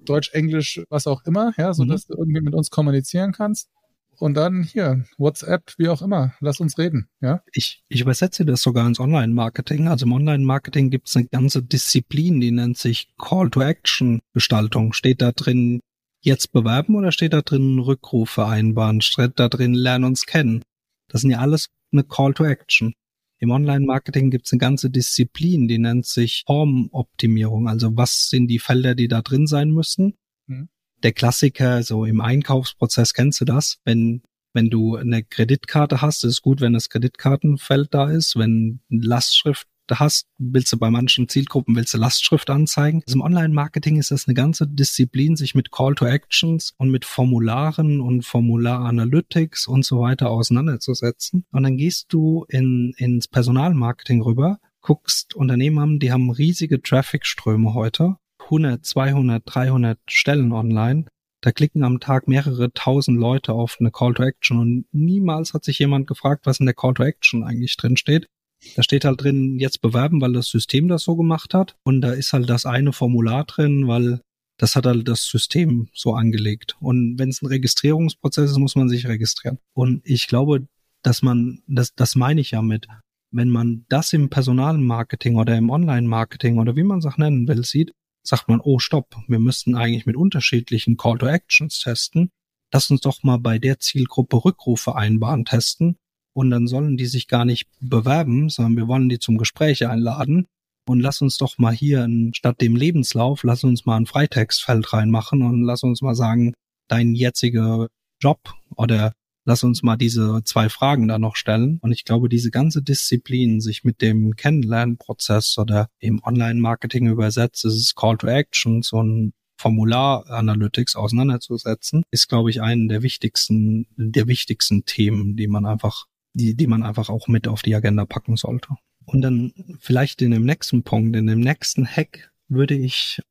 Deutsch, 0.04 0.32
Englisch, 0.34 0.82
was 0.90 1.08
auch 1.08 1.24
immer, 1.26 1.54
ja, 1.58 1.74
so 1.74 1.84
mhm. 1.86 1.90
dass 1.90 2.06
du 2.06 2.16
irgendwie 2.18 2.42
mit 2.42 2.54
uns 2.54 2.70
kommunizieren 2.70 3.32
kannst. 3.32 3.70
Und 4.18 4.36
dann 4.36 4.64
hier, 4.64 5.06
WhatsApp, 5.18 5.74
wie 5.78 5.90
auch 5.90 6.02
immer, 6.02 6.34
lass 6.40 6.60
uns 6.60 6.78
reden, 6.78 7.10
ja. 7.22 7.42
Ich, 7.54 7.84
ich 7.90 8.02
übersetze 8.02 8.46
das 8.46 8.62
sogar 8.62 8.88
ins 8.88 9.00
Online-Marketing. 9.00 9.88
Also 9.88 10.06
im 10.06 10.14
Online-Marketing 10.14 10.90
gibt 10.90 11.10
es 11.10 11.16
eine 11.16 11.28
ganze 11.28 11.64
Disziplin, 11.64 12.40
die 12.40 12.52
nennt 12.52 12.78
sich 12.78 13.10
Call-to-Action-Gestaltung. 13.18 14.94
Steht 14.94 15.22
da 15.22 15.32
drin, 15.32 15.82
jetzt 16.26 16.52
bewerben 16.52 16.96
oder 16.96 17.12
steht 17.12 17.34
da 17.34 17.42
drin 17.42 17.80
Rückruf 17.80 18.30
vereinbaren? 18.30 19.02
Steht 19.02 19.40
da 19.40 19.50
drin, 19.50 19.74
lern 19.74 20.04
uns 20.04 20.26
kennen? 20.26 20.64
Das 21.08 21.22
sind 21.22 21.32
ja 21.32 21.40
alles 21.40 21.70
eine 21.92 22.04
Call-to-Action. 22.04 22.94
Im 23.40 23.52
Online-Marketing 23.52 24.32
gibt 24.32 24.46
es 24.48 24.54
eine 24.54 24.60
ganze 24.60 24.90
Disziplin, 24.90 25.68
die 25.68 25.78
nennt 25.78 26.06
sich 26.06 26.44
Formoptimierung. 26.46 27.68
Also 27.68 27.96
was 27.96 28.30
sind 28.30 28.48
die 28.48 28.60
Felder, 28.60 28.96
die 28.96 29.08
da 29.08 29.22
drin 29.22 29.48
sein 29.48 29.70
müssen? 29.70 30.16
Mhm. 30.48 30.70
Der 31.04 31.12
Klassiker, 31.12 31.84
so 31.84 32.06
im 32.06 32.22
Einkaufsprozess 32.22 33.14
kennst 33.14 33.42
du 33.42 33.46
das, 33.46 33.80
wenn 33.84 34.22
wenn 34.56 34.70
du 34.70 34.96
eine 34.96 35.22
Kreditkarte 35.22 36.02
hast, 36.02 36.24
ist 36.24 36.32
es 36.32 36.42
gut, 36.42 36.62
wenn 36.62 36.72
das 36.72 36.90
Kreditkartenfeld 36.90 37.94
da 37.94 38.10
ist. 38.10 38.38
Wenn 38.38 38.80
Lastschrift 38.88 39.68
hast, 39.94 40.28
willst 40.38 40.72
du 40.74 40.78
bei 40.78 40.90
manchen 40.90 41.28
Zielgruppen, 41.30 41.76
willst 41.76 41.94
du 41.94 41.98
Lastschrift 41.98 42.50
anzeigen. 42.50 43.02
Also 43.06 43.18
Im 43.18 43.22
Online-Marketing 43.22 43.98
ist 43.98 44.12
das 44.12 44.28
eine 44.28 44.34
ganze 44.34 44.68
Disziplin, 44.68 45.36
sich 45.36 45.56
mit 45.56 45.72
Call 45.72 45.96
to 45.96 46.06
Actions 46.06 46.74
und 46.78 46.90
mit 46.90 47.06
Formularen 47.06 48.02
und 48.02 48.26
Formular-Analytics 48.26 49.68
und 49.68 49.86
so 49.86 50.02
weiter 50.02 50.30
auseinanderzusetzen. 50.30 51.46
Und 51.52 51.64
dann 51.64 51.78
gehst 51.78 52.08
du 52.10 52.46
in, 52.50 52.94
ins 52.98 53.28
Personalmarketing 53.28 54.22
rüber, 54.22 54.60
guckst 54.82 55.36
Unternehmen 55.36 55.80
haben, 55.80 56.00
die 56.00 56.12
haben 56.12 56.30
riesige 56.30 56.82
Traffic-Ströme 56.82 57.74
heute. 57.74 58.18
100, 58.44 58.86
200, 58.86 59.44
300 59.46 60.00
Stellen 60.08 60.52
online. 60.52 61.06
Da 61.42 61.52
klicken 61.52 61.84
am 61.84 62.00
Tag 62.00 62.28
mehrere 62.28 62.72
tausend 62.74 63.20
Leute 63.20 63.54
auf 63.54 63.78
eine 63.80 63.92
Call 63.92 64.14
to 64.14 64.24
Action 64.24 64.60
und 64.60 64.86
niemals 64.92 65.54
hat 65.54 65.64
sich 65.64 65.78
jemand 65.78 66.08
gefragt, 66.08 66.46
was 66.46 66.60
in 66.60 66.66
der 66.66 66.74
Call 66.74 66.94
to 66.96 67.04
Action 67.04 67.44
eigentlich 67.44 67.78
drin 67.78 67.98
steht. 67.98 68.28
Da 68.76 68.84
steht 68.84 69.06
halt 69.06 69.22
drin, 69.22 69.60
jetzt 69.60 69.82
bewerben, 69.82 70.22
weil 70.22 70.34
das 70.34 70.48
System 70.48 70.88
das 70.88 71.04
so 71.04 71.16
gemacht 71.16 71.54
hat. 71.54 71.76
Und 71.84 72.02
da 72.02 72.12
ist 72.12 72.34
halt 72.34 72.50
das 72.50 72.66
eine 72.66 72.94
Formular 72.94 73.46
drin, 73.46 73.88
weil 73.88 74.22
das 74.58 74.76
hat 74.76 74.86
halt 74.86 75.08
das 75.08 75.26
System 75.26 75.90
so 75.94 76.14
angelegt. 76.14 76.76
Und 76.80 77.20
wenn 77.20 77.30
es 77.30 77.42
ein 77.42 77.48
Registrierungsprozess 77.48 78.52
ist, 78.52 78.58
muss 78.58 78.76
man 78.76 78.90
sich 78.90 79.08
registrieren. 79.08 79.60
Und 79.74 80.02
ich 80.04 80.28
glaube, 80.28 80.68
dass 81.04 81.22
man, 81.22 81.62
das, 81.68 81.94
das 81.94 82.16
meine 82.16 82.42
ich 82.42 82.52
ja 82.52 82.62
mit, 82.62 82.88
wenn 83.32 83.50
man 83.50 83.86
das 83.90 84.14
im 84.14 84.30
Personalmarketing 84.30 85.36
oder 85.36 85.58
im 85.58 85.70
Online-Marketing 85.70 86.58
oder 86.58 86.76
wie 86.76 86.84
man 86.84 87.00
es 87.00 87.06
auch 87.06 87.18
nennen 87.18 87.48
will, 87.48 87.66
sieht, 87.66 87.92
sagt 88.24 88.48
man, 88.48 88.62
oh 88.62 88.80
stopp, 88.80 89.16
wir 89.28 89.40
müssten 89.40 89.76
eigentlich 89.76 90.06
mit 90.06 90.16
unterschiedlichen 90.16 90.98
Call 90.98 91.18
to 91.18 91.28
Actions 91.28 91.80
testen. 91.80 92.32
Lass 92.74 92.90
uns 92.90 93.02
doch 93.02 93.24
mal 93.24 93.38
bei 93.38 93.60
der 93.60 93.80
Zielgruppe 93.80 94.44
Rückrufe 94.44 94.96
einbauen 94.96 95.46
testen 95.46 95.98
und 96.36 96.50
dann 96.50 96.68
sollen 96.68 96.98
die 96.98 97.06
sich 97.06 97.28
gar 97.28 97.46
nicht 97.46 97.68
bewerben, 97.80 98.50
sondern 98.50 98.76
wir 98.76 98.88
wollen 98.88 99.10
die 99.10 99.20
zum 99.20 99.38
Gespräch 99.38 99.88
einladen. 99.88 100.48
Und 100.88 101.00
lass 101.00 101.22
uns 101.22 101.38
doch 101.38 101.58
mal 101.58 101.74
hier 101.74 102.08
statt 102.34 102.62
dem 102.62 102.76
Lebenslauf, 102.76 103.44
lass 103.44 103.64
uns 103.64 103.86
mal 103.86 103.98
ein 103.98 104.06
Freitextfeld 104.06 104.94
reinmachen 104.94 105.42
und 105.42 105.64
lass 105.64 105.82
uns 105.82 106.02
mal 106.02 106.14
sagen, 106.14 106.54
dein 106.88 107.16
jetziger 107.16 107.88
Job 108.22 108.54
oder 108.76 109.14
lass 109.46 109.64
uns 109.64 109.82
mal 109.82 109.96
diese 109.96 110.42
zwei 110.44 110.70
Fragen 110.70 111.08
da 111.08 111.18
noch 111.18 111.38
stellen. 111.38 111.80
Und 111.82 111.92
ich 111.92 112.04
glaube, 112.04 112.30
diese 112.30 112.52
ganze 112.52 112.84
Disziplin, 112.84 113.62
sich 113.62 113.84
mit 113.84 114.02
dem 114.02 114.36
Kennenlernprozess 114.36 115.58
oder 115.58 115.88
im 116.00 116.22
Online-Marketing 116.24 117.08
übersetzt, 117.08 117.66
ist 117.66 117.76
es 117.76 117.96
Call 117.96 118.18
to 118.18 118.28
Action, 118.28 118.82
so 118.82 119.02
ein 119.02 119.34
Formular-Analytics 119.58 120.96
auseinanderzusetzen, 120.96 122.04
ist, 122.12 122.28
glaube 122.28 122.50
ich, 122.50 122.62
einen 122.62 122.90
der 122.90 123.04
wichtigsten, 123.04 123.88
der 123.96 124.28
wichtigsten 124.28 124.86
Themen, 124.86 125.38
die 125.38 125.48
man 125.48 125.66
einfach 125.66 126.06
die, 126.36 126.56
die 126.56 126.68
man 126.68 126.84
einfach 126.84 127.10
auch 127.10 127.28
mit 127.28 127.48
auf 127.48 127.62
die 127.62 127.76
Agenda 127.76 128.06
packen 128.06 128.36
sollte. 128.36 128.70
Und 129.06 129.22
dann 129.22 129.54
vielleicht 129.80 130.22
in 130.22 130.32
dem 130.32 130.46
nächsten 130.46 130.84
Punkt, 130.84 131.16
in 131.16 131.28
dem 131.28 131.40
nächsten 131.40 131.86
Hack 131.88 132.32
würde 132.48 132.76
ich 132.76 133.22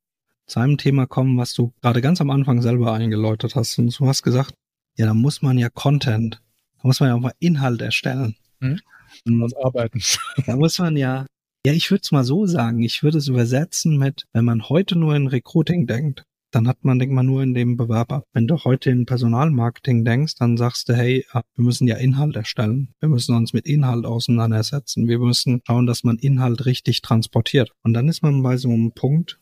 zu 0.47 0.59
einem 0.59 0.77
Thema 0.77 1.05
kommen, 1.05 1.37
was 1.37 1.53
du 1.53 1.73
gerade 1.81 2.01
ganz 2.01 2.21
am 2.21 2.29
Anfang 2.29 2.61
selber 2.61 2.93
eingeläutet 2.93 3.55
hast. 3.55 3.77
Und 3.79 3.97
du 3.97 4.07
hast 4.07 4.23
gesagt, 4.23 4.53
ja, 4.97 5.05
da 5.05 5.13
muss 5.13 5.41
man 5.41 5.57
ja 5.57 5.69
Content, 5.69 6.41
da 6.77 6.87
muss 6.87 6.99
man 6.99 7.09
ja 7.09 7.15
auch 7.15 7.19
mal 7.19 7.33
Inhalt 7.39 7.81
erstellen. 7.81 8.35
Hm? 8.59 8.79
Und 9.25 9.57
arbeiten. 9.57 10.01
Da 10.45 10.55
muss 10.55 10.77
man 10.79 10.97
ja, 10.97 11.25
ja, 11.65 11.73
ich 11.73 11.89
würde 11.89 12.01
es 12.03 12.11
mal 12.11 12.23
so 12.23 12.45
sagen, 12.45 12.81
ich 12.83 13.01
würde 13.01 13.17
es 13.17 13.27
übersetzen 13.27 13.97
mit, 13.97 14.25
wenn 14.33 14.45
man 14.45 14.69
heute 14.69 14.97
nur 14.97 15.15
in 15.15 15.27
Recruiting 15.27 15.87
denkt, 15.87 16.23
dann 16.55 16.67
hat 16.69 16.85
man, 16.85 16.99
denkt 16.99 17.13
man 17.13 17.25
nur 17.25 17.43
in 17.43 17.53
dem 17.53 17.75
Bewerber. 17.75 18.23
Wenn 18.31 18.47
du 18.47 18.57
heute 18.63 18.89
in 18.89 19.05
Personalmarketing 19.05 20.05
denkst, 20.05 20.35
dann 20.35 20.55
sagst 20.55 20.87
du, 20.87 20.95
hey, 20.95 21.25
ah, 21.31 21.43
wir 21.55 21.65
müssen 21.65 21.85
ja 21.85 21.97
Inhalt 21.97 22.37
erstellen. 22.37 22.93
Wir 23.01 23.09
müssen 23.09 23.35
uns 23.35 23.51
mit 23.51 23.67
Inhalt 23.67 24.05
auseinandersetzen. 24.05 25.07
Wir 25.07 25.19
müssen 25.19 25.61
schauen, 25.67 25.85
dass 25.85 26.05
man 26.05 26.17
Inhalt 26.17 26.65
richtig 26.65 27.01
transportiert. 27.01 27.73
Und 27.83 27.93
dann 27.93 28.07
ist 28.07 28.23
man 28.23 28.41
bei 28.41 28.55
so 28.55 28.69
einem 28.69 28.93
Punkt, 28.93 29.37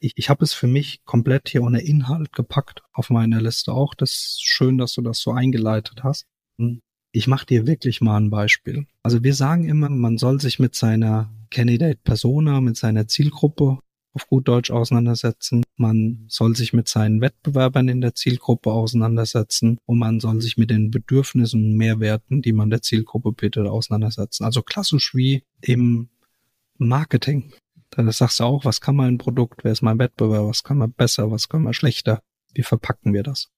ich, 0.00 0.12
ich 0.16 0.28
habe 0.28 0.44
es 0.44 0.52
für 0.52 0.66
mich 0.66 1.04
komplett 1.04 1.48
hier 1.48 1.62
ohne 1.62 1.80
Inhalt 1.80 2.32
gepackt 2.32 2.82
auf 2.92 3.10
meiner 3.10 3.40
Liste 3.40 3.72
auch. 3.72 3.94
Das 3.94 4.10
ist 4.10 4.42
schön, 4.42 4.76
dass 4.76 4.94
du 4.94 5.02
das 5.02 5.20
so 5.20 5.30
eingeleitet 5.30 6.02
hast. 6.02 6.26
Ich 7.12 7.28
mache 7.28 7.46
dir 7.46 7.66
wirklich 7.66 8.00
mal 8.00 8.16
ein 8.16 8.30
Beispiel. 8.30 8.86
Also 9.02 9.22
wir 9.22 9.34
sagen 9.34 9.68
immer, 9.68 9.88
man 9.88 10.18
soll 10.18 10.40
sich 10.40 10.58
mit 10.58 10.74
seiner 10.74 11.32
Candidate 11.50 12.00
Persona, 12.02 12.60
mit 12.60 12.76
seiner 12.76 13.06
Zielgruppe 13.06 13.78
auf 14.18 14.28
gut 14.28 14.48
Deutsch 14.48 14.72
auseinandersetzen. 14.72 15.62
Man 15.76 16.24
soll 16.28 16.56
sich 16.56 16.72
mit 16.72 16.88
seinen 16.88 17.20
Wettbewerbern 17.20 17.88
in 17.88 18.00
der 18.00 18.16
Zielgruppe 18.16 18.72
auseinandersetzen 18.72 19.78
und 19.86 19.98
man 19.98 20.18
soll 20.18 20.42
sich 20.42 20.56
mit 20.56 20.70
den 20.70 20.90
Bedürfnissen 20.90 21.62
und 21.62 21.76
Mehrwerten, 21.76 22.42
die 22.42 22.52
man 22.52 22.68
der 22.68 22.82
Zielgruppe 22.82 23.30
bietet, 23.30 23.68
auseinandersetzen. 23.68 24.44
Also 24.44 24.62
klassisch 24.62 25.14
wie 25.14 25.44
im 25.60 26.08
Marketing. 26.78 27.52
Da 27.90 28.10
sagst 28.10 28.40
du 28.40 28.44
auch, 28.44 28.64
was 28.64 28.80
kann 28.80 28.96
mein 28.96 29.18
Produkt, 29.18 29.62
wer 29.62 29.72
ist 29.72 29.82
mein 29.82 30.00
Wettbewerber, 30.00 30.48
was 30.48 30.64
kann 30.64 30.78
man 30.78 30.92
besser, 30.92 31.30
was 31.30 31.48
kann 31.48 31.62
man 31.62 31.74
schlechter, 31.74 32.20
wie 32.54 32.62
verpacken 32.62 33.14
wir 33.14 33.22
das? 33.22 33.48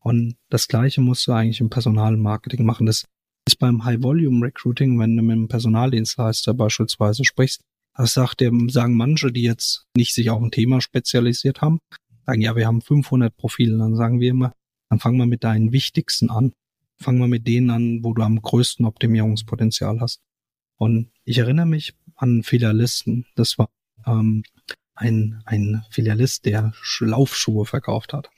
Und 0.00 0.36
das 0.50 0.68
Gleiche 0.68 1.00
musst 1.00 1.26
du 1.26 1.32
eigentlich 1.32 1.60
im 1.60 1.70
Personalmarketing 1.70 2.64
machen. 2.64 2.84
Das 2.84 3.04
ist 3.46 3.58
beim 3.58 3.84
High-Volume-Recruiting, 3.86 4.98
wenn 4.98 5.16
du 5.16 5.22
mit 5.22 5.32
einem 5.32 5.48
Personaldienstleister 5.48 6.52
beispielsweise 6.52 7.24
sprichst, 7.24 7.62
das 7.96 8.14
sagt 8.14 8.40
der, 8.40 8.50
sagen 8.68 8.96
manche, 8.96 9.32
die 9.32 9.42
jetzt 9.42 9.86
nicht 9.96 10.14
sich 10.14 10.30
auf 10.30 10.42
ein 10.42 10.50
Thema 10.50 10.80
spezialisiert 10.80 11.60
haben, 11.60 11.78
sagen, 12.26 12.40
ja, 12.40 12.56
wir 12.56 12.66
haben 12.66 12.80
500 12.80 13.36
Profile. 13.36 13.78
Dann 13.78 13.96
sagen 13.96 14.20
wir 14.20 14.30
immer, 14.30 14.54
dann 14.88 14.98
fangen 14.98 15.18
wir 15.18 15.26
mit 15.26 15.44
deinen 15.44 15.72
wichtigsten 15.72 16.30
an. 16.30 16.52
Fangen 16.98 17.20
wir 17.20 17.28
mit 17.28 17.46
denen 17.46 17.70
an, 17.70 18.04
wo 18.04 18.14
du 18.14 18.22
am 18.22 18.40
größten 18.40 18.84
Optimierungspotenzial 18.84 20.00
hast. 20.00 20.20
Und 20.76 21.10
ich 21.24 21.38
erinnere 21.38 21.66
mich 21.66 21.94
an 22.16 22.42
Filialisten. 22.42 23.26
Das 23.36 23.58
war 23.58 23.68
ähm, 24.06 24.42
ein, 24.94 25.42
ein 25.44 25.84
Filialist, 25.90 26.46
der 26.46 26.72
Laufschuhe 27.00 27.64
verkauft 27.64 28.12
hat. 28.12 28.30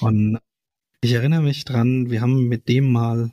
Und 0.00 0.38
ich 1.00 1.12
erinnere 1.12 1.42
mich 1.42 1.64
dran, 1.64 2.10
wir 2.10 2.20
haben 2.20 2.48
mit 2.48 2.68
dem 2.68 2.90
mal 2.90 3.32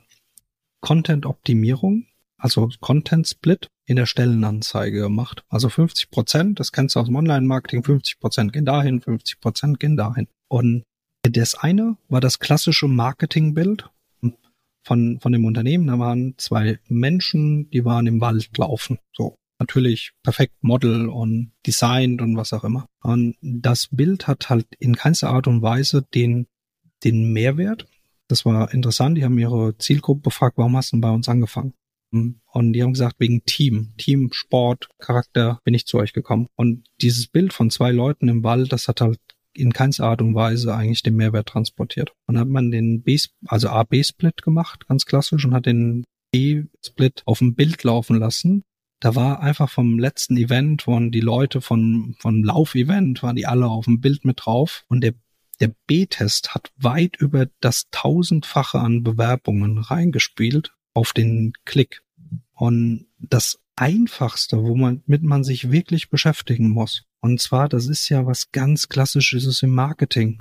Content-Optimierung, 0.80 2.06
also 2.36 2.68
Content-Split 2.80 3.68
in 3.92 3.96
der 3.96 4.06
Stellenanzeige 4.06 5.00
gemacht. 5.00 5.44
Also 5.48 5.68
50 5.68 6.10
Prozent, 6.10 6.60
das 6.60 6.72
kennst 6.72 6.96
du 6.96 7.00
aus 7.00 7.06
dem 7.06 7.16
Online-Marketing, 7.16 7.84
50 7.84 8.18
Prozent 8.18 8.52
gehen 8.52 8.64
dahin, 8.64 9.00
50 9.00 9.40
Prozent 9.40 9.80
gehen 9.80 9.96
dahin. 9.96 10.26
Und 10.48 10.82
das 11.22 11.54
eine 11.54 11.96
war 12.08 12.20
das 12.20 12.40
klassische 12.40 12.88
Marketingbild 12.88 13.88
von, 14.84 15.20
von 15.20 15.32
dem 15.32 15.44
Unternehmen. 15.44 15.86
Da 15.86 15.98
waren 15.98 16.34
zwei 16.38 16.78
Menschen, 16.88 17.70
die 17.70 17.84
waren 17.84 18.06
im 18.06 18.20
Wald 18.20 18.56
laufen. 18.58 18.98
So. 19.12 19.36
Natürlich 19.58 20.12
perfekt 20.24 20.54
Model 20.62 21.08
und 21.08 21.52
designed 21.64 22.20
und 22.20 22.36
was 22.36 22.52
auch 22.52 22.64
immer. 22.64 22.86
Und 23.02 23.36
das 23.40 23.88
Bild 23.92 24.26
hat 24.26 24.50
halt 24.50 24.66
in 24.80 24.96
keinster 24.96 25.30
Art 25.30 25.46
und 25.46 25.62
Weise 25.62 26.02
den, 26.14 26.46
den 27.04 27.32
Mehrwert. 27.32 27.86
Das 28.28 28.44
war 28.44 28.72
interessant. 28.72 29.16
Die 29.18 29.24
haben 29.24 29.38
ihre 29.38 29.76
Zielgruppe 29.78 30.22
befragt, 30.22 30.58
warum 30.58 30.76
hast 30.76 30.90
du 30.90 30.96
denn 30.96 31.02
bei 31.02 31.10
uns 31.10 31.28
angefangen? 31.28 31.74
Und 32.12 32.72
die 32.72 32.82
haben 32.82 32.92
gesagt, 32.92 33.16
wegen 33.18 33.44
Team, 33.44 33.94
Team, 33.96 34.30
Sport, 34.32 34.88
Charakter 34.98 35.60
bin 35.64 35.74
ich 35.74 35.86
zu 35.86 35.98
euch 35.98 36.12
gekommen. 36.12 36.48
Und 36.56 36.84
dieses 37.00 37.26
Bild 37.26 37.52
von 37.52 37.70
zwei 37.70 37.90
Leuten 37.90 38.28
im 38.28 38.44
Wald, 38.44 38.72
das 38.72 38.86
hat 38.88 39.00
halt 39.00 39.18
in 39.54 39.72
keinster 39.72 40.06
Art 40.06 40.22
und 40.22 40.34
Weise 40.34 40.74
eigentlich 40.74 41.02
den 41.02 41.16
Mehrwert 41.16 41.48
transportiert. 41.48 42.12
Und 42.26 42.38
hat 42.38 42.48
man 42.48 42.70
den 42.70 43.02
B, 43.02 43.18
also 43.46 43.68
A-B-Split 43.68 44.42
gemacht, 44.42 44.86
ganz 44.88 45.06
klassisch, 45.06 45.44
und 45.44 45.54
hat 45.54 45.66
den 45.66 46.04
B-Split 46.32 47.22
auf 47.24 47.38
dem 47.38 47.54
Bild 47.54 47.82
laufen 47.82 48.16
lassen. 48.16 48.64
Da 49.00 49.14
war 49.14 49.40
einfach 49.40 49.68
vom 49.68 49.98
letzten 49.98 50.36
Event, 50.36 50.86
waren 50.86 51.10
die 51.10 51.20
Leute 51.20 51.60
von, 51.60 52.14
von 52.18 52.42
Lauf-Event, 52.42 53.22
waren 53.22 53.36
die 53.36 53.46
alle 53.46 53.66
auf 53.66 53.86
dem 53.86 54.00
Bild 54.00 54.24
mit 54.24 54.40
drauf. 54.44 54.84
Und 54.88 55.02
der 55.02 55.14
der 55.60 55.72
B-Test 55.86 56.56
hat 56.56 56.72
weit 56.76 57.16
über 57.18 57.46
das 57.60 57.84
tausendfache 57.92 58.80
an 58.80 59.04
Bewerbungen 59.04 59.78
reingespielt 59.78 60.72
auf 60.94 61.12
den 61.12 61.52
Klick. 61.64 62.02
Und 62.54 63.06
das 63.18 63.58
Einfachste, 63.76 64.62
wo 64.62 64.76
man, 64.76 65.02
mit 65.06 65.22
man 65.22 65.44
sich 65.44 65.70
wirklich 65.70 66.10
beschäftigen 66.10 66.68
muss. 66.68 67.04
Und 67.20 67.40
zwar, 67.40 67.68
das 67.68 67.86
ist 67.86 68.08
ja 68.08 68.26
was 68.26 68.52
ganz 68.52 68.88
Klassisches 68.88 69.62
im 69.62 69.70
Marketing. 69.70 70.40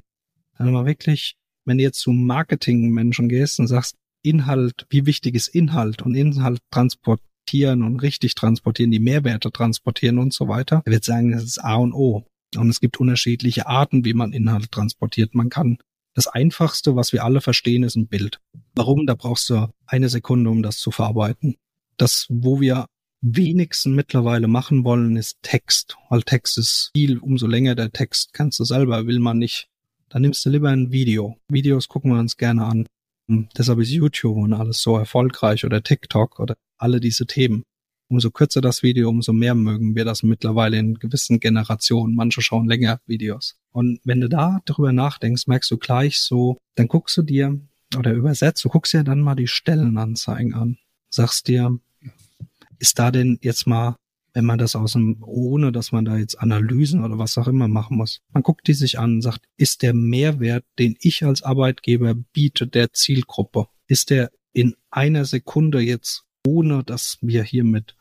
Wenn 0.57 0.73
man 0.73 0.85
wirklich, 0.85 1.37
wenn 1.65 1.77
du 1.77 1.83
jetzt 1.83 1.99
zum 1.99 2.25
Marketing-Menschen 2.25 3.29
gehst 3.29 3.59
und 3.59 3.67
sagst, 3.67 3.95
Inhalt, 4.23 4.85
wie 4.89 5.05
wichtig 5.05 5.35
ist 5.35 5.47
Inhalt 5.47 6.01
und 6.01 6.15
Inhalt 6.15 6.59
transportieren 6.69 7.83
und 7.83 7.99
richtig 8.01 8.35
transportieren, 8.35 8.91
die 8.91 8.99
Mehrwerte 8.99 9.51
transportieren 9.51 10.19
und 10.19 10.33
so 10.33 10.47
weiter, 10.47 10.83
er 10.85 10.91
wird 10.91 11.05
sagen, 11.05 11.31
das 11.31 11.43
ist 11.43 11.63
A 11.63 11.75
und 11.75 11.93
O. 11.93 12.25
Und 12.55 12.69
es 12.69 12.81
gibt 12.81 12.99
unterschiedliche 12.99 13.67
Arten, 13.67 14.03
wie 14.03 14.13
man 14.13 14.33
Inhalt 14.33 14.71
transportiert. 14.71 15.33
Man 15.33 15.49
kann 15.49 15.77
das 16.13 16.27
einfachste, 16.27 16.95
was 16.95 17.13
wir 17.13 17.23
alle 17.23 17.41
verstehen, 17.41 17.83
ist 17.83 17.95
ein 17.95 18.07
Bild. 18.07 18.39
Warum? 18.75 19.05
Da 19.05 19.15
brauchst 19.15 19.49
du 19.49 19.69
eine 19.85 20.09
Sekunde, 20.09 20.49
um 20.49 20.61
das 20.61 20.77
zu 20.77 20.91
verarbeiten. 20.91 21.55
Das, 21.97 22.27
wo 22.29 22.59
wir 22.59 22.85
wenigsten 23.21 23.95
mittlerweile 23.95 24.47
machen 24.47 24.83
wollen, 24.83 25.15
ist 25.15 25.37
Text. 25.41 25.97
Weil 26.09 26.23
Text 26.23 26.57
ist 26.57 26.91
viel, 26.95 27.17
umso 27.19 27.47
länger 27.47 27.75
der 27.75 27.91
Text 27.91 28.33
kannst 28.33 28.59
du 28.59 28.63
selber, 28.63 29.05
will 29.05 29.19
man 29.19 29.37
nicht. 29.37 29.67
Dann 30.09 30.23
nimmst 30.23 30.45
du 30.45 30.49
lieber 30.49 30.69
ein 30.69 30.91
Video. 30.91 31.37
Videos 31.47 31.87
gucken 31.87 32.11
wir 32.11 32.19
uns 32.19 32.35
gerne 32.35 32.65
an. 32.65 32.87
Und 33.27 33.37
hm, 33.37 33.49
deshalb 33.57 33.79
ist 33.79 33.91
YouTube 33.91 34.37
und 34.37 34.53
alles 34.53 34.81
so 34.81 34.97
erfolgreich 34.97 35.63
oder 35.63 35.83
TikTok 35.83 36.39
oder 36.39 36.55
alle 36.77 36.99
diese 36.99 37.25
Themen. 37.25 37.63
Umso 38.11 38.29
kürzer 38.29 38.61
das 38.61 38.83
Video, 38.83 39.09
umso 39.09 39.33
mehr 39.33 39.55
mögen 39.55 39.95
wir 39.95 40.05
das 40.05 40.21
mittlerweile 40.21 40.77
in 40.77 40.99
gewissen 40.99 41.39
Generationen. 41.39 42.13
Manche 42.13 42.41
schauen 42.41 42.67
länger 42.67 42.99
Videos. 43.07 43.57
Und 43.71 43.99
wenn 44.03 44.21
du 44.21 44.27
da 44.27 44.59
drüber 44.65 44.91
nachdenkst, 44.91 45.47
merkst 45.47 45.71
du 45.71 45.77
gleich 45.77 46.19
so, 46.19 46.57
dann 46.75 46.87
guckst 46.87 47.17
du 47.17 47.23
dir 47.23 47.59
oder 47.97 48.11
übersetzt, 48.11 48.63
du 48.63 48.69
guckst 48.69 48.93
dir 48.93 49.03
dann 49.03 49.21
mal 49.21 49.35
die 49.35 49.47
Stellenanzeigen 49.47 50.53
an. 50.53 50.77
Sagst 51.09 51.47
dir, 51.47 51.79
ist 52.79 52.99
da 52.99 53.11
denn 53.11 53.39
jetzt 53.41 53.65
mal, 53.65 53.95
wenn 54.33 54.45
man 54.45 54.59
das 54.59 54.75
aus 54.75 54.93
dem, 54.93 55.17
ohne 55.21 55.71
dass 55.71 55.91
man 55.91 56.05
da 56.05 56.17
jetzt 56.17 56.39
Analysen 56.39 57.03
oder 57.03 57.17
was 57.17 57.37
auch 57.37 57.47
immer 57.47 57.67
machen 57.67 57.97
muss, 57.97 58.21
man 58.33 58.43
guckt 58.43 58.67
die 58.67 58.73
sich 58.73 58.99
an 58.99 59.15
und 59.15 59.21
sagt, 59.21 59.41
ist 59.57 59.81
der 59.81 59.93
Mehrwert, 59.93 60.65
den 60.79 60.95
ich 60.99 61.23
als 61.23 61.43
Arbeitgeber 61.43 62.13
biete, 62.13 62.67
der 62.67 62.93
Zielgruppe, 62.93 63.67
ist 63.87 64.09
der 64.09 64.31
in 64.53 64.75
einer 64.89 65.25
Sekunde 65.25 65.79
jetzt, 65.79 66.23
ohne 66.45 66.83
dass 66.83 67.17
wir 67.21 67.43
hier 67.43 67.63
mit 67.63 67.95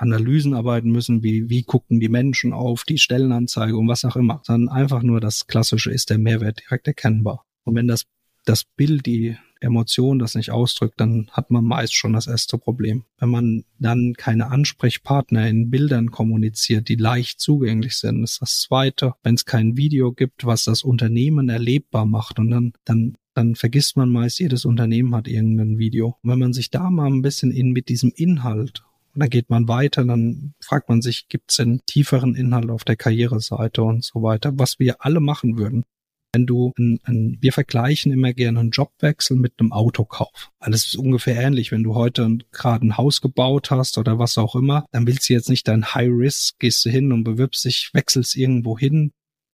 Analysen 0.00 0.54
arbeiten 0.54 0.90
müssen, 0.90 1.22
wie, 1.22 1.48
wie 1.50 1.62
gucken 1.62 2.00
die 2.00 2.08
Menschen 2.08 2.52
auf 2.52 2.84
die 2.84 2.98
Stellenanzeige 2.98 3.76
und 3.76 3.88
was 3.88 4.04
auch 4.04 4.16
immer, 4.16 4.40
sondern 4.44 4.74
einfach 4.74 5.02
nur 5.02 5.20
das 5.20 5.46
Klassische 5.46 5.90
ist 5.90 6.10
der 6.10 6.18
Mehrwert 6.18 6.60
direkt 6.60 6.86
erkennbar. 6.86 7.44
Und 7.64 7.74
wenn 7.74 7.86
das, 7.86 8.06
das 8.44 8.64
Bild, 8.64 9.06
die 9.06 9.36
Emotion 9.60 10.18
das 10.18 10.34
nicht 10.34 10.50
ausdrückt, 10.50 10.98
dann 10.98 11.28
hat 11.32 11.50
man 11.50 11.64
meist 11.64 11.94
schon 11.94 12.14
das 12.14 12.26
erste 12.26 12.56
Problem. 12.56 13.04
Wenn 13.18 13.28
man 13.28 13.64
dann 13.78 14.14
keine 14.14 14.50
Ansprechpartner 14.50 15.46
in 15.48 15.70
Bildern 15.70 16.10
kommuniziert, 16.10 16.88
die 16.88 16.96
leicht 16.96 17.40
zugänglich 17.40 17.98
sind, 17.98 18.24
ist 18.24 18.40
das 18.40 18.60
zweite. 18.60 19.14
Wenn 19.22 19.34
es 19.34 19.44
kein 19.44 19.76
Video 19.76 20.12
gibt, 20.12 20.46
was 20.46 20.64
das 20.64 20.82
Unternehmen 20.82 21.50
erlebbar 21.50 22.06
macht 22.06 22.38
und 22.38 22.50
dann, 22.50 22.72
dann 22.84 23.16
dann 23.34 23.54
vergisst 23.54 23.96
man 23.96 24.10
meist, 24.10 24.40
jedes 24.40 24.64
Unternehmen 24.64 25.14
hat 25.14 25.28
irgendein 25.28 25.78
Video. 25.78 26.16
Und 26.22 26.30
wenn 26.30 26.40
man 26.40 26.52
sich 26.52 26.70
da 26.70 26.90
mal 26.90 27.06
ein 27.06 27.22
bisschen 27.22 27.52
in, 27.52 27.70
mit 27.70 27.88
diesem 27.88 28.12
Inhalt 28.14 28.82
und 29.14 29.20
dann 29.20 29.30
geht 29.30 29.50
man 29.50 29.68
weiter, 29.68 30.04
dann 30.04 30.54
fragt 30.60 30.88
man 30.88 31.02
sich, 31.02 31.28
gibt 31.28 31.50
es 31.50 31.60
einen 31.60 31.80
tieferen 31.86 32.34
Inhalt 32.34 32.70
auf 32.70 32.84
der 32.84 32.96
Karriereseite 32.96 33.82
und 33.82 34.04
so 34.04 34.22
weiter, 34.22 34.52
was 34.54 34.78
wir 34.78 35.04
alle 35.04 35.20
machen 35.20 35.58
würden. 35.58 35.84
Wenn 36.32 36.46
du, 36.46 36.72
ein, 36.78 37.00
ein, 37.02 37.38
wir 37.40 37.52
vergleichen 37.52 38.12
immer 38.12 38.32
gerne 38.32 38.60
einen 38.60 38.70
Jobwechsel 38.70 39.36
mit 39.36 39.54
einem 39.58 39.72
Autokauf. 39.72 40.50
Alles 40.60 40.86
ist 40.86 40.96
ungefähr 40.96 41.34
ähnlich. 41.34 41.72
Wenn 41.72 41.82
du 41.82 41.96
heute 41.96 42.38
gerade 42.52 42.86
ein 42.86 42.96
Haus 42.96 43.20
gebaut 43.20 43.72
hast 43.72 43.98
oder 43.98 44.20
was 44.20 44.38
auch 44.38 44.54
immer, 44.54 44.86
dann 44.92 45.08
willst 45.08 45.28
du 45.28 45.32
jetzt 45.32 45.48
nicht 45.48 45.66
dein 45.66 45.92
High 45.92 46.10
Risk, 46.12 46.60
gehst 46.60 46.84
du 46.84 46.90
hin 46.90 47.12
und 47.12 47.24
bewirbst 47.24 47.64
dich, 47.64 47.90
wechselst 47.94 48.36
irgendwo 48.36 48.78
hin 48.78 49.10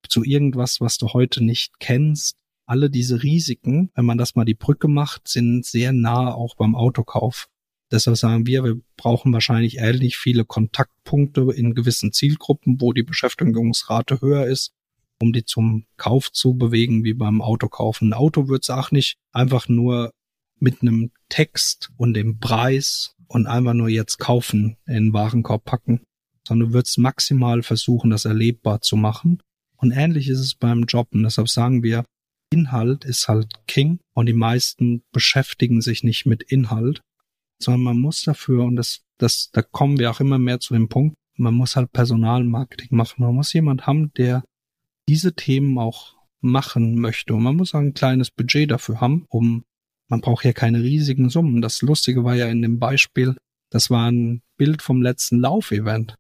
zu 0.07 0.23
irgendwas, 0.23 0.81
was 0.83 0.99
du 0.99 1.09
heute 1.09 1.43
nicht 1.43 1.81
kennst. 1.81 2.37
Alle 2.67 2.91
diese 2.91 3.23
Risiken, 3.23 3.91
wenn 3.95 4.05
man 4.05 4.19
das 4.19 4.35
mal 4.35 4.45
die 4.45 4.55
Brücke 4.55 4.89
macht, 4.89 5.29
sind 5.29 5.65
sehr 5.65 5.93
nah 5.93 6.35
auch 6.35 6.57
beim 6.57 6.75
Autokauf. 6.75 7.49
Deshalb 7.91 8.17
sagen 8.17 8.47
wir, 8.47 8.65
wir 8.65 8.81
brauchen 8.97 9.33
wahrscheinlich 9.33 9.79
ähnlich 9.79 10.17
viele 10.17 10.45
Kontaktpunkte 10.45 11.49
in 11.55 11.75
gewissen 11.75 12.13
Zielgruppen, 12.13 12.81
wo 12.81 12.93
die 12.93 13.05
Beschäftigungsrate 13.05 14.21
höher 14.21 14.47
ist, 14.47 14.73
um 15.21 15.33
die 15.33 15.45
zum 15.45 15.87
Kauf 15.97 16.33
zu 16.33 16.55
bewegen, 16.55 17.05
wie 17.05 17.15
beim 17.15 17.41
Autokauf. 17.41 18.01
Ein 18.01 18.13
Auto 18.13 18.49
wird 18.49 18.65
es 18.65 18.71
auch 18.71 18.91
nicht 18.91 19.17
einfach 19.33 19.69
nur 19.69 20.11
mit 20.59 20.83
einem 20.83 21.13
Text 21.29 21.91
und 21.97 22.15
dem 22.15 22.41
Preis 22.41 23.15
und 23.29 23.47
einfach 23.47 23.75
nur 23.75 23.89
jetzt 23.89 24.19
kaufen 24.19 24.77
in 24.87 24.95
den 24.95 25.13
Warenkorb 25.13 25.65
packen, 25.65 26.03
sondern 26.47 26.69
du 26.69 26.75
würdest 26.75 26.99
maximal 26.99 27.63
versuchen, 27.63 28.11
das 28.11 28.25
erlebbar 28.25 28.81
zu 28.81 28.97
machen. 28.97 29.43
Und 29.77 29.93
ähnlich 29.93 30.29
ist 30.29 30.41
es 30.41 30.55
beim 30.55 30.85
Job. 30.85 31.09
Und 31.13 31.23
deshalb 31.23 31.49
sagen 31.49 31.83
wir, 31.83 32.05
Inhalt 32.51 33.05
ist 33.05 33.29
halt 33.29 33.53
King 33.67 34.01
und 34.15 34.27
die 34.27 34.33
meisten 34.33 35.03
beschäftigen 35.13 35.83
sich 35.83 36.05
nicht 36.05 36.27
mit 36.27 36.43
Inhalt, 36.43 37.03
sondern 37.59 37.83
man 37.83 37.99
muss 37.99 38.23
dafür, 38.23 38.65
und 38.65 38.77
das, 38.77 39.03
das, 39.19 39.51
da 39.53 39.63
kommen 39.63 39.99
wir 39.99 40.11
auch 40.11 40.21
immer 40.21 40.39
mehr 40.39 40.61
zu 40.61 40.75
dem 40.75 40.89
Punkt, 40.89 41.17
man 41.37 41.55
muss 41.55 41.77
halt 41.77 41.93
Personalmarketing 41.93 42.97
machen. 42.97 43.23
Man 43.23 43.35
muss 43.35 43.53
jemand 43.53 43.87
haben, 43.87 44.13
der 44.15 44.43
diese 45.09 45.35
Themen 45.35 45.79
auch 45.79 46.17
machen 46.41 46.99
möchte. 46.99 47.35
Und 47.35 47.43
man 47.43 47.57
muss 47.57 47.75
auch 47.75 47.81
ein 47.81 47.95
kleines 47.95 48.31
Budget 48.31 48.71
dafür 48.71 49.01
haben, 49.01 49.27
um, 49.29 49.65
man 50.09 50.21
braucht 50.21 50.45
ja 50.45 50.53
keine 50.53 50.83
riesigen 50.83 51.31
Summen. 51.31 51.61
Das 51.61 51.83
Lustige 51.83 52.25
war 52.25 52.35
ja 52.35 52.47
in 52.47 52.63
dem 52.63 52.79
Beispiel, 52.79 53.37
das 53.71 53.91
war 53.91 54.11
ein 54.11 54.43
Bild 54.57 54.83
vom 54.83 55.03
letzten 55.03 55.41
Laufevent. 55.41 56.15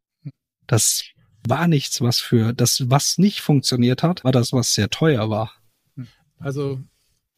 Das 0.66 1.04
war 1.46 1.68
nichts, 1.68 2.00
was 2.00 2.18
für, 2.18 2.52
das, 2.52 2.90
was 2.90 3.18
nicht 3.18 3.40
funktioniert 3.40 4.02
hat, 4.02 4.24
war 4.24 4.32
das, 4.32 4.52
was 4.52 4.74
sehr 4.74 4.90
teuer 4.90 5.30
war. 5.30 5.52
Also, 6.38 6.80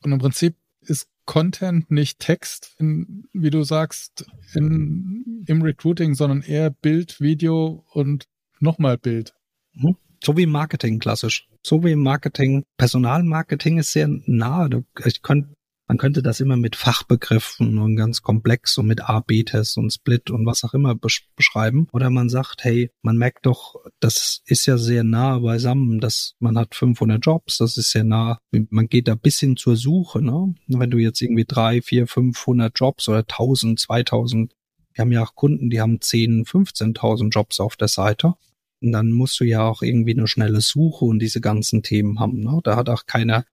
und 0.03 0.13
im 0.13 0.19
Prinzip 0.19 0.57
ist 0.81 1.09
Content, 1.29 1.91
nicht 1.91 2.21
Text, 2.21 2.75
in, 2.79 3.29
wie 3.35 3.51
du 3.51 3.63
sagst, 3.63 4.25
in, 4.55 5.45
im 5.47 5.61
Recruiting, 5.61 6.15
sondern 6.15 6.41
eher 6.41 6.71
Bild, 6.71 7.21
Video 7.21 7.85
und 7.93 8.25
nochmal 8.61 8.97
Bild. 8.97 9.35
Mhm. 9.75 9.97
So 10.25 10.39
wie 10.39 10.47
Marketing 10.47 10.99
klassisch. 10.99 11.47
So 11.63 11.85
wie 11.85 11.97
Marketing. 11.97 12.65
Personalmarketing 12.79 13.77
ist 13.77 13.93
sehr 13.93 14.09
nahe. 14.25 14.85
Ich 15.05 15.21
könnte 15.21 15.55
man 15.89 15.97
könnte 15.97 16.23
das 16.23 16.41
immer 16.41 16.57
mit 16.57 16.77
Fachbegriffen 16.77 17.79
und 17.79 17.97
ganz 17.97 18.23
komplex 18.23 18.77
und 18.77 18.87
mit 18.87 19.01
A-B-Tests 19.01 19.79
und 19.79 19.91
Split 19.91 20.31
und 20.31 20.45
was 20.45 20.63
auch 20.63 20.75
immer 20.75 20.95
besch 20.95 21.27
beschreiben. 21.35 21.89
Oder 21.93 22.11
man 22.11 22.29
sagt, 22.29 22.63
hey, 22.63 22.91
man 23.03 23.17
merkt 23.17 23.47
doch, 23.47 23.77
das 23.99 24.43
ist 24.45 24.67
ja 24.67 24.77
sehr 24.77 25.03
nah 25.03 25.39
beisammen, 25.39 25.99
dass 25.99 26.35
man 26.39 26.59
hat 26.59 26.75
500 26.75 27.25
Jobs, 27.25 27.57
das 27.59 27.79
ist 27.79 27.91
sehr 27.91 28.05
nah. 28.05 28.39
Man 28.51 28.89
geht 28.89 29.09
da 29.09 29.15
bis 29.15 29.41
hin 29.41 29.57
zur 29.57 29.77
Suche, 29.77 30.21
ne? 30.21 30.55
Wenn 30.67 30.91
du 30.91 30.99
jetzt 30.99 31.23
irgendwie 31.23 31.47
drei, 31.47 31.81
vier, 31.81 32.07
500 32.07 32.79
Jobs 32.79 33.09
oder 33.09 33.21
1000, 33.21 33.81
2000 33.81 34.53
wir 34.93 35.03
haben 35.03 35.13
ja 35.13 35.23
auch 35.23 35.37
Kunden, 35.37 35.71
die 35.71 35.81
haben 35.81 36.01
10, 36.01 36.45
15.000 36.45 37.31
Jobs 37.31 37.61
auf 37.61 37.77
der 37.77 37.87
Seite. 37.87 38.35
Und 38.83 38.91
dann 38.91 39.13
musst 39.13 39.39
du 39.39 39.45
ja 39.45 39.63
auch 39.63 39.83
irgendwie 39.83 40.11
eine 40.11 40.27
schnelle 40.27 40.61
Suche 40.61 41.05
und 41.05 41.21
diese 41.21 41.41
ganzen 41.41 41.85
Themen 41.85 42.19
haben. 42.19 42.41
Ne? 42.41 42.59
Da 42.65 42.75
hat 42.75 42.89
auch 42.89 43.07
keiner 43.07 43.45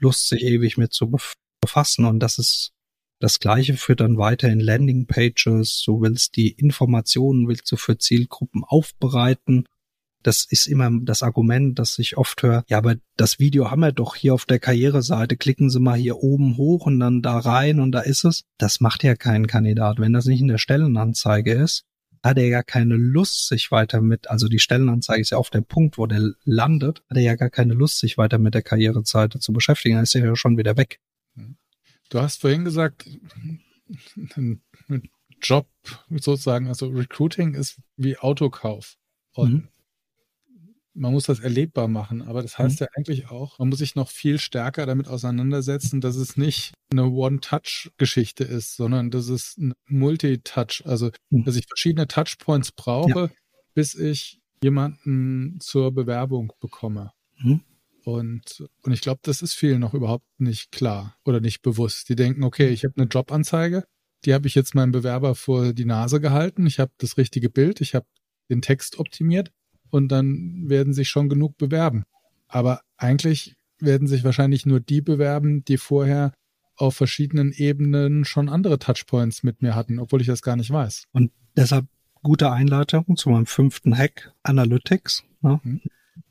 Lust, 0.00 0.28
sich 0.28 0.42
ewig 0.42 0.78
mit 0.78 0.94
zu 0.94 1.10
befassen. 1.64 2.04
Und 2.04 2.20
das 2.20 2.38
ist 2.38 2.74
das 3.20 3.40
Gleiche 3.40 3.74
führt 3.76 4.00
dann 4.00 4.18
weiter 4.18 4.48
in 4.48 4.60
Landingpages. 4.60 5.82
Du 5.86 6.02
willst 6.02 6.36
die 6.36 6.50
Informationen, 6.50 7.48
willst 7.48 7.70
du 7.72 7.76
für 7.76 7.96
Zielgruppen 7.96 8.64
aufbereiten. 8.64 9.64
Das 10.22 10.46
ist 10.48 10.66
immer 10.66 10.90
das 11.02 11.22
Argument, 11.22 11.78
das 11.78 11.98
ich 11.98 12.16
oft 12.16 12.42
höre. 12.42 12.64
Ja, 12.68 12.78
aber 12.78 12.96
das 13.16 13.38
Video 13.38 13.70
haben 13.70 13.80
wir 13.80 13.92
doch 13.92 14.14
hier 14.14 14.34
auf 14.34 14.46
der 14.46 14.58
Karriereseite. 14.58 15.36
Klicken 15.36 15.70
Sie 15.70 15.80
mal 15.80 15.98
hier 15.98 16.18
oben 16.18 16.56
hoch 16.56 16.86
und 16.86 17.00
dann 17.00 17.22
da 17.22 17.38
rein 17.38 17.80
und 17.80 17.92
da 17.92 18.00
ist 18.00 18.24
es. 18.24 18.44
Das 18.58 18.80
macht 18.80 19.02
ja 19.04 19.14
kein 19.16 19.46
Kandidat. 19.46 19.98
Wenn 19.98 20.12
das 20.12 20.26
nicht 20.26 20.40
in 20.40 20.48
der 20.48 20.58
Stellenanzeige 20.58 21.52
ist, 21.52 21.84
hat 22.22 22.38
er 22.38 22.48
ja 22.48 22.62
keine 22.62 22.96
Lust, 22.96 23.48
sich 23.48 23.70
weiter 23.70 24.00
mit, 24.00 24.30
also 24.30 24.48
die 24.48 24.58
Stellenanzeige 24.58 25.20
ist 25.20 25.30
ja 25.30 25.38
auf 25.38 25.50
dem 25.50 25.64
Punkt, 25.64 25.98
wo 25.98 26.06
der 26.06 26.32
landet, 26.44 27.02
hat 27.10 27.18
er 27.18 27.22
ja 27.22 27.36
gar 27.36 27.50
keine 27.50 27.74
Lust, 27.74 27.98
sich 27.98 28.16
weiter 28.16 28.38
mit 28.38 28.54
der 28.54 28.62
Karriereseite 28.62 29.40
zu 29.40 29.52
beschäftigen. 29.52 29.96
Dann 29.96 30.04
ist 30.04 30.14
er 30.14 30.24
ja 30.24 30.34
schon 30.36 30.56
wieder 30.56 30.78
weg. 30.78 31.00
Du 32.10 32.20
hast 32.20 32.40
vorhin 32.40 32.64
gesagt, 32.64 33.08
ein 34.36 34.62
Job 35.40 35.68
sozusagen, 36.10 36.68
also 36.68 36.88
Recruiting 36.88 37.54
ist 37.54 37.80
wie 37.96 38.16
Autokauf. 38.16 38.96
Und 39.32 39.52
mhm. 39.52 39.68
man 40.94 41.12
muss 41.12 41.26
das 41.26 41.40
erlebbar 41.40 41.88
machen. 41.88 42.22
Aber 42.22 42.42
das 42.42 42.58
heißt 42.58 42.80
mhm. 42.80 42.84
ja 42.84 42.88
eigentlich 42.96 43.30
auch, 43.30 43.58
man 43.58 43.68
muss 43.68 43.78
sich 43.78 43.94
noch 43.94 44.10
viel 44.10 44.38
stärker 44.38 44.86
damit 44.86 45.08
auseinandersetzen, 45.08 46.00
dass 46.00 46.16
es 46.16 46.36
nicht 46.36 46.72
eine 46.90 47.10
One-Touch-Geschichte 47.10 48.44
ist, 48.44 48.76
sondern 48.76 49.10
dass 49.10 49.28
es 49.28 49.56
ein 49.58 49.74
Multi-Touch, 49.86 50.82
also 50.84 51.10
mhm. 51.30 51.44
dass 51.44 51.56
ich 51.56 51.66
verschiedene 51.66 52.06
Touchpoints 52.06 52.72
brauche, 52.72 53.20
ja. 53.20 53.30
bis 53.74 53.94
ich 53.94 54.40
jemanden 54.62 55.58
zur 55.60 55.92
Bewerbung 55.92 56.52
bekomme. 56.60 57.12
Und, 58.04 58.64
und 58.82 58.92
ich 58.92 59.00
glaube, 59.00 59.20
das 59.22 59.42
ist 59.42 59.54
vielen 59.54 59.80
noch 59.80 59.94
überhaupt 59.94 60.26
nicht 60.38 60.72
klar 60.72 61.16
oder 61.24 61.40
nicht 61.40 61.62
bewusst. 61.62 62.08
Die 62.08 62.16
denken, 62.16 62.44
okay, 62.44 62.68
ich 62.68 62.84
habe 62.84 62.94
eine 62.96 63.06
Jobanzeige, 63.06 63.84
die 64.24 64.34
habe 64.34 64.46
ich 64.46 64.54
jetzt 64.54 64.74
meinem 64.74 64.92
Bewerber 64.92 65.34
vor 65.34 65.72
die 65.72 65.84
Nase 65.84 66.20
gehalten, 66.20 66.66
ich 66.66 66.78
habe 66.78 66.92
das 66.98 67.16
richtige 67.16 67.50
Bild, 67.50 67.80
ich 67.80 67.94
habe 67.94 68.06
den 68.50 68.62
Text 68.62 68.98
optimiert 68.98 69.50
und 69.90 70.08
dann 70.08 70.68
werden 70.68 70.92
sich 70.92 71.08
schon 71.08 71.28
genug 71.28 71.56
bewerben. 71.56 72.04
Aber 72.46 72.82
eigentlich 72.96 73.56
werden 73.78 74.06
sich 74.06 74.22
wahrscheinlich 74.22 74.66
nur 74.66 74.80
die 74.80 75.00
bewerben, 75.00 75.64
die 75.64 75.78
vorher 75.78 76.32
auf 76.76 76.96
verschiedenen 76.96 77.52
Ebenen 77.52 78.24
schon 78.24 78.48
andere 78.48 78.78
Touchpoints 78.78 79.42
mit 79.42 79.62
mir 79.62 79.74
hatten, 79.74 79.98
obwohl 79.98 80.20
ich 80.20 80.26
das 80.26 80.42
gar 80.42 80.56
nicht 80.56 80.70
weiß. 80.70 81.04
Und 81.12 81.32
deshalb 81.56 81.86
gute 82.22 82.50
Einleitung 82.50 83.16
zu 83.16 83.30
meinem 83.30 83.46
fünften 83.46 83.96
Hack, 83.96 84.32
Analytics. 84.42 85.24
Ne? 85.40 85.60
Mhm. 85.62 85.80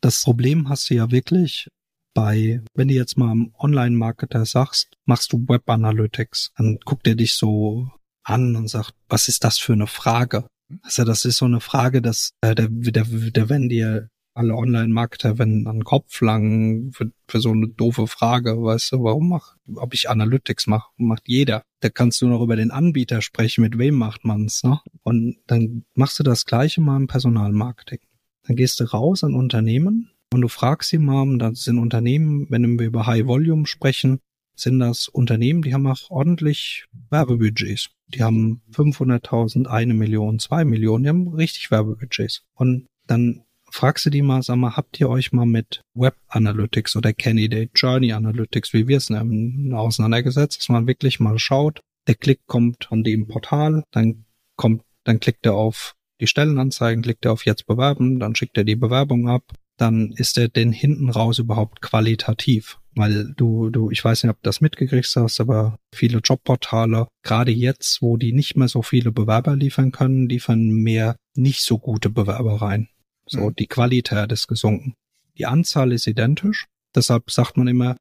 Das 0.01 0.23
Problem 0.23 0.69
hast 0.69 0.89
du 0.89 0.95
ja 0.95 1.11
wirklich 1.11 1.67
bei, 2.13 2.61
wenn 2.75 2.87
du 2.87 2.93
jetzt 2.93 3.17
mal 3.17 3.31
am 3.31 3.53
Online-Marketer 3.57 4.45
sagst, 4.45 4.95
machst 5.05 5.33
du 5.33 5.45
Web 5.47 5.69
Analytics, 5.69 6.51
dann 6.57 6.77
guckt 6.85 7.07
er 7.07 7.15
dich 7.15 7.33
so 7.33 7.89
an 8.23 8.55
und 8.55 8.67
sagt, 8.67 8.93
was 9.09 9.27
ist 9.27 9.43
das 9.43 9.57
für 9.57 9.73
eine 9.73 9.87
Frage? 9.87 10.47
Also 10.81 11.03
das 11.03 11.25
ist 11.25 11.37
so 11.37 11.45
eine 11.45 11.59
Frage, 11.59 12.01
dass 12.01 12.31
äh, 12.41 12.55
der, 12.55 12.67
der, 12.69 13.05
der 13.05 13.49
wenn 13.49 13.69
dir 13.69 14.09
alle 14.35 14.55
Online-Marketer 14.55 15.37
wenn 15.37 15.67
an 15.67 15.77
den 15.77 15.83
Kopf 15.83 16.21
langen 16.21 16.91
für, 16.91 17.11
für 17.27 17.39
so 17.39 17.51
eine 17.51 17.67
doofe 17.67 18.07
Frage, 18.07 18.61
weißt 18.61 18.93
du, 18.93 19.03
warum 19.03 19.29
mach, 19.29 19.55
ob 19.75 19.93
ich 19.93 20.09
Analytics 20.09 20.67
mache, 20.67 20.89
macht 20.97 21.23
jeder. 21.27 21.63
Da 21.81 21.89
kannst 21.89 22.21
du 22.21 22.27
noch 22.27 22.41
über 22.41 22.55
den 22.55 22.71
Anbieter 22.71 23.21
sprechen, 23.21 23.61
mit 23.61 23.77
wem 23.77 23.95
macht 23.95 24.25
man's, 24.25 24.63
ne? 24.63 24.79
Und 25.03 25.37
dann 25.47 25.85
machst 25.93 26.19
du 26.19 26.23
das 26.23 26.45
Gleiche 26.45 26.81
mal 26.81 26.97
im 26.97 27.07
Personalmarketing. 27.07 27.99
Dann 28.45 28.55
gehst 28.55 28.79
du 28.79 28.85
raus 28.85 29.23
an 29.23 29.35
Unternehmen 29.35 30.09
und 30.33 30.41
du 30.41 30.47
fragst 30.47 30.89
sie 30.89 30.97
mal, 30.97 31.37
das 31.37 31.63
sind 31.63 31.79
Unternehmen, 31.79 32.47
wenn 32.49 32.79
wir 32.79 32.87
über 32.87 33.05
High 33.05 33.25
Volume 33.25 33.65
sprechen, 33.67 34.19
sind 34.55 34.79
das 34.79 35.07
Unternehmen, 35.07 35.61
die 35.61 35.73
haben 35.73 35.87
auch 35.87 36.09
ordentlich 36.09 36.85
Werbebudgets. 37.09 37.89
Die 38.07 38.21
haben 38.21 38.61
500.000, 38.71 39.65
eine 39.67 39.93
Million, 39.93 40.39
zwei 40.39 40.65
Millionen, 40.65 41.03
die 41.03 41.09
haben 41.09 41.27
richtig 41.29 41.71
Werbebudgets. 41.71 42.43
Und 42.53 42.85
dann 43.07 43.43
fragst 43.71 44.05
du 44.05 44.09
die 44.11 44.21
mal, 44.21 44.43
sag 44.43 44.57
mal, 44.57 44.75
habt 44.75 44.99
ihr 44.99 45.09
euch 45.09 45.31
mal 45.31 45.47
mit 45.47 45.81
Web 45.95 46.15
Analytics 46.27 46.95
oder 46.95 47.13
Candidate 47.13 47.71
Journey 47.75 48.13
Analytics, 48.13 48.73
wie 48.73 48.87
wir 48.87 48.97
es 48.97 49.09
nennen, 49.09 49.73
auseinandergesetzt, 49.73 50.59
dass 50.59 50.69
man 50.69 50.87
wirklich 50.87 51.19
mal 51.19 51.39
schaut, 51.39 51.79
der 52.07 52.15
Klick 52.15 52.41
kommt 52.45 52.85
von 52.85 53.03
dem 53.03 53.27
Portal, 53.27 53.83
dann 53.91 54.25
kommt, 54.55 54.83
dann 55.03 55.19
klickt 55.19 55.45
er 55.45 55.55
auf 55.55 55.95
die 56.23 56.27
Stellenanzeigen, 56.27 57.03
klickt 57.03 57.25
er 57.25 57.33
auf 57.33 57.45
jetzt 57.45 57.67
bewerben, 57.67 58.17
dann 58.17 58.33
schickt 58.33 58.57
er 58.57 58.63
die 58.63 58.77
Bewerbung 58.77 59.27
ab, 59.27 59.43
dann 59.77 60.13
ist 60.13 60.37
er 60.37 60.47
denn 60.47 60.71
hinten 60.71 61.09
raus 61.09 61.37
überhaupt 61.37 61.81
qualitativ. 61.81 62.79
Weil 62.95 63.33
du, 63.35 63.69
du, 63.69 63.91
ich 63.91 64.03
weiß 64.03 64.23
nicht, 64.23 64.29
ob 64.29 64.37
du 64.37 64.47
das 64.47 64.61
mitgekriegt 64.61 65.13
hast, 65.17 65.41
aber 65.41 65.79
viele 65.93 66.19
Jobportale, 66.19 67.07
gerade 67.23 67.51
jetzt, 67.51 68.01
wo 68.01 68.15
die 68.15 68.31
nicht 68.31 68.55
mehr 68.55 68.69
so 68.69 68.83
viele 68.83 69.11
Bewerber 69.11 69.55
liefern 69.55 69.91
können, 69.91 70.29
liefern 70.29 70.69
mehr 70.69 71.17
nicht 71.35 71.63
so 71.63 71.77
gute 71.77 72.09
Bewerber 72.09 72.61
rein. 72.61 72.87
So, 73.25 73.49
mhm. 73.49 73.55
die 73.55 73.67
Qualität 73.67 74.31
ist 74.31 74.47
gesunken. 74.47 74.93
Die 75.37 75.45
Anzahl 75.45 75.91
ist 75.91 76.07
identisch. 76.07 76.67
Deshalb 76.95 77.31
sagt 77.31 77.57
man 77.57 77.67
immer, 77.67 77.97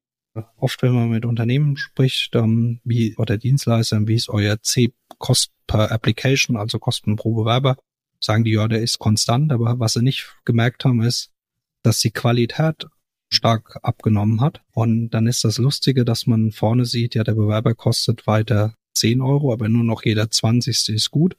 oft 0.57 0.81
wenn 0.83 0.93
man 0.93 1.09
mit 1.09 1.25
Unternehmen 1.25 1.77
spricht, 1.77 2.37
ähm, 2.37 2.81
wie, 2.85 3.17
oder 3.17 3.37
Dienstleistern, 3.37 4.07
wie 4.07 4.15
ist 4.15 4.29
euer 4.29 4.61
C-Kost 4.61 5.51
per 5.67 5.91
Application, 5.91 6.57
also 6.57 6.79
Kosten 6.79 7.17
pro 7.17 7.35
Bewerber, 7.35 7.77
sagen 8.25 8.45
die, 8.45 8.53
ja, 8.53 8.69
der 8.69 8.83
ist 8.83 8.99
konstant, 8.99 9.53
aber 9.53 9.79
was 9.79 9.95
sie 9.95 10.03
nicht 10.03 10.35
gemerkt 10.45 10.85
haben, 10.85 11.03
ist, 11.03 11.31
dass 11.83 11.99
die 11.99 12.11
Qualität 12.11 12.87
stark 13.31 13.79
abgenommen 13.83 14.41
hat. 14.41 14.63
Und 14.73 15.11
dann 15.11 15.27
ist 15.27 15.45
das 15.45 15.59
Lustige, 15.59 16.05
dass 16.05 16.27
man 16.27 16.53
vorne 16.53 16.85
sieht, 16.85 17.15
ja, 17.15 17.25
der 17.25 17.35
Bewerber 17.35 17.75
kostet 17.75 18.27
weiter 18.27 18.75
10 18.95 19.21
Euro, 19.21 19.53
aber 19.53 19.69
nur 19.69 19.85
noch 19.85 20.05
jeder 20.05 20.31
20. 20.31 20.91
ist 20.91 21.11
gut. 21.11 21.37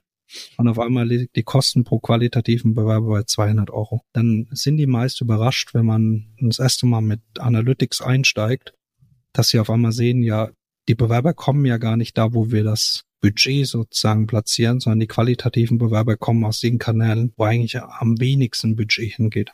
Und 0.57 0.67
auf 0.67 0.79
einmal 0.79 1.07
liegt 1.07 1.36
die 1.36 1.43
Kosten 1.43 1.84
pro 1.84 1.99
qualitativen 1.99 2.73
Bewerber 2.73 3.07
bei 3.07 3.23
200 3.23 3.69
Euro. 3.69 4.01
Dann 4.13 4.47
sind 4.51 4.77
die 4.77 4.88
meist 4.88 5.21
überrascht, 5.21 5.73
wenn 5.73 5.86
man 5.86 6.34
das 6.39 6.59
erste 6.59 6.88
Mal 6.88 7.01
mit 7.01 7.21
Analytics 7.38 8.01
einsteigt, 8.01 8.73
dass 9.31 9.49
sie 9.49 9.59
auf 9.59 9.69
einmal 9.69 9.91
sehen, 9.91 10.23
ja, 10.23 10.49
die 10.88 10.95
Bewerber 10.95 11.34
kommen 11.34 11.65
ja 11.65 11.77
gar 11.77 11.97
nicht 11.97 12.17
da, 12.17 12.34
wo 12.34 12.51
wir 12.51 12.63
das 12.63 13.03
Budget 13.24 13.65
sozusagen 13.65 14.28
platzieren, 14.28 14.82
sondern 14.82 14.99
die 14.99 15.07
qualitativen 15.07 15.78
Bewerber 15.78 16.17
kommen 16.17 16.43
aus 16.43 16.59
den 16.59 16.78
Kanälen, 16.78 17.34
wo 17.38 17.45
eigentlich 17.45 17.82
am 17.82 18.19
wenigsten 18.19 18.76
Budget 18.76 19.15
hingeht. 19.15 19.53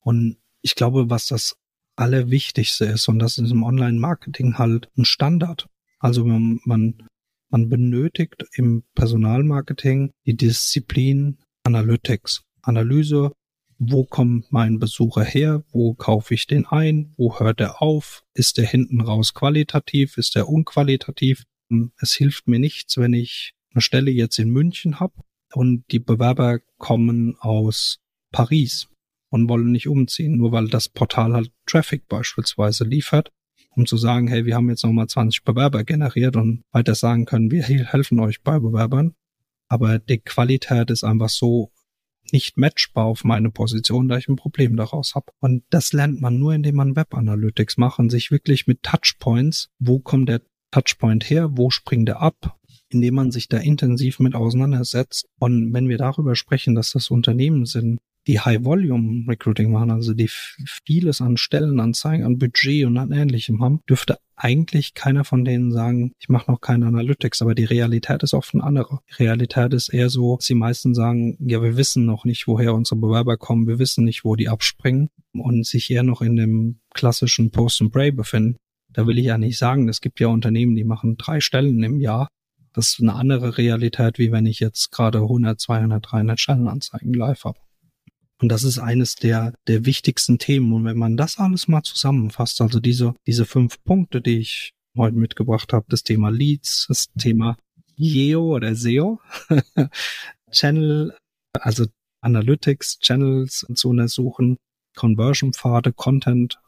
Und 0.00 0.36
ich 0.62 0.76
glaube, 0.76 1.10
was 1.10 1.26
das 1.26 1.56
Allerwichtigste 1.96 2.84
ist, 2.84 3.08
und 3.08 3.18
das 3.18 3.38
ist 3.38 3.50
im 3.50 3.64
Online-Marketing 3.64 4.56
halt 4.56 4.88
ein 4.96 5.04
Standard. 5.04 5.68
Also 5.98 6.24
man, 6.24 6.60
man 6.64 7.08
man 7.50 7.68
benötigt 7.68 8.44
im 8.54 8.84
Personalmarketing 8.94 10.12
die 10.26 10.36
Disziplin 10.36 11.38
Analytics. 11.64 12.42
Analyse, 12.62 13.32
wo 13.78 14.04
kommt 14.04 14.50
mein 14.50 14.78
Besucher 14.78 15.24
her, 15.24 15.64
wo 15.70 15.94
kaufe 15.94 16.34
ich 16.34 16.46
den 16.46 16.66
ein, 16.66 17.14
wo 17.16 17.38
hört 17.38 17.60
er 17.60 17.82
auf, 17.82 18.24
ist 18.34 18.58
er 18.58 18.66
hinten 18.66 19.00
raus 19.00 19.34
qualitativ, 19.34 20.16
ist 20.18 20.36
er 20.36 20.48
unqualitativ. 20.48 21.44
Es 21.98 22.14
hilft 22.14 22.48
mir 22.48 22.58
nichts, 22.58 22.96
wenn 22.96 23.12
ich 23.12 23.54
eine 23.72 23.82
Stelle 23.82 24.10
jetzt 24.10 24.38
in 24.38 24.50
München 24.50 25.00
habe 25.00 25.14
und 25.52 25.84
die 25.90 25.98
Bewerber 25.98 26.60
kommen 26.78 27.36
aus 27.38 27.98
Paris 28.32 28.88
und 29.30 29.48
wollen 29.48 29.72
nicht 29.72 29.88
umziehen, 29.88 30.36
nur 30.36 30.52
weil 30.52 30.68
das 30.68 30.88
Portal 30.88 31.32
halt 31.32 31.50
Traffic 31.66 32.08
beispielsweise 32.08 32.84
liefert 32.84 33.30
um 33.76 33.86
zu 33.86 33.96
sagen, 33.96 34.26
hey, 34.26 34.46
wir 34.46 34.56
haben 34.56 34.70
jetzt 34.70 34.84
nochmal 34.84 35.06
20 35.06 35.44
Bewerber 35.44 35.84
generiert 35.84 36.36
und 36.36 36.64
weiter 36.72 36.94
sagen 36.94 37.26
können, 37.26 37.50
wir 37.50 37.62
helfen 37.62 38.18
euch 38.20 38.42
bei 38.42 38.58
Bewerbern. 38.58 39.14
Aber 39.68 39.98
die 39.98 40.18
Qualität 40.18 40.90
ist 40.90 41.04
einfach 41.04 41.28
so 41.28 41.72
nicht 42.32 42.56
matchbar 42.56 43.04
auf 43.04 43.22
meine 43.22 43.50
Position, 43.50 44.08
da 44.08 44.16
ich 44.16 44.28
ein 44.28 44.36
Problem 44.36 44.76
daraus 44.76 45.14
habe. 45.14 45.32
Und 45.40 45.62
das 45.70 45.92
lernt 45.92 46.20
man 46.20 46.38
nur, 46.38 46.54
indem 46.54 46.76
man 46.76 46.96
Web 46.96 47.14
Analytics 47.14 47.76
macht 47.76 47.98
und 47.98 48.10
sich 48.10 48.30
wirklich 48.30 48.66
mit 48.66 48.82
Touchpoints, 48.82 49.68
wo 49.78 50.00
kommt 50.00 50.28
der 50.28 50.42
Touchpoint 50.76 51.30
her, 51.30 51.56
wo 51.56 51.70
springt 51.70 52.10
er 52.10 52.20
ab, 52.20 52.58
indem 52.90 53.14
man 53.14 53.30
sich 53.30 53.48
da 53.48 53.56
intensiv 53.56 54.20
mit 54.20 54.34
auseinandersetzt. 54.34 55.26
Und 55.38 55.72
wenn 55.72 55.88
wir 55.88 55.96
darüber 55.96 56.36
sprechen, 56.36 56.74
dass 56.74 56.92
das 56.92 57.10
Unternehmen 57.10 57.64
sind, 57.64 57.98
die 58.26 58.40
High-Volume-Recruiting 58.40 59.72
machen, 59.72 59.90
also 59.90 60.12
die 60.12 60.28
vieles 60.28 61.22
an 61.22 61.38
Stellenanzeigen, 61.38 62.26
an 62.26 62.36
Budget 62.36 62.84
und 62.84 62.98
an 62.98 63.10
Ähnlichem 63.10 63.62
haben, 63.62 63.80
dürfte 63.88 64.18
eigentlich 64.34 64.92
keiner 64.92 65.24
von 65.24 65.46
denen 65.46 65.72
sagen, 65.72 66.12
ich 66.18 66.28
mache 66.28 66.50
noch 66.50 66.60
keine 66.60 66.84
Analytics, 66.84 67.40
aber 67.40 67.54
die 67.54 67.64
Realität 67.64 68.22
ist 68.22 68.34
oft 68.34 68.52
eine 68.52 68.62
andere. 68.62 68.98
Die 69.08 69.22
Realität 69.22 69.72
ist 69.72 69.88
eher 69.88 70.10
so, 70.10 70.36
dass 70.36 70.44
die 70.44 70.54
meisten 70.54 70.94
sagen, 70.94 71.38
ja, 71.40 71.62
wir 71.62 71.78
wissen 71.78 72.04
noch 72.04 72.26
nicht, 72.26 72.46
woher 72.46 72.74
unsere 72.74 73.00
Bewerber 73.00 73.38
kommen, 73.38 73.66
wir 73.66 73.78
wissen 73.78 74.04
nicht, 74.04 74.26
wo 74.26 74.36
die 74.36 74.50
abspringen 74.50 75.08
und 75.32 75.64
sich 75.64 75.90
eher 75.90 76.02
noch 76.02 76.20
in 76.20 76.36
dem 76.36 76.80
klassischen 76.92 77.50
Post 77.50 77.80
and 77.80 77.92
Pray 77.92 78.12
befinden. 78.12 78.58
Da 78.96 79.06
will 79.06 79.18
ich 79.18 79.26
ja 79.26 79.36
nicht 79.36 79.58
sagen, 79.58 79.90
es 79.90 80.00
gibt 80.00 80.20
ja 80.20 80.28
Unternehmen, 80.28 80.74
die 80.74 80.84
machen 80.84 81.18
drei 81.18 81.40
Stellen 81.40 81.82
im 81.82 82.00
Jahr. 82.00 82.28
Das 82.72 82.92
ist 82.92 83.00
eine 83.00 83.12
andere 83.12 83.58
Realität, 83.58 84.18
wie 84.18 84.32
wenn 84.32 84.46
ich 84.46 84.58
jetzt 84.58 84.90
gerade 84.90 85.18
100, 85.18 85.60
200, 85.60 86.10
300 86.10 86.40
Stellenanzeigen 86.40 87.12
live 87.12 87.44
habe. 87.44 87.58
Und 88.40 88.48
das 88.48 88.64
ist 88.64 88.78
eines 88.78 89.14
der, 89.14 89.52
der 89.66 89.84
wichtigsten 89.84 90.38
Themen. 90.38 90.72
Und 90.72 90.86
wenn 90.86 90.96
man 90.96 91.18
das 91.18 91.36
alles 91.36 91.68
mal 91.68 91.82
zusammenfasst, 91.82 92.62
also 92.62 92.80
diese, 92.80 93.14
diese 93.26 93.44
fünf 93.44 93.84
Punkte, 93.84 94.22
die 94.22 94.38
ich 94.38 94.72
heute 94.96 95.18
mitgebracht 95.18 95.74
habe, 95.74 95.84
das 95.90 96.02
Thema 96.02 96.30
Leads, 96.30 96.86
das 96.88 97.08
Thema 97.18 97.58
SEO 97.98 98.54
oder 98.56 98.74
SEO, 98.74 99.20
Channel, 100.50 101.14
also 101.52 101.84
Analytics, 102.22 103.00
Channels 103.00 103.66
zu 103.74 103.90
untersuchen, 103.90 104.56
Conversion-Pfade, 104.94 105.92
Content 105.92 106.58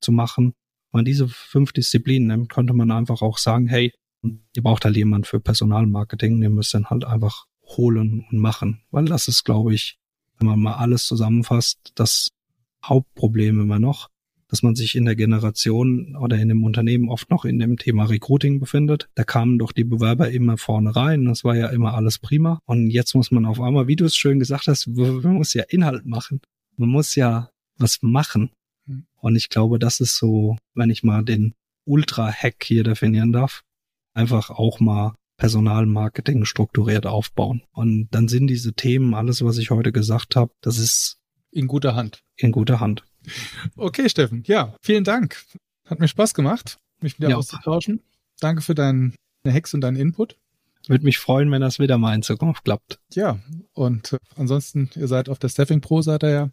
zu 0.00 0.12
machen. 0.12 0.54
Man 0.92 1.04
diese 1.04 1.28
fünf 1.28 1.72
Disziplinen 1.72 2.28
nimmt, 2.28 2.48
könnte 2.50 2.74
man 2.74 2.90
einfach 2.90 3.22
auch 3.22 3.38
sagen, 3.38 3.66
hey, 3.66 3.92
ihr 4.22 4.62
braucht 4.62 4.84
halt 4.84 4.96
jemand 4.96 5.26
für 5.26 5.40
Personalmarketing, 5.40 6.42
ihr 6.42 6.50
müsst 6.50 6.74
dann 6.74 6.86
halt 6.86 7.04
einfach 7.04 7.46
holen 7.64 8.24
und 8.30 8.38
machen. 8.38 8.82
Weil 8.90 9.06
das 9.06 9.28
ist, 9.28 9.44
glaube 9.44 9.74
ich, 9.74 9.98
wenn 10.38 10.48
man 10.48 10.60
mal 10.60 10.74
alles 10.74 11.06
zusammenfasst, 11.06 11.92
das 11.94 12.30
Hauptproblem 12.84 13.60
immer 13.60 13.78
noch, 13.78 14.08
dass 14.48 14.62
man 14.62 14.74
sich 14.74 14.96
in 14.96 15.06
der 15.06 15.16
Generation 15.16 16.14
oder 16.16 16.36
in 16.36 16.48
dem 16.48 16.62
Unternehmen 16.62 17.08
oft 17.08 17.30
noch 17.30 17.46
in 17.46 17.58
dem 17.58 17.78
Thema 17.78 18.04
Recruiting 18.04 18.60
befindet. 18.60 19.08
Da 19.14 19.24
kamen 19.24 19.58
doch 19.58 19.72
die 19.72 19.84
Bewerber 19.84 20.30
immer 20.30 20.58
vorne 20.58 20.94
rein. 20.94 21.24
Das 21.24 21.42
war 21.42 21.56
ja 21.56 21.68
immer 21.68 21.94
alles 21.94 22.18
prima. 22.18 22.58
Und 22.66 22.90
jetzt 22.90 23.14
muss 23.14 23.30
man 23.30 23.46
auf 23.46 23.60
einmal, 23.60 23.86
wie 23.86 23.96
du 23.96 24.04
es 24.04 24.14
schön 24.14 24.38
gesagt 24.38 24.66
hast, 24.66 24.88
man 24.88 25.34
muss 25.34 25.54
ja 25.54 25.64
Inhalt 25.68 26.04
machen. 26.04 26.40
Man 26.76 26.90
muss 26.90 27.14
ja 27.14 27.48
was 27.78 28.00
machen. 28.02 28.50
Hm. 28.86 29.06
Und 29.20 29.36
ich 29.36 29.48
glaube, 29.48 29.78
das 29.78 30.00
ist 30.00 30.16
so, 30.16 30.56
wenn 30.74 30.90
ich 30.90 31.02
mal 31.02 31.24
den 31.24 31.54
Ultra-Hack 31.84 32.62
hier 32.62 32.84
definieren 32.84 33.32
darf, 33.32 33.62
einfach 34.14 34.50
auch 34.50 34.80
mal 34.80 35.14
Personalmarketing 35.36 36.44
strukturiert 36.44 37.06
aufbauen. 37.06 37.62
Und 37.72 38.08
dann 38.12 38.28
sind 38.28 38.46
diese 38.46 38.74
Themen, 38.74 39.14
alles, 39.14 39.44
was 39.44 39.58
ich 39.58 39.70
heute 39.70 39.90
gesagt 39.92 40.36
habe, 40.36 40.52
das 40.60 40.78
ist 40.78 41.18
in 41.50 41.66
guter 41.66 41.94
Hand. 41.94 42.22
In 42.36 42.52
guter 42.52 42.80
Hand. 42.80 43.04
Okay, 43.76 44.08
Steffen. 44.08 44.42
Ja, 44.46 44.76
vielen 44.82 45.04
Dank. 45.04 45.42
Hat 45.86 46.00
mir 46.00 46.08
Spaß 46.08 46.34
gemacht, 46.34 46.78
mich 47.00 47.18
wieder 47.18 47.30
ja. 47.30 47.36
auszutauschen. 47.36 48.02
Danke 48.40 48.62
für 48.62 48.74
deinen 48.74 49.14
Hex 49.44 49.74
und 49.74 49.80
deinen 49.80 49.96
Input. 49.96 50.36
Würde 50.88 51.04
mich 51.04 51.18
freuen, 51.18 51.50
wenn 51.50 51.60
das 51.60 51.78
wieder 51.78 51.98
mal 51.98 52.14
in 52.14 52.22
Zukunft 52.22 52.64
klappt. 52.64 52.98
Ja, 53.12 53.38
und 53.72 54.14
äh, 54.14 54.18
ansonsten, 54.36 54.90
ihr 54.96 55.06
seid 55.06 55.28
auf 55.28 55.38
der 55.38 55.48
Staffing 55.48 55.80
Pro, 55.80 56.02
seid 56.02 56.24
ihr 56.24 56.30
ja 56.30 56.50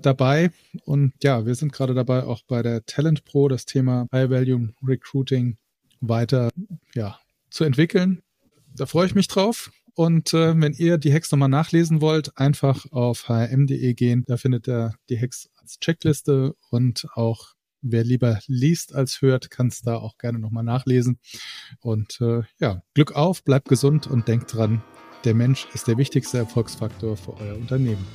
dabei. 0.00 0.50
Und 0.84 1.12
ja, 1.22 1.46
wir 1.46 1.54
sind 1.54 1.72
gerade 1.72 1.94
dabei, 1.94 2.24
auch 2.24 2.42
bei 2.46 2.62
der 2.62 2.84
Talent 2.86 3.24
Pro 3.24 3.48
das 3.48 3.66
Thema 3.66 4.06
High 4.12 4.30
Value 4.30 4.72
Recruiting 4.82 5.56
weiter 6.00 6.50
ja, 6.94 7.18
zu 7.50 7.64
entwickeln. 7.64 8.22
Da 8.74 8.86
freue 8.86 9.06
ich 9.06 9.14
mich 9.14 9.28
drauf. 9.28 9.70
Und 9.94 10.32
äh, 10.32 10.58
wenn 10.60 10.74
ihr 10.74 10.96
die 10.96 11.12
Hacks 11.12 11.32
nochmal 11.32 11.48
nachlesen 11.48 12.00
wollt, 12.00 12.38
einfach 12.38 12.86
auf 12.92 13.28
hm.de 13.28 13.94
gehen. 13.94 14.24
Da 14.26 14.36
findet 14.36 14.68
ihr 14.68 14.94
die 15.08 15.20
Hacks 15.20 15.50
als 15.56 15.80
Checkliste 15.80 16.54
und 16.70 17.06
auch 17.14 17.54
wer 17.80 18.04
lieber 18.04 18.38
liest 18.46 18.94
als 18.94 19.22
hört, 19.22 19.50
kann 19.50 19.68
es 19.68 19.82
da 19.82 19.96
auch 19.96 20.16
gerne 20.18 20.38
nochmal 20.38 20.64
nachlesen. 20.64 21.18
Und 21.80 22.20
äh, 22.20 22.42
ja, 22.60 22.82
Glück 22.94 23.16
auf, 23.16 23.42
bleibt 23.42 23.68
gesund 23.68 24.06
und 24.06 24.28
denkt 24.28 24.54
dran, 24.54 24.82
der 25.24 25.34
Mensch 25.34 25.66
ist 25.74 25.88
der 25.88 25.98
wichtigste 25.98 26.38
Erfolgsfaktor 26.38 27.16
für 27.16 27.36
euer 27.36 27.56
Unternehmen. 27.56 28.06